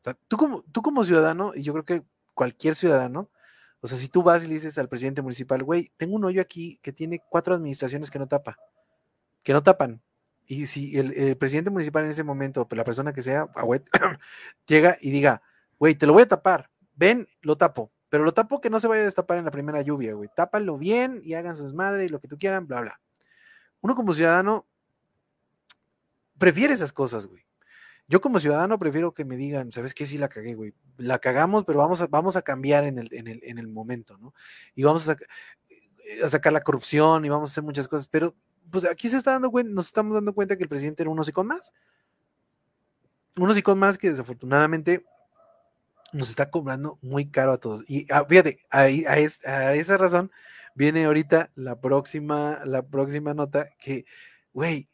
O 0.00 0.04
sea, 0.04 0.14
tú 0.28 0.36
como, 0.36 0.62
tú 0.70 0.82
como 0.82 1.02
ciudadano, 1.02 1.52
y 1.54 1.62
yo 1.62 1.72
creo 1.72 1.84
que 1.84 2.02
cualquier 2.34 2.76
ciudadano, 2.76 3.30
o 3.80 3.86
sea, 3.86 3.96
si 3.96 4.08
tú 4.08 4.22
vas 4.22 4.44
y 4.44 4.48
le 4.48 4.54
dices 4.54 4.76
al 4.78 4.88
presidente 4.88 5.22
municipal, 5.22 5.62
güey, 5.62 5.92
tengo 5.96 6.16
un 6.16 6.24
hoyo 6.24 6.42
aquí 6.42 6.78
que 6.82 6.92
tiene 6.92 7.22
cuatro 7.28 7.54
administraciones 7.54 8.10
que 8.10 8.18
no 8.18 8.26
tapa, 8.26 8.58
que 9.42 9.52
no 9.52 9.62
tapan. 9.62 10.02
Y 10.46 10.66
si 10.66 10.98
el, 10.98 11.36
presidente 11.36 11.70
municipal 11.70 12.04
en 12.04 12.10
ese 12.10 12.24
momento, 12.24 12.66
o 12.68 12.74
la 12.74 12.84
persona 12.84 13.12
que 13.12 13.22
sea, 13.22 13.46
llega 14.66 14.98
y 15.00 15.10
diga, 15.10 15.42
güey, 15.78 15.94
te 15.94 16.06
lo 16.06 16.12
voy 16.12 16.22
a 16.22 16.28
tapar, 16.28 16.70
ven, 16.94 17.28
lo 17.42 17.56
tapo, 17.56 17.92
pero 18.08 18.24
lo 18.24 18.32
tapo 18.32 18.60
que 18.60 18.70
no 18.70 18.80
se 18.80 18.88
vaya 18.88 19.02
a 19.02 19.04
destapar 19.04 19.38
en 19.38 19.44
la 19.44 19.50
primera 19.50 19.82
lluvia, 19.82 20.14
güey, 20.14 20.28
tápalo 20.34 20.78
bien 20.78 21.20
y 21.22 21.34
hagan 21.34 21.54
su 21.54 21.62
desmadre 21.64 22.06
y 22.06 22.08
lo 22.08 22.20
que 22.20 22.28
tú 22.28 22.38
quieran, 22.38 22.66
bla, 22.66 22.80
bla. 22.80 23.00
Uno 23.80 23.94
como 23.94 24.12
ciudadano 24.12 24.66
prefiere 26.38 26.74
esas 26.74 26.92
cosas, 26.92 27.26
güey. 27.26 27.47
Yo 28.08 28.20
como 28.22 28.40
ciudadano 28.40 28.78
prefiero 28.78 29.12
que 29.12 29.24
me 29.26 29.36
digan, 29.36 29.70
¿sabes 29.70 29.94
qué? 29.94 30.06
Sí 30.06 30.16
la 30.16 30.28
cagué, 30.30 30.54
güey. 30.54 30.72
La 30.96 31.18
cagamos, 31.18 31.64
pero 31.64 31.78
vamos 31.78 32.00
a, 32.00 32.06
vamos 32.06 32.36
a 32.36 32.42
cambiar 32.42 32.84
en 32.84 32.98
el, 32.98 33.12
en, 33.12 33.28
el, 33.28 33.40
en 33.44 33.58
el 33.58 33.68
momento, 33.68 34.16
¿no? 34.16 34.32
Y 34.74 34.82
vamos 34.82 35.08
a, 35.10 35.16
eh, 35.68 36.28
sacar 36.28 36.52
la 36.54 36.62
corrupción 36.62 37.24
y 37.24 37.28
vamos 37.28 37.50
a 37.50 37.52
hacer 37.52 37.64
muchas 37.64 37.86
cosas, 37.86 38.08
pero 38.08 38.34
pues 38.70 38.84
aquí 38.86 39.08
se 39.08 39.18
está 39.18 39.32
dando 39.32 39.50
cuenta, 39.50 39.72
nos 39.72 39.86
estamos 39.86 40.14
dando 40.14 40.32
cuenta 40.34 40.56
que 40.56 40.62
el 40.62 40.68
presidente 40.68 41.02
era 41.02 41.10
un 41.10 41.18
hocicón 41.18 41.46
más. 41.48 41.72
Un 43.36 43.50
hocicón 43.50 43.78
más 43.78 43.98
que 43.98 44.10
desafortunadamente 44.10 45.04
nos 46.12 46.30
está 46.30 46.50
cobrando 46.50 46.98
muy 47.02 47.30
caro 47.30 47.52
a 47.52 47.58
todos. 47.58 47.84
Y 47.88 48.06
ah, 48.10 48.24
fíjate, 48.28 48.60
ahí- 48.70 49.04
a, 49.06 49.12
a 49.50 49.74
esa 49.74 49.96
razón 49.98 50.30
viene 50.74 51.04
ahorita 51.04 51.50
la 51.54 51.80
próxima, 51.80 52.60
la 52.64 52.82
próxima 52.82 53.34
nota 53.34 53.68
que, 53.78 54.06
güey, 54.52 54.88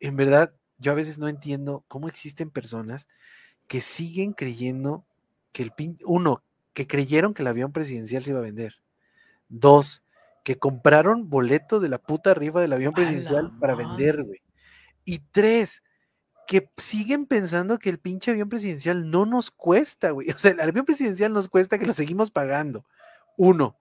en 0.00 0.16
verdad, 0.16 0.54
yo 0.78 0.92
a 0.92 0.94
veces 0.94 1.18
no 1.18 1.28
entiendo 1.28 1.84
cómo 1.88 2.08
existen 2.08 2.50
personas 2.50 3.08
que 3.66 3.80
siguen 3.80 4.32
creyendo 4.32 5.04
que 5.52 5.62
el 5.62 5.72
pin, 5.72 5.98
uno, 6.04 6.42
que 6.72 6.86
creyeron 6.86 7.34
que 7.34 7.42
el 7.42 7.48
avión 7.48 7.72
presidencial 7.72 8.22
se 8.22 8.30
iba 8.30 8.40
a 8.40 8.42
vender. 8.42 8.74
Dos, 9.48 10.04
que 10.44 10.58
compraron 10.58 11.28
boletos 11.28 11.82
de 11.82 11.88
la 11.88 11.98
puta 11.98 12.30
arriba 12.30 12.60
del 12.60 12.72
avión 12.72 12.92
presidencial 12.92 13.56
para 13.58 13.74
vender, 13.74 14.22
güey. 14.22 14.42
Y 15.04 15.20
tres, 15.30 15.82
que 16.46 16.70
siguen 16.76 17.26
pensando 17.26 17.78
que 17.78 17.90
el 17.90 17.98
pinche 17.98 18.30
avión 18.30 18.48
presidencial 18.48 19.10
no 19.10 19.26
nos 19.26 19.50
cuesta, 19.50 20.10
güey. 20.10 20.30
O 20.30 20.38
sea, 20.38 20.52
el 20.52 20.60
avión 20.60 20.84
presidencial 20.84 21.32
nos 21.32 21.48
cuesta 21.48 21.78
que 21.78 21.86
lo 21.86 21.92
seguimos 21.92 22.30
pagando. 22.30 22.84
Uno, 23.36 23.76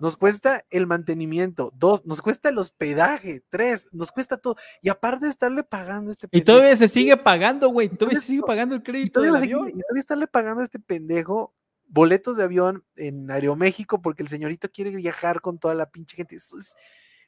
nos 0.00 0.16
cuesta 0.16 0.64
el 0.70 0.86
mantenimiento. 0.86 1.72
Dos, 1.74 2.04
nos 2.06 2.22
cuesta 2.22 2.48
el 2.48 2.58
hospedaje. 2.58 3.44
Tres, 3.48 3.86
nos 3.92 4.10
cuesta 4.12 4.36
todo. 4.38 4.56
Y 4.82 4.88
aparte 4.88 5.26
de 5.26 5.30
estarle 5.30 5.62
pagando 5.62 6.08
a 6.10 6.12
este 6.12 6.26
Y 6.26 6.30
pendejo, 6.40 6.46
todavía 6.58 6.76
se 6.76 6.88
sigue 6.88 7.16
pagando, 7.16 7.68
güey. 7.68 7.88
Todavía 7.88 8.20
se 8.20 8.26
sigue 8.26 8.42
pagando 8.42 8.74
el 8.74 8.80
y 8.80 8.84
crédito 8.84 9.20
todavía, 9.20 9.32
del 9.32 9.40
le 9.40 9.46
sigue- 9.46 9.54
avión. 9.60 9.68
y 9.68 9.80
todavía 9.82 10.00
estarle 10.00 10.26
pagando 10.26 10.60
a 10.62 10.64
este 10.64 10.78
pendejo 10.80 11.54
boletos 11.86 12.36
de 12.36 12.44
avión 12.44 12.84
en 12.96 13.30
Aeroméxico 13.30 14.00
porque 14.00 14.22
el 14.22 14.28
señorito 14.28 14.70
quiere 14.70 14.90
viajar 14.90 15.40
con 15.40 15.58
toda 15.58 15.74
la 15.74 15.90
pinche 15.90 16.16
gente. 16.16 16.36
Eso 16.36 16.56
es, 16.56 16.74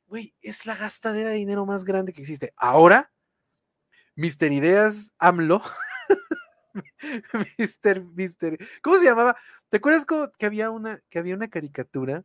güey, 0.07 0.35
es 0.41 0.67
la 0.67 0.77
gastadera 0.77 1.31
de 1.31 1.37
dinero 1.37 1.67
más 1.67 1.85
grande 1.85 2.13
que 2.13 2.21
existe. 2.21 2.53
Ahora, 2.57 3.13
Mister 4.15 4.53
Ideas 4.53 5.13
AMLO, 5.19 5.63
Mister, 7.59 8.03
Mister, 8.05 8.59
¿cómo 8.83 8.97
se 8.99 9.05
llamaba? 9.05 9.37
¿Te 9.69 9.79
acuerdas 9.79 10.05
cómo- 10.07 10.31
que 10.39 10.47
había 10.47 10.71
una, 10.71 11.03
que 11.11 11.19
había 11.19 11.35
una 11.35 11.49
caricatura? 11.49 12.25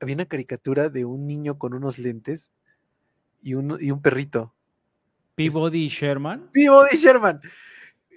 Había 0.00 0.14
una 0.14 0.26
caricatura 0.26 0.88
de 0.90 1.04
un 1.04 1.26
niño 1.26 1.58
con 1.58 1.74
unos 1.74 1.98
lentes 1.98 2.52
y 3.42 3.54
un, 3.54 3.76
y 3.80 3.90
un 3.90 4.00
perrito. 4.02 4.54
Peabody 5.34 5.88
Sherman. 5.88 6.50
Peabody 6.52 6.96
Sherman. 6.96 7.40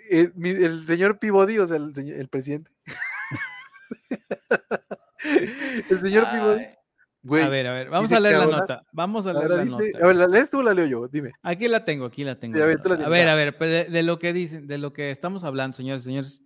El, 0.10 0.34
mi- 0.36 0.50
el 0.50 0.84
señor 0.86 1.20
Peabody, 1.20 1.58
o 1.60 1.68
sea, 1.68 1.78
el, 1.78 1.94
el 1.98 2.28
presidente. 2.28 2.72
el 5.90 6.02
señor 6.02 6.30
Peabody. 6.32 6.62
Ay, 6.64 6.76
Güey, 7.24 7.44
a 7.44 7.50
ver, 7.50 7.68
a 7.68 7.74
ver, 7.74 7.90
vamos 7.92 8.12
a 8.12 8.20
leer 8.20 8.38
la 8.40 8.44
ahora- 8.46 8.58
nota. 8.58 8.82
Vamos 8.92 9.28
a 9.28 9.34
leer 9.34 9.50
la 9.52 9.64
dice- 9.64 9.92
nota. 9.92 10.04
a 10.04 10.08
ver, 10.08 10.16
¿la 10.16 10.28
lees 10.28 10.50
tú 10.50 10.60
o 10.60 10.64
la 10.64 10.74
leo 10.74 10.88
yo? 10.88 11.08
Dime. 11.08 11.32
Aquí 11.44 11.68
la 11.68 11.86
tengo, 11.86 12.06
aquí 12.06 12.24
la 12.24 12.40
tengo. 12.40 12.58
a 12.60 12.66
ver, 12.66 12.82
tú 12.82 12.90
la 12.90 12.96
a 12.96 13.10
ver, 13.10 13.28
va. 13.28 13.34
a 13.34 13.36
ver, 13.36 13.58
pues, 13.60 13.70
de, 13.70 13.86
de 13.92 14.02
lo 14.02 14.18
que 14.18 14.34
dicen, 14.34 14.66
de 14.66 14.80
lo 14.80 14.92
que 14.92 15.12
estamos 15.12 15.44
hablando, 15.44 15.78
señores 15.78 16.02
y 16.02 16.06
señores. 16.06 16.44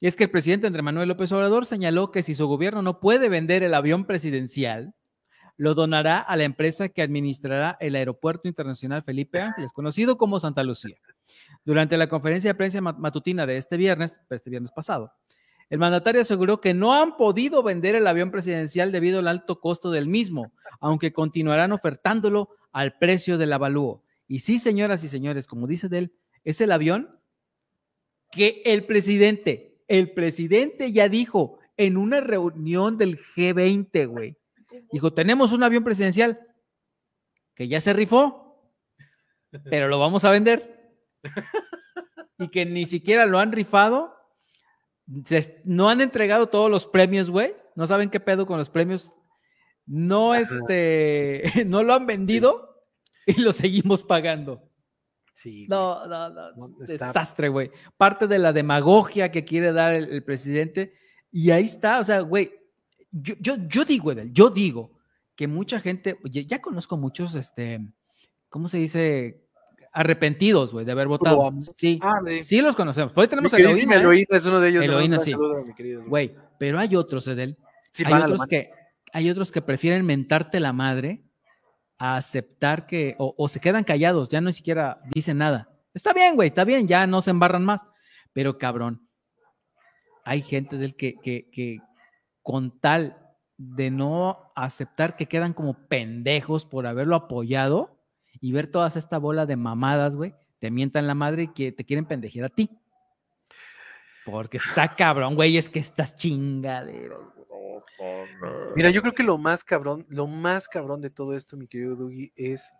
Y 0.00 0.06
es 0.06 0.16
que 0.16 0.24
el 0.24 0.30
presidente 0.30 0.66
Andrés 0.66 0.84
Manuel 0.84 1.08
López 1.08 1.32
Obrador 1.32 1.64
señaló 1.64 2.10
que 2.10 2.22
si 2.22 2.34
su 2.34 2.46
gobierno 2.46 2.82
no 2.82 3.00
puede 3.00 3.28
vender 3.28 3.62
el 3.62 3.74
avión 3.74 4.04
presidencial, 4.04 4.94
lo 5.56 5.74
donará 5.74 6.18
a 6.18 6.36
la 6.36 6.44
empresa 6.44 6.90
que 6.90 7.00
administrará 7.00 7.78
el 7.80 7.94
Aeropuerto 7.94 8.46
Internacional 8.46 9.02
Felipe 9.02 9.40
Ángeles, 9.40 9.72
conocido 9.72 10.18
como 10.18 10.38
Santa 10.38 10.62
Lucía. 10.62 10.96
Durante 11.64 11.96
la 11.96 12.08
conferencia 12.08 12.50
de 12.50 12.54
prensa 12.56 12.80
ma- 12.82 12.92
matutina 12.92 13.46
de 13.46 13.56
este 13.56 13.78
viernes, 13.78 14.20
este 14.28 14.50
viernes 14.50 14.70
pasado, 14.72 15.12
el 15.70 15.78
mandatario 15.78 16.20
aseguró 16.20 16.60
que 16.60 16.74
no 16.74 16.94
han 16.94 17.16
podido 17.16 17.62
vender 17.62 17.94
el 17.94 18.06
avión 18.06 18.30
presidencial 18.30 18.92
debido 18.92 19.18
al 19.20 19.28
alto 19.28 19.58
costo 19.60 19.90
del 19.90 20.08
mismo, 20.08 20.52
aunque 20.78 21.14
continuarán 21.14 21.72
ofertándolo 21.72 22.50
al 22.70 22.98
precio 22.98 23.38
del 23.38 23.54
avalúo. 23.54 24.04
Y 24.28 24.40
sí, 24.40 24.58
señoras 24.58 25.02
y 25.04 25.08
señores, 25.08 25.46
como 25.46 25.66
dice 25.66 25.88
él, 25.90 26.12
es 26.44 26.60
el 26.60 26.70
avión 26.70 27.18
que 28.30 28.60
el 28.66 28.84
presidente, 28.84 29.75
el 29.88 30.10
presidente 30.12 30.92
ya 30.92 31.08
dijo 31.08 31.58
en 31.76 31.96
una 31.96 32.20
reunión 32.20 32.98
del 32.98 33.18
G20, 33.18 34.06
güey. 34.08 34.36
Dijo, 34.92 35.12
tenemos 35.12 35.52
un 35.52 35.62
avión 35.62 35.84
presidencial 35.84 36.40
que 37.54 37.68
ya 37.68 37.80
se 37.80 37.92
rifó, 37.92 38.70
pero 39.64 39.88
lo 39.88 39.98
vamos 39.98 40.24
a 40.24 40.30
vender. 40.30 40.94
Y 42.38 42.48
que 42.48 42.66
ni 42.66 42.84
siquiera 42.84 43.24
lo 43.26 43.38
han 43.38 43.52
rifado. 43.52 44.14
se- 45.24 45.62
no 45.64 45.88
han 45.88 46.00
entregado 46.00 46.48
todos 46.48 46.70
los 46.70 46.84
premios, 46.86 47.30
güey. 47.30 47.54
No 47.74 47.86
saben 47.86 48.10
qué 48.10 48.20
pedo 48.20 48.44
con 48.46 48.58
los 48.58 48.68
premios. 48.70 49.14
No, 49.86 50.34
este, 50.34 51.42
no 51.66 51.82
lo 51.82 51.94
han 51.94 52.06
vendido 52.06 52.82
y 53.24 53.40
lo 53.40 53.52
seguimos 53.52 54.02
pagando. 54.02 54.65
Sí. 55.36 55.66
güey. 55.66 55.68
No, 55.68 56.06
no, 56.06 56.30
no. 56.30 56.50
No, 56.56 56.82
está- 56.82 57.08
Desastre, 57.08 57.50
güey. 57.50 57.70
Parte 57.98 58.26
de 58.26 58.38
la 58.38 58.54
demagogia 58.54 59.30
que 59.30 59.44
quiere 59.44 59.70
dar 59.70 59.92
el, 59.92 60.08
el 60.10 60.24
presidente. 60.24 60.94
Y 61.30 61.50
ahí 61.50 61.64
está, 61.64 62.00
o 62.00 62.04
sea, 62.04 62.20
güey. 62.20 62.52
Yo, 63.12 63.34
yo, 63.38 63.56
yo 63.68 63.84
digo, 63.84 64.12
Edel, 64.12 64.32
yo 64.32 64.48
digo 64.48 64.92
que 65.34 65.46
mucha 65.46 65.78
gente, 65.80 66.18
oye, 66.24 66.46
ya 66.46 66.62
conozco 66.62 66.96
muchos, 66.96 67.34
este, 67.34 67.80
¿cómo 68.48 68.68
se 68.68 68.78
dice? 68.78 69.42
Arrepentidos, 69.92 70.72
güey, 70.72 70.84
de 70.86 70.92
haber 70.92 71.06
votado. 71.08 71.50
Sí, 71.60 71.98
Ah, 72.02 72.20
de- 72.24 72.42
sí 72.42 72.60
los 72.62 72.74
conocemos. 72.74 73.12
Por 73.12 73.22
ahí 73.22 73.28
tenemos 73.28 73.52
mi 73.52 73.58
a 73.58 73.60
Eloína, 73.60 73.94
¿eh? 73.96 74.00
Eloína 74.00 74.26
es 74.30 74.46
uno 74.46 74.60
de 74.60 74.68
ellos. 74.70 74.84
Eloína, 74.84 75.18
sí. 75.20 75.32
Güey, 76.06 76.34
pero 76.58 76.78
hay 76.78 76.96
otros, 76.96 77.26
Edel. 77.28 77.56
Sí, 77.92 78.04
hay 78.06 78.12
otros 78.22 78.46
que 78.46 78.70
hay 79.12 79.30
otros 79.30 79.52
que 79.52 79.62
prefieren 79.62 80.04
mentarte 80.04 80.60
la 80.60 80.72
madre 80.72 81.22
a 81.98 82.16
aceptar 82.16 82.86
que 82.86 83.14
o, 83.18 83.48
se 83.48 83.60
quedan 83.60 83.84
callados, 83.84 84.28
ya 84.28 84.40
no 84.40 84.52
siquiera 84.52 85.00
dicen 85.14 85.38
nada. 85.38 85.70
Está 85.94 86.12
bien, 86.12 86.34
güey, 86.34 86.48
está 86.48 86.64
bien, 86.64 86.86
ya 86.86 87.06
no 87.06 87.22
se 87.22 87.30
embarran 87.30 87.64
más. 87.64 87.82
Pero 88.32 88.58
cabrón, 88.58 89.08
hay 90.24 90.42
gente 90.42 90.76
del 90.76 90.94
que, 90.94 91.14
que, 91.22 91.48
que 91.50 91.80
con 92.42 92.78
tal 92.80 93.16
de 93.56 93.90
no 93.90 94.52
aceptar 94.54 95.16
que 95.16 95.26
quedan 95.26 95.54
como 95.54 95.88
pendejos 95.88 96.66
por 96.66 96.86
haberlo 96.86 97.16
apoyado 97.16 97.98
y 98.40 98.52
ver 98.52 98.66
todas 98.66 98.96
esta 98.96 99.18
bola 99.18 99.46
de 99.46 99.56
mamadas, 99.56 100.16
güey, 100.16 100.34
te 100.58 100.70
mientan 100.70 101.06
la 101.06 101.14
madre 101.14 101.44
y 101.44 101.48
que 101.48 101.72
te 101.72 101.84
quieren 101.84 102.04
pendejear 102.04 102.46
a 102.46 102.50
ti. 102.50 102.70
Porque 104.24 104.58
está 104.58 104.94
cabrón, 104.94 105.34
güey, 105.34 105.56
es 105.56 105.70
que 105.70 105.78
estás 105.78 106.16
chingadero. 106.16 107.35
Mira, 108.74 108.90
yo 108.90 109.00
creo 109.02 109.14
que 109.14 109.22
lo 109.22 109.38
más 109.38 109.64
cabrón, 109.64 110.06
lo 110.08 110.26
más 110.26 110.68
cabrón 110.68 111.00
de 111.00 111.10
todo 111.10 111.34
esto, 111.34 111.56
mi 111.56 111.66
querido 111.66 111.96
Dougie, 111.96 112.32
es 112.36 112.72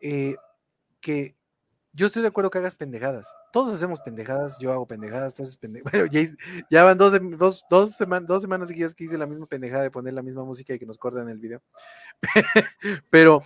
eh, 0.00 0.36
que 1.00 1.36
yo 1.92 2.04
estoy 2.04 2.20
de 2.20 2.28
acuerdo 2.28 2.50
que 2.50 2.58
hagas 2.58 2.76
pendejadas. 2.76 3.34
Todos 3.52 3.74
hacemos 3.74 4.00
pendejadas, 4.00 4.58
yo 4.58 4.70
hago 4.70 4.86
pendejadas, 4.86 5.32
todos 5.32 5.56
pendejadas. 5.56 5.92
Bueno, 5.92 6.06
ya, 6.12 6.20
ya, 6.70 6.84
van 6.84 6.98
dos, 6.98 7.14
dos, 7.38 7.64
dos, 7.70 7.96
semanas, 7.96 8.28
dos 8.28 8.42
semanas 8.42 8.68
seguidas 8.68 8.94
que 8.94 9.04
hice 9.04 9.16
la 9.16 9.24
misma 9.24 9.46
pendejada 9.46 9.82
de 9.82 9.90
poner 9.90 10.12
la 10.12 10.22
misma 10.22 10.44
música 10.44 10.74
y 10.74 10.78
que 10.78 10.84
nos 10.84 10.98
cortan 10.98 11.28
el 11.30 11.38
video. 11.38 11.62
Pero 13.10 13.42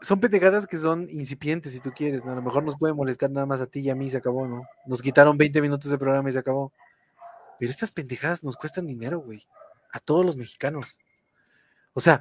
son 0.00 0.18
pendejadas 0.18 0.66
que 0.66 0.76
son 0.76 1.08
incipientes, 1.10 1.72
si 1.72 1.80
tú 1.80 1.92
quieres, 1.92 2.24
¿no? 2.24 2.32
A 2.32 2.34
lo 2.34 2.42
mejor 2.42 2.64
nos 2.64 2.76
puede 2.76 2.94
molestar 2.94 3.30
nada 3.30 3.46
más 3.46 3.60
a 3.60 3.66
ti 3.66 3.80
y 3.80 3.90
a 3.90 3.94
mí 3.94 4.10
se 4.10 4.18
acabó, 4.18 4.46
¿no? 4.46 4.64
Nos 4.86 5.00
quitaron 5.00 5.38
20 5.38 5.60
minutos 5.60 5.90
de 5.90 5.98
programa 5.98 6.28
y 6.28 6.32
se 6.32 6.38
acabó. 6.40 6.72
Pero 7.58 7.70
estas 7.70 7.92
pendejadas 7.92 8.44
nos 8.44 8.56
cuestan 8.56 8.86
dinero, 8.86 9.20
güey. 9.20 9.46
A 9.92 10.00
todos 10.00 10.24
los 10.24 10.36
mexicanos. 10.36 10.98
O 11.94 12.00
sea, 12.00 12.20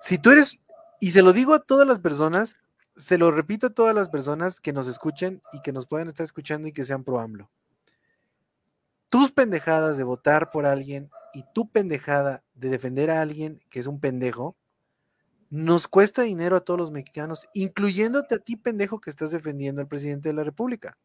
si 0.00 0.18
tú 0.18 0.30
eres, 0.30 0.58
y 1.00 1.12
se 1.12 1.22
lo 1.22 1.32
digo 1.32 1.54
a 1.54 1.60
todas 1.60 1.86
las 1.86 2.00
personas, 2.00 2.56
se 2.96 3.16
lo 3.16 3.30
repito 3.30 3.68
a 3.68 3.70
todas 3.70 3.94
las 3.94 4.08
personas 4.08 4.60
que 4.60 4.72
nos 4.72 4.88
escuchen 4.88 5.40
y 5.52 5.62
que 5.62 5.72
nos 5.72 5.86
puedan 5.86 6.08
estar 6.08 6.24
escuchando 6.24 6.68
y 6.68 6.72
que 6.72 6.84
sean 6.84 7.04
pro 7.04 7.20
AMLO. 7.20 7.50
Tus 9.08 9.32
pendejadas 9.32 9.96
de 9.96 10.04
votar 10.04 10.50
por 10.50 10.66
alguien 10.66 11.10
y 11.32 11.44
tu 11.54 11.70
pendejada 11.70 12.42
de 12.54 12.68
defender 12.68 13.10
a 13.10 13.22
alguien 13.22 13.60
que 13.70 13.80
es 13.80 13.86
un 13.86 14.00
pendejo, 14.00 14.56
nos 15.50 15.88
cuesta 15.88 16.22
dinero 16.22 16.56
a 16.56 16.60
todos 16.60 16.78
los 16.78 16.90
mexicanos, 16.90 17.46
incluyéndote 17.54 18.34
a 18.34 18.38
ti, 18.38 18.56
pendejo, 18.56 19.00
que 19.00 19.10
estás 19.10 19.30
defendiendo 19.30 19.80
al 19.80 19.88
presidente 19.88 20.28
de 20.28 20.34
la 20.34 20.44
República. 20.44 20.98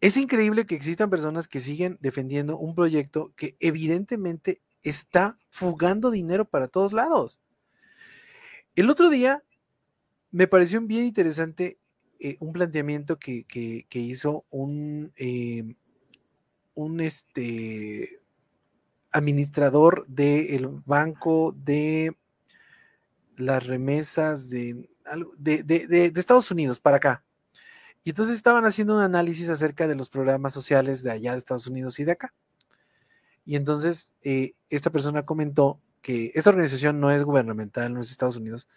Es 0.00 0.16
increíble 0.16 0.66
que 0.66 0.74
existan 0.74 1.10
personas 1.10 1.48
que 1.48 1.60
siguen 1.60 1.98
defendiendo 2.00 2.58
un 2.58 2.74
proyecto 2.74 3.32
que 3.36 3.56
evidentemente 3.60 4.60
está 4.82 5.38
fugando 5.50 6.10
dinero 6.10 6.44
para 6.44 6.68
todos 6.68 6.92
lados. 6.92 7.40
El 8.74 8.90
otro 8.90 9.08
día 9.10 9.42
me 10.30 10.46
pareció 10.46 10.80
bien 10.82 11.04
interesante 11.04 11.78
eh, 12.18 12.36
un 12.40 12.52
planteamiento 12.52 13.18
que, 13.18 13.46
hizo 13.90 14.44
un, 14.50 15.12
eh, 15.16 15.74
un 16.74 17.00
este, 17.00 18.20
administrador 19.12 20.06
del 20.08 20.68
Banco 20.84 21.54
de 21.56 22.16
las 23.36 23.66
remesas 23.66 24.48
de, 24.48 24.88
de, 25.38 26.12
Estados 26.14 26.50
Unidos 26.50 26.80
para 26.80 26.96
acá. 26.96 27.25
Y 28.06 28.10
entonces 28.10 28.36
estaban 28.36 28.64
haciendo 28.64 28.94
un 28.94 29.02
análisis 29.02 29.48
acerca 29.48 29.88
de 29.88 29.96
los 29.96 30.08
programas 30.08 30.54
sociales 30.54 31.02
de 31.02 31.10
allá 31.10 31.32
de 31.32 31.38
Estados 31.38 31.66
Unidos 31.66 31.98
y 31.98 32.04
de 32.04 32.12
acá. 32.12 32.32
Y 33.44 33.56
entonces 33.56 34.12
eh, 34.22 34.54
esta 34.70 34.90
persona 34.90 35.24
comentó 35.24 35.80
que 36.02 36.30
esta 36.36 36.50
organización 36.50 37.00
no 37.00 37.10
es 37.10 37.24
gubernamental, 37.24 37.92
no 37.92 38.00
es 38.00 38.12
Estados 38.12 38.36
Unidos. 38.36 38.68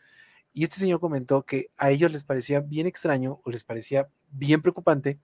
Y 0.52 0.64
este 0.64 0.78
señor 0.78 1.00
comentó 1.00 1.44
que 1.44 1.70
a 1.78 1.92
ellos 1.92 2.12
les 2.12 2.24
parecía 2.24 2.60
bien 2.62 2.88
extraño 2.88 3.40
o 3.44 3.52
les 3.52 3.64
parecía 3.64 4.10
bien 4.32 4.64
preocupante 4.64 5.20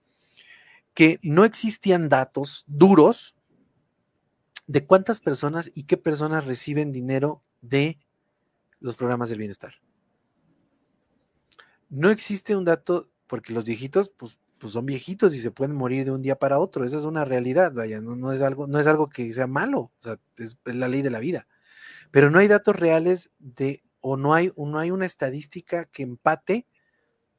que 0.94 1.18
no 1.24 1.44
existían 1.44 2.08
datos 2.08 2.62
duros 2.68 3.34
de 4.68 4.86
cuántas 4.86 5.18
personas 5.18 5.68
y 5.74 5.82
qué 5.82 5.96
personas 5.96 6.44
reciben 6.46 6.92
dinero 6.92 7.42
de 7.60 7.98
los 8.78 8.94
programas 8.94 9.30
del 9.30 9.40
bienestar. 9.40 9.74
No 11.88 12.08
existe 12.08 12.54
un 12.54 12.64
dato, 12.64 13.10
porque 13.26 13.52
los 13.52 13.64
viejitos, 13.64 14.08
pues, 14.08 14.38
pues 14.58 14.72
son 14.72 14.86
viejitos 14.86 15.34
y 15.34 15.38
se 15.38 15.50
pueden 15.50 15.74
morir 15.74 16.04
de 16.04 16.12
un 16.12 16.22
día 16.22 16.36
para 16.36 16.58
otro. 16.58 16.84
Esa 16.84 16.96
es 16.96 17.04
una 17.04 17.24
realidad, 17.24 17.72
vaya, 17.72 18.00
no, 18.00 18.32
es, 18.32 18.42
algo, 18.42 18.66
no 18.66 18.78
es 18.78 18.86
algo 18.86 19.08
que 19.08 19.32
sea 19.32 19.46
malo, 19.46 19.80
o 19.80 19.92
sea, 20.00 20.18
es, 20.36 20.58
la 20.64 20.88
ley 20.88 21.02
de 21.02 21.10
la 21.10 21.20
vida. 21.20 21.46
Pero 22.10 22.30
no 22.30 22.38
hay 22.38 22.48
datos 22.48 22.76
reales 22.76 23.30
de, 23.38 23.82
o 24.00 24.16
no 24.16 24.34
hay, 24.34 24.52
no 24.56 24.78
hay 24.78 24.90
una 24.90 25.06
estadística 25.06 25.84
que 25.86 26.02
empate 26.02 26.66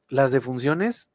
las 0.08 0.30
defunciones 0.30 1.10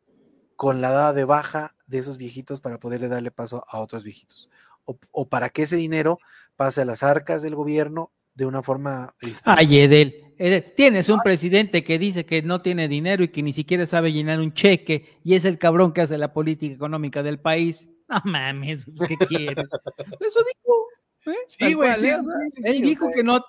con 0.55 0.81
la 0.81 0.89
edad 0.89 1.15
de 1.15 1.25
baja 1.25 1.75
de 1.87 1.99
esos 1.99 2.17
viejitos 2.17 2.61
para 2.61 2.79
poderle 2.79 3.07
darle 3.07 3.31
paso 3.31 3.65
a 3.67 3.79
otros 3.79 4.03
viejitos. 4.03 4.49
O, 4.85 4.97
o 5.11 5.29
para 5.29 5.49
que 5.49 5.63
ese 5.63 5.77
dinero 5.77 6.17
pase 6.55 6.81
a 6.81 6.85
las 6.85 7.03
arcas 7.03 7.41
del 7.41 7.55
gobierno 7.55 8.11
de 8.35 8.45
una 8.45 8.61
forma. 8.61 9.15
Este, 9.21 9.43
Ay, 9.45 9.79
Edel, 9.79 10.33
Edel, 10.37 10.73
tienes 10.75 11.09
un 11.09 11.19
presidente 11.19 11.83
que 11.83 11.99
dice 11.99 12.25
que 12.25 12.41
no 12.41 12.61
tiene 12.61 12.87
dinero 12.87 13.23
y 13.23 13.29
que 13.29 13.43
ni 13.43 13.53
siquiera 13.53 13.85
sabe 13.85 14.11
llenar 14.11 14.39
un 14.39 14.53
cheque 14.53 15.19
y 15.23 15.35
es 15.35 15.45
el 15.45 15.57
cabrón 15.57 15.93
que 15.93 16.01
hace 16.01 16.17
la 16.17 16.33
política 16.33 16.73
económica 16.73 17.23
del 17.23 17.39
país. 17.39 17.89
No 18.09 18.21
mames, 18.25 18.85
pues, 18.85 19.07
¿qué 19.07 19.17
quiere? 19.25 19.55
Eso 20.19 20.39
dijo. 20.43 20.87
¿eh? 21.27 21.37
Sí, 21.47 21.73
güey. 21.73 21.91
¿eh? 22.05 22.15
él 22.63 22.81
dijo 22.81 23.09
que 23.13 23.23
no, 23.23 23.39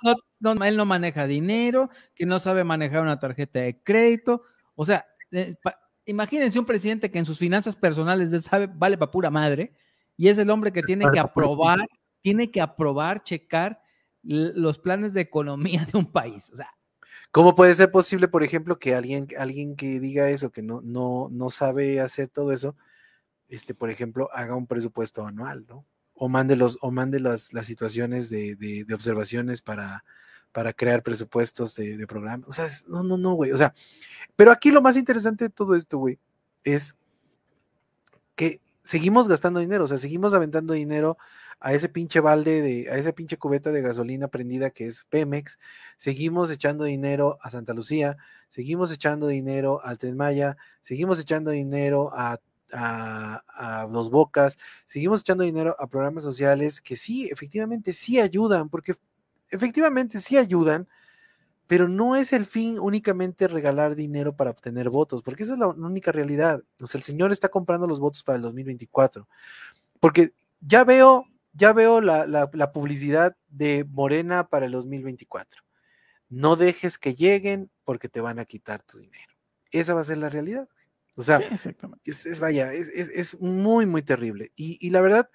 no, 0.40 0.64
él 0.64 0.76
no 0.76 0.84
maneja 0.84 1.26
dinero, 1.26 1.90
que 2.14 2.26
no 2.26 2.38
sabe 2.38 2.64
manejar 2.64 3.02
una 3.02 3.18
tarjeta 3.18 3.60
de 3.60 3.82
crédito. 3.82 4.42
O 4.76 4.84
sea, 4.84 5.06
eh, 5.32 5.56
imagínense 6.04 6.58
un 6.58 6.66
presidente 6.66 7.10
que 7.10 7.18
en 7.18 7.24
sus 7.24 7.38
finanzas 7.38 7.74
personales 7.76 8.44
sabe, 8.44 8.68
vale 8.72 8.96
para 8.98 9.10
pura 9.10 9.30
madre, 9.30 9.74
y 10.16 10.28
es 10.28 10.38
el 10.38 10.50
hombre 10.50 10.72
que 10.72 10.82
tiene 10.82 11.06
que 11.10 11.18
aprobar, 11.18 11.80
tiene 12.22 12.50
que 12.50 12.60
aprobar, 12.60 13.22
checar 13.22 13.80
los 14.24 14.78
planes 14.78 15.14
de 15.14 15.20
economía 15.20 15.86
de 15.92 15.98
un 15.98 16.10
país. 16.10 16.50
O 16.50 16.56
sea, 16.56 16.70
¿Cómo 17.34 17.56
puede 17.56 17.74
ser 17.74 17.90
posible, 17.90 18.28
por 18.28 18.44
ejemplo, 18.44 18.78
que 18.78 18.94
alguien, 18.94 19.26
alguien 19.36 19.74
que 19.74 19.98
diga 19.98 20.30
eso, 20.30 20.52
que 20.52 20.62
no, 20.62 20.80
no, 20.82 21.28
no 21.32 21.50
sabe 21.50 22.00
hacer 22.00 22.28
todo 22.28 22.52
eso, 22.52 22.76
este, 23.48 23.74
por 23.74 23.90
ejemplo, 23.90 24.30
haga 24.32 24.54
un 24.54 24.68
presupuesto 24.68 25.26
anual, 25.26 25.66
¿no? 25.68 25.84
O 26.14 26.28
mande, 26.28 26.54
los, 26.54 26.78
o 26.80 26.92
mande 26.92 27.18
las, 27.18 27.52
las 27.52 27.66
situaciones 27.66 28.30
de, 28.30 28.54
de, 28.54 28.94
observaciones 28.94 29.62
para, 29.62 30.04
para 30.52 30.72
crear 30.72 31.02
presupuestos 31.02 31.74
de, 31.74 31.96
de 31.96 32.06
programas. 32.06 32.48
O 32.48 32.52
sea, 32.52 32.68
no, 32.86 33.02
no, 33.02 33.18
no, 33.18 33.34
güey. 33.34 33.50
O 33.50 33.56
sea, 33.56 33.74
pero 34.36 34.52
aquí 34.52 34.70
lo 34.70 34.80
más 34.80 34.96
interesante 34.96 35.46
de 35.46 35.50
todo 35.50 35.74
esto, 35.74 35.98
güey, 35.98 36.20
es 36.62 36.94
que 38.36 38.60
seguimos 38.84 39.26
gastando 39.26 39.60
dinero, 39.60 39.84
o 39.84 39.86
sea, 39.88 39.96
seguimos 39.98 40.34
aventando 40.34 40.74
dinero 40.74 41.16
a 41.58 41.72
ese 41.72 41.88
pinche 41.88 42.20
balde 42.20 42.60
de, 42.60 42.90
a 42.90 42.96
esa 42.96 43.12
pinche 43.12 43.38
cubeta 43.38 43.72
de 43.72 43.80
gasolina 43.80 44.28
prendida 44.28 44.70
que 44.70 44.86
es 44.86 45.04
Pemex, 45.08 45.58
seguimos 45.96 46.50
echando 46.50 46.84
dinero 46.84 47.38
a 47.40 47.50
Santa 47.50 47.72
Lucía, 47.72 48.16
seguimos 48.48 48.92
echando 48.92 49.26
dinero 49.26 49.80
al 49.82 49.98
Tren 49.98 50.16
Maya, 50.16 50.56
seguimos 50.82 51.18
echando 51.18 51.50
dinero 51.50 52.10
a, 52.14 52.38
a, 52.72 53.86
Dos 53.90 54.10
Bocas, 54.10 54.58
seguimos 54.84 55.20
echando 55.20 55.44
dinero 55.44 55.74
a 55.78 55.86
programas 55.86 56.22
sociales 56.22 56.80
que 56.80 56.96
sí, 56.96 57.28
efectivamente 57.32 57.92
sí 57.92 58.20
ayudan, 58.20 58.68
porque 58.68 58.94
efectivamente 59.48 60.20
sí 60.20 60.36
ayudan, 60.36 60.86
pero 61.66 61.88
no 61.88 62.16
es 62.16 62.32
el 62.32 62.46
fin 62.46 62.78
únicamente 62.78 63.48
regalar 63.48 63.94
dinero 63.94 64.36
para 64.36 64.50
obtener 64.50 64.90
votos, 64.90 65.22
porque 65.22 65.44
esa 65.44 65.54
es 65.54 65.58
la 65.58 65.68
única 65.68 66.12
realidad. 66.12 66.62
O 66.80 66.86
sea, 66.86 66.98
el 66.98 67.04
señor 67.04 67.32
está 67.32 67.48
comprando 67.48 67.86
los 67.86 68.00
votos 68.00 68.22
para 68.22 68.36
el 68.36 68.42
2024. 68.42 69.28
Porque 70.00 70.32
ya 70.60 70.84
veo 70.84 71.26
ya 71.54 71.72
veo 71.72 72.00
la, 72.00 72.72
publicidad 72.72 73.36
de 73.48 73.84
Morena 73.88 74.48
para 74.48 74.66
el 74.66 74.72
2024. 74.72 75.62
No 76.28 76.56
dejes 76.56 76.98
que 76.98 77.14
lleguen 77.14 77.70
porque 77.84 78.08
te 78.08 78.20
van 78.20 78.40
a 78.40 78.44
quitar 78.44 78.82
tu 78.82 78.98
dinero. 78.98 79.32
Esa 79.70 79.94
va 79.94 80.00
a 80.00 80.04
ser 80.04 80.18
la 80.18 80.28
realidad. 80.28 80.68
O 81.16 81.22
sea, 81.22 81.38
es, 82.04 82.40
vaya, 82.40 82.72
es, 82.72 83.40
muy, 83.40 83.86
muy 83.86 84.02
terrible. 84.02 84.52
Y, 84.56 84.90
la 84.90 85.00
verdad, 85.00 85.30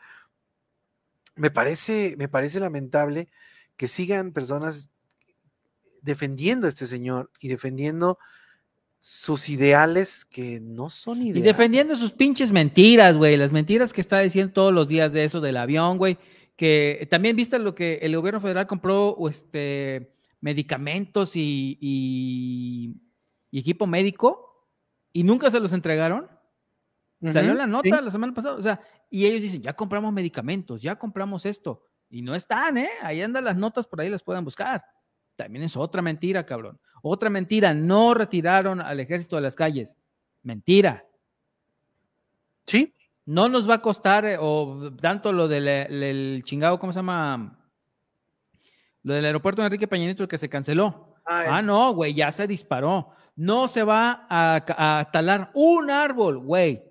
me 1.36 1.52
parece, 1.52 2.16
me 2.18 2.28
parece 2.28 2.60
lamentable 2.60 3.30
que 3.78 3.88
sigan 3.88 4.34
personas 4.34 4.90
defendiendo 6.02 6.68
a 6.68 6.70
este 6.70 6.86
señor 6.86 7.32
y 7.40 7.48
defendiendo 7.48 8.18
sus 9.00 9.48
ideales 9.50 10.26
que 10.26 10.60
no 10.60 10.90
son 10.90 11.22
ideales. 11.22 11.42
Y 11.42 11.46
defendiendo 11.46 11.96
sus 11.96 12.12
pinches 12.12 12.52
mentiras, 12.52 13.16
güey, 13.16 13.38
las 13.38 13.52
mentiras 13.52 13.94
que 13.94 14.02
está 14.02 14.20
diciendo 14.20 14.54
todos 14.54 14.74
los 14.74 14.88
días 14.88 15.14
de 15.14 15.24
eso 15.24 15.40
del 15.40 15.58
avión, 15.58 15.98
güey, 15.98 16.18
que 16.56 17.08
también 17.10 17.36
viste 17.36 17.58
lo 17.60 17.74
que 17.74 18.00
el 18.02 18.16
gobierno 18.16 18.42
federal 18.42 18.68
compró, 18.68 19.16
este, 19.30 20.14
medicamentos 20.42 21.32
y, 21.36 22.96
equipo 23.52 23.88
médico 23.88 24.68
y 25.14 25.24
nunca 25.24 25.50
se 25.50 25.60
los 25.60 25.74
entregaron. 25.74 26.28
Salió 27.32 27.54
la 27.54 27.68
nota 27.68 28.02
la 28.02 28.12
semana 28.12 28.34
pasada, 28.34 28.56
o 28.56 28.62
sea, 28.62 28.80
y 29.10 29.26
ellos 29.26 29.42
dicen, 29.42 29.62
ya 29.62 29.74
compramos 29.74 30.14
medicamentos, 30.14 30.82
ya 30.82 30.98
compramos 30.98 31.46
esto, 31.46 31.84
y 32.10 32.22
no 32.22 32.34
están, 32.34 32.78
¿eh? 32.78 32.90
Ahí 33.02 33.22
andan 33.22 33.44
las 33.44 33.58
notas, 33.58 33.86
por 33.86 34.02
ahí 34.02 34.10
las 34.10 34.24
pueden 34.24 34.44
buscar. 34.44 34.84
También 35.40 35.64
es 35.64 35.78
otra 35.78 36.02
mentira, 36.02 36.46
cabrón. 36.46 36.78
Otra 37.02 37.30
mentira, 37.30 37.74
no 37.74 38.14
retiraron 38.14 38.82
al 38.82 39.00
ejército 39.00 39.38
de 39.38 39.42
las 39.44 39.56
calles. 39.56 39.96
Mentira. 40.44 41.06
Sí. 42.66 42.94
No 43.26 43.48
nos 43.48 43.70
va 43.70 43.76
a 43.76 43.82
costar, 43.82 44.26
eh, 44.26 44.36
o 44.38 44.92
tanto 45.02 45.32
lo 45.32 45.48
del, 45.48 46.44
chingado, 46.44 46.78
¿cómo 46.78 46.92
se 46.92 47.00
llama? 47.00 47.58
Lo 49.02 49.14
del 49.14 49.24
aeropuerto 49.24 49.62
de 49.62 49.68
Enrique 49.68 49.88
Peñanito, 49.88 50.24
el 50.24 50.30
que 50.30 50.38
se 50.38 50.50
canceló. 50.50 51.16
Ah, 51.26 51.46
ah 51.48 51.62
no, 51.62 51.94
güey, 51.94 52.14
ya 52.14 52.34
se 52.34 52.46
disparó. 52.46 53.12
No 53.38 53.70
se 53.70 53.84
va 53.84 54.28
a, 54.30 55.10
talar 55.14 55.52
un 55.54 55.90
árbol, 55.90 56.40
güey. 56.40 56.84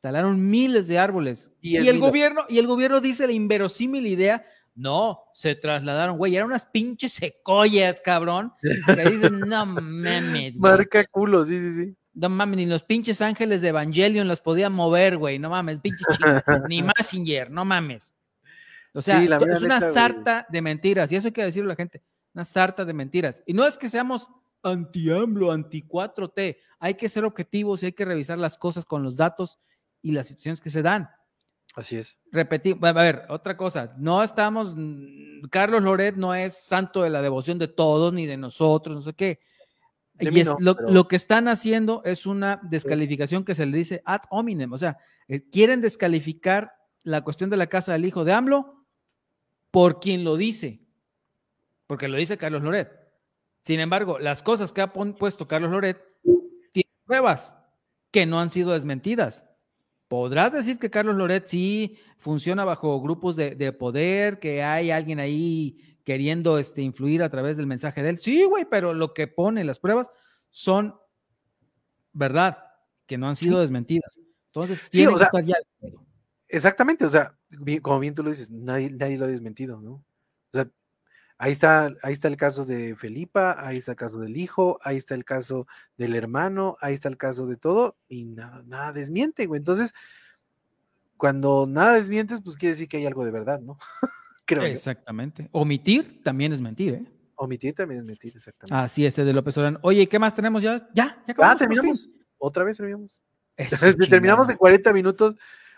Talaron 0.00 0.48
miles 0.48 0.88
de 0.88 0.98
árboles. 0.98 1.52
Y, 1.60 1.76
el 1.76 2.00
gobierno, 2.00 2.46
y 2.48 2.58
el 2.58 2.66
gobierno 2.66 3.02
dice 3.02 3.26
la 3.26 3.34
inverosímil 3.34 4.06
idea 4.06 4.46
no, 4.74 5.20
se 5.34 5.54
trasladaron, 5.54 6.16
güey, 6.16 6.34
eran 6.34 6.48
unas 6.48 6.64
pinches 6.64 7.12
secoyas, 7.12 8.00
cabrón. 8.02 8.52
Que 8.86 9.10
dicen, 9.10 9.40
no 9.40 9.66
mames. 9.66 10.54
Marca 10.56 11.04
culo, 11.04 11.44
sí, 11.44 11.60
sí, 11.60 11.72
sí. 11.72 11.96
No 12.14 12.28
mames, 12.28 12.56
ni 12.58 12.66
los 12.66 12.82
pinches 12.82 13.20
ángeles 13.22 13.60
de 13.60 13.68
Evangelion 13.68 14.28
los 14.28 14.40
podían 14.40 14.72
mover, 14.72 15.16
güey. 15.18 15.38
No 15.38 15.50
mames, 15.50 15.78
pinches 15.80 16.06
ni 16.68 16.82
Massinger, 16.82 17.50
no 17.50 17.64
mames. 17.64 18.12
O 18.94 19.00
sea, 19.00 19.20
Sí, 19.20 19.28
la 19.28 19.40
mera 19.40 19.54
es 19.54 19.62
una 19.62 19.76
neta, 19.76 19.86
güey. 19.86 19.94
sarta 19.94 20.46
de 20.48 20.62
mentiras. 20.62 21.10
Y 21.12 21.16
eso 21.16 21.28
hay 21.28 21.32
que 21.32 21.44
decirle 21.44 21.68
a 21.68 21.72
la 21.72 21.76
gente. 21.76 22.02
Una 22.34 22.44
sarta 22.44 22.84
de 22.84 22.92
mentiras. 22.92 23.42
Y 23.46 23.54
no 23.54 23.66
es 23.66 23.76
que 23.78 23.88
seamos 23.88 24.28
anti-AMLO, 24.62 25.52
anti-4T. 25.52 26.56
Hay 26.78 26.94
que 26.94 27.08
ser 27.08 27.24
objetivos 27.24 27.82
y 27.82 27.86
hay 27.86 27.92
que 27.92 28.04
revisar 28.04 28.38
las 28.38 28.58
cosas 28.58 28.84
con 28.84 29.02
los 29.02 29.16
datos 29.16 29.58
y 30.02 30.12
las 30.12 30.26
situaciones 30.26 30.60
que 30.60 30.70
se 30.70 30.82
dan. 30.82 31.08
Así 31.74 31.96
es. 31.96 32.18
Repetir, 32.30 32.76
a 32.82 32.92
ver, 32.92 33.22
otra 33.30 33.56
cosa, 33.56 33.94
no 33.96 34.22
estamos, 34.22 34.74
mm, 34.76 35.44
Carlos 35.50 35.82
Loret 35.82 36.16
no 36.16 36.34
es 36.34 36.64
santo 36.64 37.02
de 37.02 37.08
la 37.10 37.22
devoción 37.22 37.58
de 37.58 37.68
todos 37.68 38.12
ni 38.12 38.26
de 38.26 38.36
nosotros, 38.36 38.94
no 38.94 39.02
sé 39.02 39.14
qué. 39.14 39.40
De 40.14 40.30
Y 40.30 40.40
es- 40.40 40.48
no, 40.48 40.56
lo, 40.60 40.76
pero- 40.76 40.90
lo 40.90 41.08
que 41.08 41.16
están 41.16 41.48
haciendo 41.48 42.02
es 42.04 42.26
una 42.26 42.60
descalificación 42.64 43.44
que 43.44 43.54
se 43.54 43.64
le 43.64 43.78
dice 43.78 44.02
ad 44.04 44.20
hominem, 44.28 44.70
o 44.72 44.76
sea, 44.78 44.98
eh, 45.28 45.48
quieren 45.48 45.80
descalificar 45.80 46.72
la 47.04 47.22
cuestión 47.22 47.48
de 47.48 47.56
la 47.56 47.66
casa 47.68 47.92
del 47.92 48.04
hijo 48.04 48.24
de 48.24 48.32
AMLO 48.34 48.84
por 49.70 49.98
quien 49.98 50.24
lo 50.24 50.36
dice, 50.36 50.82
porque 51.86 52.06
lo 52.08 52.18
dice 52.18 52.36
Carlos 52.36 52.62
Loret. 52.62 52.90
Sin 53.62 53.80
embargo, 53.80 54.18
las 54.18 54.42
cosas 54.42 54.72
que 54.72 54.82
ha 54.82 54.92
puesto 54.92 55.48
Carlos 55.48 55.70
Loret 55.70 55.98
tienen 56.72 56.92
pruebas 57.06 57.56
que 58.10 58.26
no 58.26 58.40
han 58.40 58.50
sido 58.50 58.72
desmentidas. 58.72 59.46
Podrás 60.12 60.52
decir 60.52 60.78
que 60.78 60.90
Carlos 60.90 61.16
Loret 61.16 61.46
sí 61.46 61.96
funciona 62.18 62.66
bajo 62.66 63.00
grupos 63.00 63.34
de, 63.34 63.54
de 63.54 63.72
poder, 63.72 64.38
que 64.40 64.62
hay 64.62 64.90
alguien 64.90 65.20
ahí 65.20 65.96
queriendo 66.04 66.58
este, 66.58 66.82
influir 66.82 67.22
a 67.22 67.30
través 67.30 67.56
del 67.56 67.66
mensaje 67.66 68.02
de 68.02 68.10
él. 68.10 68.18
Sí, 68.18 68.44
güey, 68.44 68.66
pero 68.66 68.92
lo 68.92 69.14
que 69.14 69.26
pone 69.26 69.64
las 69.64 69.78
pruebas 69.78 70.10
son 70.50 70.94
verdad, 72.12 72.58
que 73.06 73.16
no 73.16 73.26
han 73.26 73.36
sido 73.36 73.58
desmentidas. 73.62 74.20
Entonces, 74.48 74.82
tiene 74.90 75.14
o 75.14 75.16
sea, 75.16 75.30
que 75.30 75.38
estar 75.38 75.44
ya. 75.46 75.90
Exactamente, 76.46 77.06
o 77.06 77.08
sea, 77.08 77.34
como 77.80 77.98
bien 77.98 78.12
tú 78.12 78.22
lo 78.22 78.28
dices, 78.28 78.50
nadie, 78.50 78.90
nadie 78.90 79.16
lo 79.16 79.24
ha 79.24 79.28
desmentido, 79.28 79.80
¿no? 79.80 80.04
Ahí 81.42 81.50
está, 81.50 81.92
ahí 82.04 82.12
está 82.12 82.28
el 82.28 82.36
caso 82.36 82.64
de 82.64 82.94
Felipa, 82.94 83.56
ahí 83.58 83.78
está 83.78 83.90
el 83.90 83.96
caso 83.96 84.20
del 84.20 84.36
hijo, 84.36 84.78
ahí 84.84 84.96
está 84.96 85.16
el 85.16 85.24
caso 85.24 85.66
del 85.96 86.14
hermano, 86.14 86.76
ahí 86.80 86.94
está 86.94 87.08
el 87.08 87.16
caso 87.16 87.48
de 87.48 87.56
todo, 87.56 87.96
y 88.08 88.26
nada, 88.26 88.62
nada 88.64 88.92
desmiente, 88.92 89.46
güey. 89.46 89.58
Entonces, 89.58 89.92
cuando 91.16 91.66
nada 91.68 91.94
desmientes, 91.94 92.42
pues 92.42 92.56
quiere 92.56 92.74
decir 92.74 92.86
que 92.86 92.98
hay 92.98 93.06
algo 93.06 93.24
de 93.24 93.32
verdad, 93.32 93.58
¿no? 93.60 93.76
Creo 94.44 94.62
yo. 94.62 94.68
Exactamente. 94.68 95.48
Omitir 95.50 96.22
también 96.22 96.52
es 96.52 96.60
mentir, 96.60 96.94
¿eh? 96.94 97.12
Omitir 97.34 97.74
también 97.74 98.02
es 98.02 98.06
mentir, 98.06 98.36
exactamente. 98.36 98.76
Así 98.76 99.04
es, 99.04 99.16
de 99.16 99.32
López 99.32 99.58
Obrador. 99.58 99.80
Oye, 99.82 100.02
¿y 100.02 100.06
¿qué 100.06 100.20
más 100.20 100.36
tenemos 100.36 100.62
ya? 100.62 100.76
Ya, 100.94 100.94
ya 100.94 101.08
Ah, 101.08 101.24
acabamos, 101.26 101.54
por 101.54 101.58
terminamos. 101.58 102.10
Otra 102.38 102.62
vez 102.62 102.76
terminamos. 102.76 103.20
Eso, 103.56 103.76
Terminamos 104.08 104.48
en 104.48 104.56
40 104.56 104.92
minutos 104.92 105.34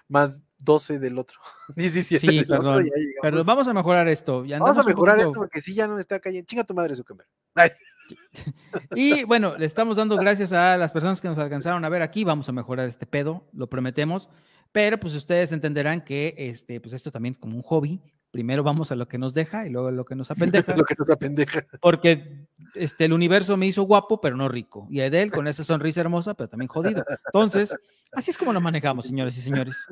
más 0.08 0.42
12 0.64 0.98
del 0.98 1.18
otro. 1.18 1.38
17 1.76 2.20
Sí, 2.20 2.26
del 2.36 2.44
otro, 2.44 2.56
perdón, 2.56 2.78
ya 2.84 2.90
llegamos. 2.96 3.18
Pero 3.22 3.44
vamos 3.44 3.68
a 3.68 3.72
mejorar 3.74 4.08
esto. 4.08 4.44
ya 4.44 4.58
Vamos 4.58 4.78
a 4.78 4.82
mejorar 4.84 5.16
poquito- 5.16 5.30
esto 5.30 5.40
porque 5.40 5.60
si 5.60 5.74
ya 5.74 5.86
no 5.86 5.98
está 5.98 6.18
cayendo. 6.20 6.46
Chinga 6.46 6.64
tu 6.64 6.74
madre, 6.74 6.94
Zuckerberg. 6.94 7.28
Ay, 7.54 7.70
Y 8.94 9.24
bueno, 9.24 9.56
le 9.56 9.66
estamos 9.66 9.96
dando 9.96 10.16
gracias 10.16 10.52
a 10.52 10.76
las 10.76 10.92
personas 10.92 11.20
que 11.20 11.28
nos 11.28 11.38
alcanzaron 11.38 11.84
a 11.84 11.88
ver 11.88 12.02
aquí. 12.02 12.24
Vamos 12.24 12.48
a 12.48 12.52
mejorar 12.52 12.88
este 12.88 13.06
pedo, 13.06 13.46
lo 13.52 13.68
prometemos. 13.68 14.28
Pero 14.72 14.98
pues 14.98 15.14
ustedes 15.14 15.52
entenderán 15.52 16.02
que 16.02 16.34
este, 16.36 16.80
pues 16.80 16.94
esto 16.94 17.10
también 17.12 17.34
es 17.34 17.38
como 17.38 17.56
un 17.56 17.62
hobby. 17.62 18.00
Primero 18.32 18.64
vamos 18.64 18.90
a 18.90 18.96
lo 18.96 19.06
que 19.06 19.16
nos 19.16 19.32
deja 19.32 19.64
y 19.64 19.70
luego 19.70 19.86
a 19.86 19.92
lo 19.92 20.04
que 20.04 20.16
nos 20.16 20.28
apendeja. 20.32 20.74
lo 20.76 20.84
que 20.84 20.96
nos 20.98 21.08
apendeja. 21.08 21.64
Porque 21.80 22.48
este, 22.74 23.04
el 23.04 23.12
universo 23.12 23.56
me 23.56 23.66
hizo 23.66 23.84
guapo, 23.84 24.20
pero 24.20 24.36
no 24.36 24.48
rico. 24.48 24.88
Y 24.90 24.98
Edel 25.00 25.30
con 25.30 25.46
esa 25.46 25.62
sonrisa 25.62 26.00
hermosa, 26.00 26.34
pero 26.34 26.48
también 26.48 26.66
jodido. 26.68 27.04
Entonces, 27.26 27.72
así 28.12 28.32
es 28.32 28.36
como 28.38 28.52
nos 28.52 28.62
manejamos, 28.64 29.06
señores 29.06 29.38
y 29.38 29.40
señores. 29.40 29.86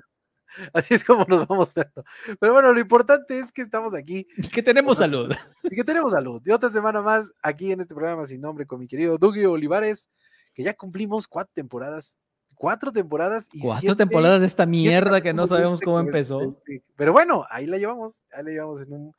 Así 0.73 0.95
es 0.95 1.05
como 1.05 1.25
nos 1.29 1.47
vamos 1.47 1.73
viendo. 1.75 2.05
Pero 2.41 2.53
bueno, 2.53 2.73
lo 2.73 2.81
importante 2.81 3.39
es 3.39 3.51
que 3.53 3.63
estamos 3.63 3.95
aquí 3.95 4.27
que 4.53 4.63
tenemos 4.63 4.99
salud. 4.99 5.33
y 5.65 5.75
que 5.77 5.85
tenemos 5.85 6.13
salud. 6.13 6.43
Y 6.45 6.51
otra 6.51 6.71
semana 6.71 7.01
más 7.01 7.33
aquí 7.43 7.73
en 7.73 7.81
este 7.81 7.95
programa 7.95 8.27
sin 8.27 8.41
nombre 8.41 8.67
con 8.67 8.81
mi 8.81 8.87
querido 8.89 9.19
Dougie 9.19 9.47
Olivares, 9.47 10.09
que 10.55 10.63
ya 10.63 10.75
cumplimos 10.75 11.27
cuatro 11.29 11.53
temporadas. 11.55 12.17
Cuatro 12.55 12.93
temporadas 12.93 13.49
y 13.53 13.61
Cuatro 13.61 13.81
siete- 13.81 13.97
temporadas 13.97 14.41
de 14.41 14.47
esta 14.47 14.67
mierda 14.67 15.21
que 15.21 15.33
no 15.33 15.47
sabemos 15.47 15.81
cómo 15.81 15.99
empezó. 15.99 16.61
Pero 16.97 17.13
bueno, 17.13 17.45
ahí 17.51 17.67
la 17.67 17.77
llevamos. 17.79 18.23
Ahí 18.33 18.45
la 18.45 18.51
llevamos 18.51 18.83
en 18.83 18.93
un 18.93 19.13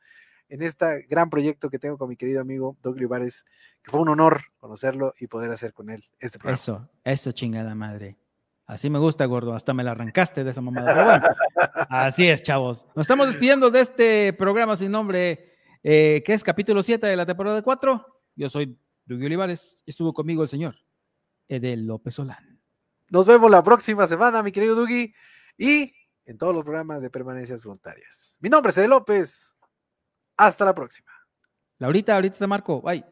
en 0.50 0.62
este 0.62 1.02
gran 1.08 1.30
proyecto 1.30 1.68
que 1.70 1.78
tengo 1.78 1.98
con 1.98 2.08
mi 2.08 2.16
querido 2.16 2.40
amigo 2.40 2.76
Doug 2.82 2.94
Olivares, 2.96 3.44
que 3.82 3.90
fue 3.90 4.00
un 4.00 4.08
honor 4.10 4.40
conocerlo 4.58 5.14
y 5.18 5.26
poder 5.26 5.50
hacer 5.50 5.72
con 5.72 5.90
él 5.90 6.04
este 6.20 6.38
programa. 6.38 6.54
Eso, 6.54 6.88
eso 7.02 7.32
chingada 7.32 7.74
madre. 7.74 8.16
Así 8.66 8.88
me 8.88 8.98
gusta, 8.98 9.24
gordo. 9.26 9.54
Hasta 9.54 9.74
me 9.74 9.84
la 9.84 9.90
arrancaste 9.92 10.42
de 10.42 10.50
esa 10.50 10.60
mamada. 10.60 10.94
Pero 10.94 11.04
bueno, 11.04 11.26
así 11.90 12.28
es, 12.28 12.42
chavos. 12.42 12.86
Nos 12.94 13.04
estamos 13.04 13.26
despidiendo 13.26 13.70
de 13.70 13.80
este 13.80 14.32
programa 14.32 14.76
sin 14.76 14.90
nombre, 14.90 15.54
eh, 15.82 16.22
que 16.24 16.32
es 16.32 16.42
capítulo 16.42 16.82
7 16.82 17.06
de 17.06 17.16
la 17.16 17.26
temporada 17.26 17.60
4. 17.60 18.22
Yo 18.36 18.48
soy 18.48 18.78
Dugi 19.04 19.26
Olivares 19.26 19.82
y 19.84 19.90
estuvo 19.90 20.14
conmigo 20.14 20.42
el 20.42 20.48
señor 20.48 20.76
Edel 21.48 21.86
López 21.86 22.14
Solán. 22.14 22.60
Nos 23.10 23.26
vemos 23.26 23.50
la 23.50 23.62
próxima 23.62 24.06
semana, 24.06 24.42
mi 24.42 24.50
querido 24.50 24.74
Dougie, 24.74 25.14
y 25.58 25.94
en 26.24 26.38
todos 26.38 26.54
los 26.54 26.64
programas 26.64 27.02
de 27.02 27.10
permanencias 27.10 27.62
voluntarias. 27.62 28.38
Mi 28.40 28.48
nombre 28.48 28.70
es 28.70 28.78
Ede 28.78 28.88
López. 28.88 29.54
Hasta 30.36 30.64
la 30.64 30.74
próxima. 30.74 31.12
Laurita, 31.78 32.14
ahorita 32.14 32.38
te 32.38 32.46
marco. 32.46 32.80
Bye. 32.80 33.04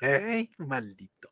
Maldito. 0.58 1.31